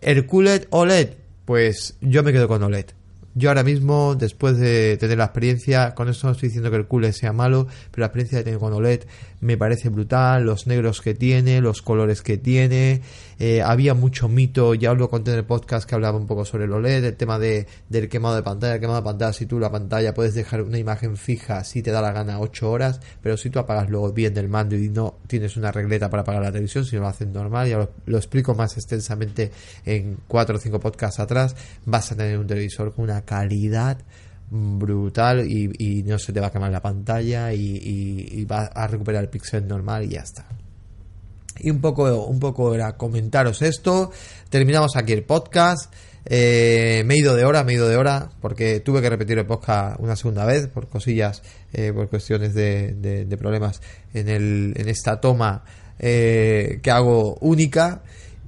El 0.00 0.26
QLED 0.26 0.68
OLED, 0.70 1.08
pues 1.44 1.96
yo 2.00 2.22
me 2.22 2.32
quedo 2.32 2.46
con 2.46 2.62
OLED. 2.62 2.86
Yo 3.36 3.48
ahora 3.48 3.64
mismo, 3.64 4.14
después 4.14 4.58
de 4.58 4.96
tener 4.96 5.18
la 5.18 5.24
experiencia, 5.24 5.92
con 5.96 6.08
esto 6.08 6.28
no 6.28 6.34
estoy 6.34 6.50
diciendo 6.50 6.70
que 6.70 6.76
el 6.76 6.86
QLED 6.86 7.10
sea 7.10 7.32
malo, 7.32 7.66
pero 7.90 8.02
la 8.02 8.06
experiencia 8.06 8.38
que 8.38 8.44
tengo 8.44 8.60
con 8.60 8.72
OLED 8.72 9.02
me 9.40 9.56
parece 9.56 9.88
brutal, 9.88 10.44
los 10.44 10.68
negros 10.68 11.02
que 11.02 11.14
tiene, 11.14 11.60
los 11.60 11.82
colores 11.82 12.22
que 12.22 12.38
tiene, 12.38 13.02
eh, 13.40 13.60
había 13.60 13.92
mucho 13.92 14.28
mito, 14.28 14.74
ya 14.74 14.92
os 14.92 14.98
lo 14.98 15.10
conté 15.10 15.32
en 15.32 15.38
el 15.38 15.44
podcast 15.44 15.86
que 15.86 15.96
hablaba 15.96 16.16
un 16.16 16.28
poco 16.28 16.44
sobre 16.44 16.64
el 16.64 16.72
OLED, 16.72 17.04
el 17.04 17.16
tema 17.16 17.40
de, 17.40 17.66
del 17.88 18.08
quemado 18.08 18.36
de 18.36 18.44
pantalla, 18.44 18.74
el 18.74 18.80
quemado 18.80 19.00
de 19.00 19.04
pantalla, 19.04 19.32
si 19.32 19.46
tú 19.46 19.58
la 19.58 19.70
pantalla 19.70 20.14
puedes 20.14 20.34
dejar 20.34 20.62
una 20.62 20.78
imagen 20.78 21.16
fija 21.16 21.64
si 21.64 21.82
te 21.82 21.90
da 21.90 22.00
la 22.00 22.12
gana 22.12 22.38
8 22.38 22.70
horas, 22.70 23.00
pero 23.20 23.36
si 23.36 23.50
tú 23.50 23.58
apagas 23.58 23.90
luego 23.90 24.12
bien 24.12 24.32
del 24.32 24.48
mando 24.48 24.76
y 24.76 24.88
no 24.88 25.18
tienes 25.26 25.56
una 25.56 25.72
regleta 25.72 26.08
para 26.08 26.22
apagar 26.22 26.42
la 26.42 26.52
televisión, 26.52 26.84
si 26.84 26.96
lo 26.96 27.08
haces 27.08 27.26
normal, 27.26 27.68
ya 27.68 27.78
lo, 27.78 27.90
lo 28.06 28.16
explico 28.16 28.54
más 28.54 28.76
extensamente 28.76 29.50
en 29.84 30.18
4 30.28 30.56
o 30.56 30.58
5 30.58 30.78
podcasts 30.78 31.18
atrás, 31.18 31.56
vas 31.84 32.12
a 32.12 32.16
tener 32.16 32.38
un 32.38 32.46
televisor 32.46 32.94
con 32.94 33.04
una 33.04 33.23
calidad 33.24 33.98
brutal 34.50 35.50
y, 35.50 36.02
no 36.04 36.18
se 36.18 36.32
te 36.32 36.40
va 36.40 36.48
a 36.48 36.52
quemar 36.52 36.70
la 36.70 36.82
pantalla 36.82 37.52
y, 37.52 38.44
va 38.44 38.66
a 38.66 38.86
recuperar 38.86 39.24
el 39.24 39.30
pixel 39.30 39.66
normal 39.66 40.04
y 40.04 40.10
ya 40.10 40.20
está. 40.20 40.46
Y 41.58 41.70
un 41.70 41.80
poco, 41.80 42.26
un 42.26 42.40
poco 42.40 42.74
era 42.74 42.96
comentaros 42.96 43.62
esto. 43.62 44.10
Terminamos 44.50 44.96
aquí 44.96 45.12
el 45.12 45.24
podcast. 45.24 45.92
Eh, 46.26 47.02
me 47.04 47.14
he 47.14 47.18
ido 47.18 47.36
de 47.36 47.44
hora, 47.44 47.64
me 47.64 47.72
he 47.72 47.74
ido 47.76 47.88
de 47.88 47.96
hora, 47.96 48.30
porque 48.40 48.80
tuve 48.80 49.02
que 49.02 49.10
repetir 49.10 49.38
el 49.38 49.46
podcast 49.46 50.00
una 50.00 50.16
segunda 50.16 50.46
vez 50.46 50.68
por 50.68 50.88
cosillas, 50.88 51.42
eh, 51.72 51.92
por 51.92 52.08
cuestiones 52.08 52.54
de, 52.54 53.26
problemas 53.38 53.80
en, 54.14 54.28
el, 54.28 54.72
en 54.76 54.88
esta 54.88 55.20
toma 55.20 55.64
eh, 55.98 56.80
que 56.82 56.90
hago 56.90 57.36
única. 57.40 58.02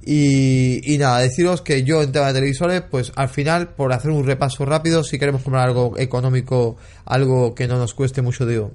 Y, 0.09 0.93
y, 0.93 0.97
nada, 0.99 1.19
deciros 1.19 1.61
que 1.61 1.83
yo 1.83 2.01
en 2.01 2.13
tema 2.13 2.27
de 2.27 2.35
televisores, 2.35 2.81
pues 2.81 3.11
al 3.17 3.27
final, 3.27 3.67
por 3.67 3.91
hacer 3.91 4.09
un 4.09 4.25
repaso 4.25 4.63
rápido, 4.63 5.03
si 5.03 5.19
queremos 5.19 5.41
comprar 5.41 5.67
algo 5.67 5.95
económico, 5.97 6.77
algo 7.07 7.55
que 7.55 7.67
no 7.67 7.77
nos 7.77 7.93
cueste 7.93 8.21
mucho, 8.21 8.45
digo, 8.45 8.71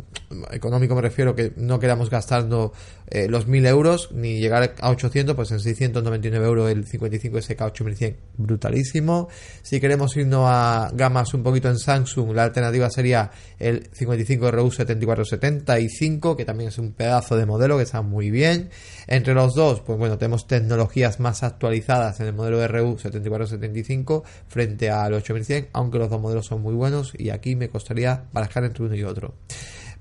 económico 0.51 0.95
me 0.95 1.03
refiero 1.03 1.37
que 1.37 1.53
no 1.57 1.79
queramos 1.79 2.09
gastando 2.09 2.73
eh, 3.09 3.29
los 3.29 3.47
1000 3.47 3.67
euros 3.67 4.11
ni 4.13 4.41
llegar 4.41 4.75
a 4.81 4.91
800, 4.91 5.37
pues 5.37 5.51
en 5.51 5.61
699 5.61 6.47
euros 6.47 6.71
el 6.71 6.87
55 6.87 7.43
SK 7.43 7.61
8100, 7.61 8.17
brutalísimo. 8.39 9.29
Si 9.61 9.81
queremos 9.81 10.17
irnos 10.17 10.47
a 10.47 10.91
gamas 10.95 11.35
un 11.35 11.43
poquito 11.43 11.69
en 11.69 11.79
Samsung, 11.79 12.35
la 12.35 12.45
alternativa 12.45 12.89
sería 12.89 13.31
el 13.59 13.91
55 13.93 14.51
RU 14.51 14.71
7475, 14.71 16.35
que 16.35 16.47
también 16.47 16.69
es 16.69 16.79
un 16.79 16.93
pedazo 16.93 17.37
de 17.37 17.45
modelo 17.45 17.77
que 17.77 17.83
está 17.83 18.01
muy 18.01 18.31
bien. 18.31 18.71
Entre 19.09 19.35
los 19.35 19.55
dos, 19.55 19.83
pues 19.83 19.99
bueno, 19.99 20.17
tenemos 20.17 20.47
tecnologías 20.47 21.21
más 21.21 21.43
actualizadas 21.43 22.19
en 22.21 22.29
el 22.29 22.33
modelo 22.33 22.67
RU 22.67 22.99
7475 22.99 24.25
frente 24.49 24.89
al 24.89 25.13
8100, 25.13 25.69
aunque 25.75 25.99
los 25.99 26.09
dos 26.09 26.21
modelos 26.21 26.47
son 26.47 26.63
muy 26.63 26.75
buenos 26.75 27.13
y 27.19 27.29
aquí 27.29 27.57
me 27.57 27.69
costaría 27.69 28.22
barajar 28.33 28.65
entre 28.65 28.85
uno 28.85 28.95
y 28.95 29.03
otro. 29.03 29.35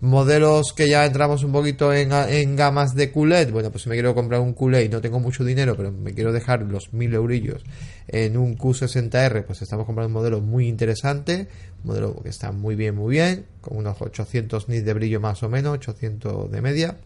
Modelos 0.02 0.74
que 0.74 0.90
ya 0.90 1.06
entramos 1.06 1.44
un 1.44 1.52
poquito 1.52 1.94
en, 1.94 2.56
gamas 2.56 2.96
de 2.96 3.12
QLED. 3.12 3.52
Bueno, 3.52 3.70
pues 3.70 3.84
si 3.84 3.90
me 3.90 3.96
quiero 3.96 4.16
comprar 4.16 4.42
un 4.42 4.54
QLED 4.54 4.86
y 4.86 4.90
no 4.90 5.00
tengo 5.00 5.20
mucho 5.20 5.44
dinero, 5.44 5.78
pero 5.78 5.92
me 5.92 6.16
quiero 6.16 6.34
dejar 6.34 6.64
los 6.64 6.92
mil 6.92 7.14
eurillos 7.14 7.64
en 8.08 8.36
un 8.36 8.58
Q60R, 8.58 9.46
pues 9.46 9.62
estamos 9.62 9.86
comprando 9.86 10.08
un 10.08 10.14
modelo 10.14 10.42
muy 10.42 10.68
interesante. 10.68 11.48
Un 11.84 11.88
modelo 11.88 12.20
que 12.24 12.30
está 12.30 12.52
muy 12.52 12.76
bien, 12.76 12.96
muy 12.96 13.12
bien. 13.12 13.46
Con 13.62 13.78
unos 13.78 14.02
800 14.02 14.70
nits 14.70 14.86
de 14.86 14.94
brillo 14.96 15.20
más 15.20 15.44
o 15.44 15.50
menos, 15.50 15.74
800 15.74 16.50
de 16.50 16.62
media. 16.62 16.98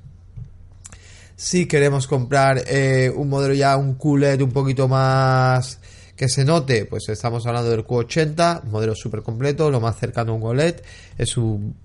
Si 1.35 1.65
queremos 1.65 2.07
comprar 2.07 2.63
eh, 2.65 3.11
un 3.13 3.27
modelo 3.27 3.53
ya, 3.53 3.75
un 3.75 3.95
QLED 3.95 4.41
un 4.41 4.51
poquito 4.51 4.87
más 4.87 5.81
que 6.15 6.29
se 6.29 6.45
note, 6.45 6.85
pues 6.85 7.09
estamos 7.09 7.45
hablando 7.45 7.71
del 7.71 7.85
Q80, 7.85 8.63
modelo 8.63 8.95
súper 8.95 9.21
completo, 9.21 9.69
lo 9.69 9.81
más 9.81 9.97
cercano 9.97 10.31
a 10.31 10.35
un 10.35 10.43
OLED, 10.43 10.75
es 11.17 11.37
un 11.37 11.75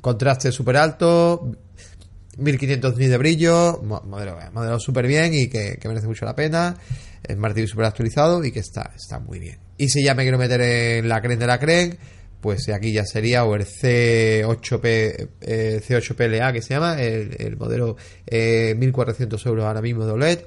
contraste 0.00 0.50
súper 0.50 0.76
alto, 0.76 1.52
1500 2.38 2.96
nits 2.96 3.10
de 3.10 3.16
brillo, 3.16 3.80
modelo, 3.82 4.36
modelo 4.52 4.78
súper 4.78 5.06
bien 5.06 5.32
y 5.34 5.48
que, 5.48 5.78
merece 5.84 6.06
mucho 6.06 6.24
la 6.24 6.34
pena, 6.34 6.76
es 7.22 7.36
martillo 7.36 7.68
súper 7.68 7.86
actualizado 7.86 8.44
y 8.44 8.50
que 8.50 8.60
está, 8.60 8.92
está 8.94 9.18
muy 9.20 9.38
bien. 9.38 9.58
Y 9.78 9.88
si 9.88 10.02
ya 10.02 10.14
me 10.14 10.22
quiero 10.22 10.38
meter 10.38 10.60
en 10.60 11.08
la 11.08 11.20
creen 11.22 11.38
de 11.38 11.46
la 11.46 11.58
creen, 11.58 11.96
pues 12.40 12.68
aquí 12.68 12.92
ya 12.92 13.04
sería 13.04 13.44
o 13.44 13.54
el 13.54 13.64
C8P, 13.64 15.28
eh, 15.40 15.80
C8PLA 15.86 16.52
que 16.52 16.62
se 16.62 16.74
llama, 16.74 17.00
el, 17.00 17.56
modelo 17.56 17.96
1400 18.30 19.40
eh, 19.40 19.48
euros 19.48 19.64
ahora 19.64 19.80
mismo 19.80 20.04
de 20.04 20.12
OLED, 20.12 20.40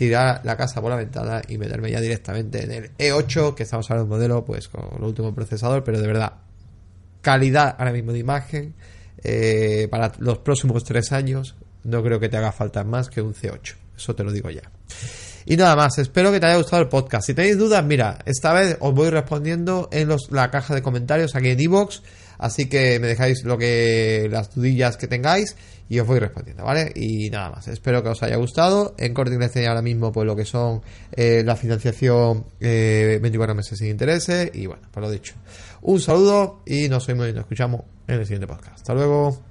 tirar 0.00 0.40
la 0.44 0.56
casa 0.56 0.80
por 0.80 0.88
la 0.88 0.96
ventana 0.96 1.42
y 1.46 1.58
meterme 1.58 1.90
ya 1.90 2.00
directamente 2.00 2.64
en 2.64 2.70
el 2.70 2.96
E8, 2.96 3.54
que 3.54 3.64
estamos 3.64 3.90
hablando 3.90 4.08
de 4.08 4.14
un 4.14 4.18
modelo 4.18 4.44
pues 4.46 4.66
con 4.66 4.96
el 4.96 5.04
último 5.04 5.34
procesador, 5.34 5.84
pero 5.84 6.00
de 6.00 6.06
verdad, 6.06 6.32
calidad 7.20 7.76
ahora 7.78 7.92
mismo 7.92 8.10
de 8.12 8.18
imagen, 8.20 8.72
eh, 9.22 9.88
para 9.90 10.10
los 10.20 10.38
próximos 10.38 10.84
tres 10.84 11.12
años, 11.12 11.54
no 11.84 12.02
creo 12.02 12.18
que 12.18 12.30
te 12.30 12.38
haga 12.38 12.50
falta 12.50 12.82
más 12.82 13.10
que 13.10 13.20
un 13.20 13.34
C8, 13.34 13.74
eso 13.94 14.14
te 14.14 14.24
lo 14.24 14.32
digo 14.32 14.48
ya. 14.48 14.62
Y 15.44 15.58
nada 15.58 15.76
más, 15.76 15.98
espero 15.98 16.32
que 16.32 16.40
te 16.40 16.46
haya 16.46 16.56
gustado 16.56 16.80
el 16.80 16.88
podcast. 16.88 17.26
Si 17.26 17.34
tenéis 17.34 17.58
dudas, 17.58 17.84
mira, 17.84 18.20
esta 18.24 18.54
vez 18.54 18.78
os 18.80 18.94
voy 18.94 19.10
respondiendo 19.10 19.90
en 19.92 20.08
los, 20.08 20.30
la 20.30 20.50
caja 20.50 20.74
de 20.74 20.80
comentarios 20.80 21.36
aquí 21.36 21.50
en 21.50 21.60
iVoox 21.60 22.00
Así 22.40 22.70
que 22.70 22.98
me 23.00 23.06
dejáis 23.06 23.44
lo 23.44 23.58
que 23.58 24.26
las 24.30 24.54
dudillas 24.54 24.96
que 24.96 25.06
tengáis 25.06 25.56
y 25.90 25.98
os 25.98 26.06
voy 26.06 26.20
respondiendo, 26.20 26.62
¿vale? 26.62 26.92
Y 26.94 27.30
nada 27.30 27.50
más, 27.50 27.66
espero 27.66 28.00
que 28.00 28.10
os 28.10 28.22
haya 28.22 28.36
gustado. 28.36 28.94
En 28.96 29.12
Corte 29.12 29.34
Inglés 29.34 29.56
ahora 29.66 29.82
mismo 29.82 30.12
pues 30.12 30.24
lo 30.24 30.36
que 30.36 30.44
son 30.44 30.82
eh, 31.10 31.42
la 31.44 31.56
financiación 31.56 32.46
eh, 32.60 33.18
24 33.20 33.56
meses 33.56 33.76
sin 33.76 33.88
intereses 33.88 34.52
y 34.54 34.66
bueno, 34.66 34.82
por 34.92 35.02
lo 35.02 35.10
dicho. 35.10 35.34
Un 35.82 36.00
saludo 36.00 36.62
y 36.64 36.88
nos 36.88 37.04
vemos 37.08 37.28
y 37.28 37.32
nos 37.32 37.40
escuchamos 37.40 37.82
en 38.06 38.20
el 38.20 38.24
siguiente 38.24 38.46
podcast. 38.46 38.76
Hasta 38.76 38.94
luego. 38.94 39.49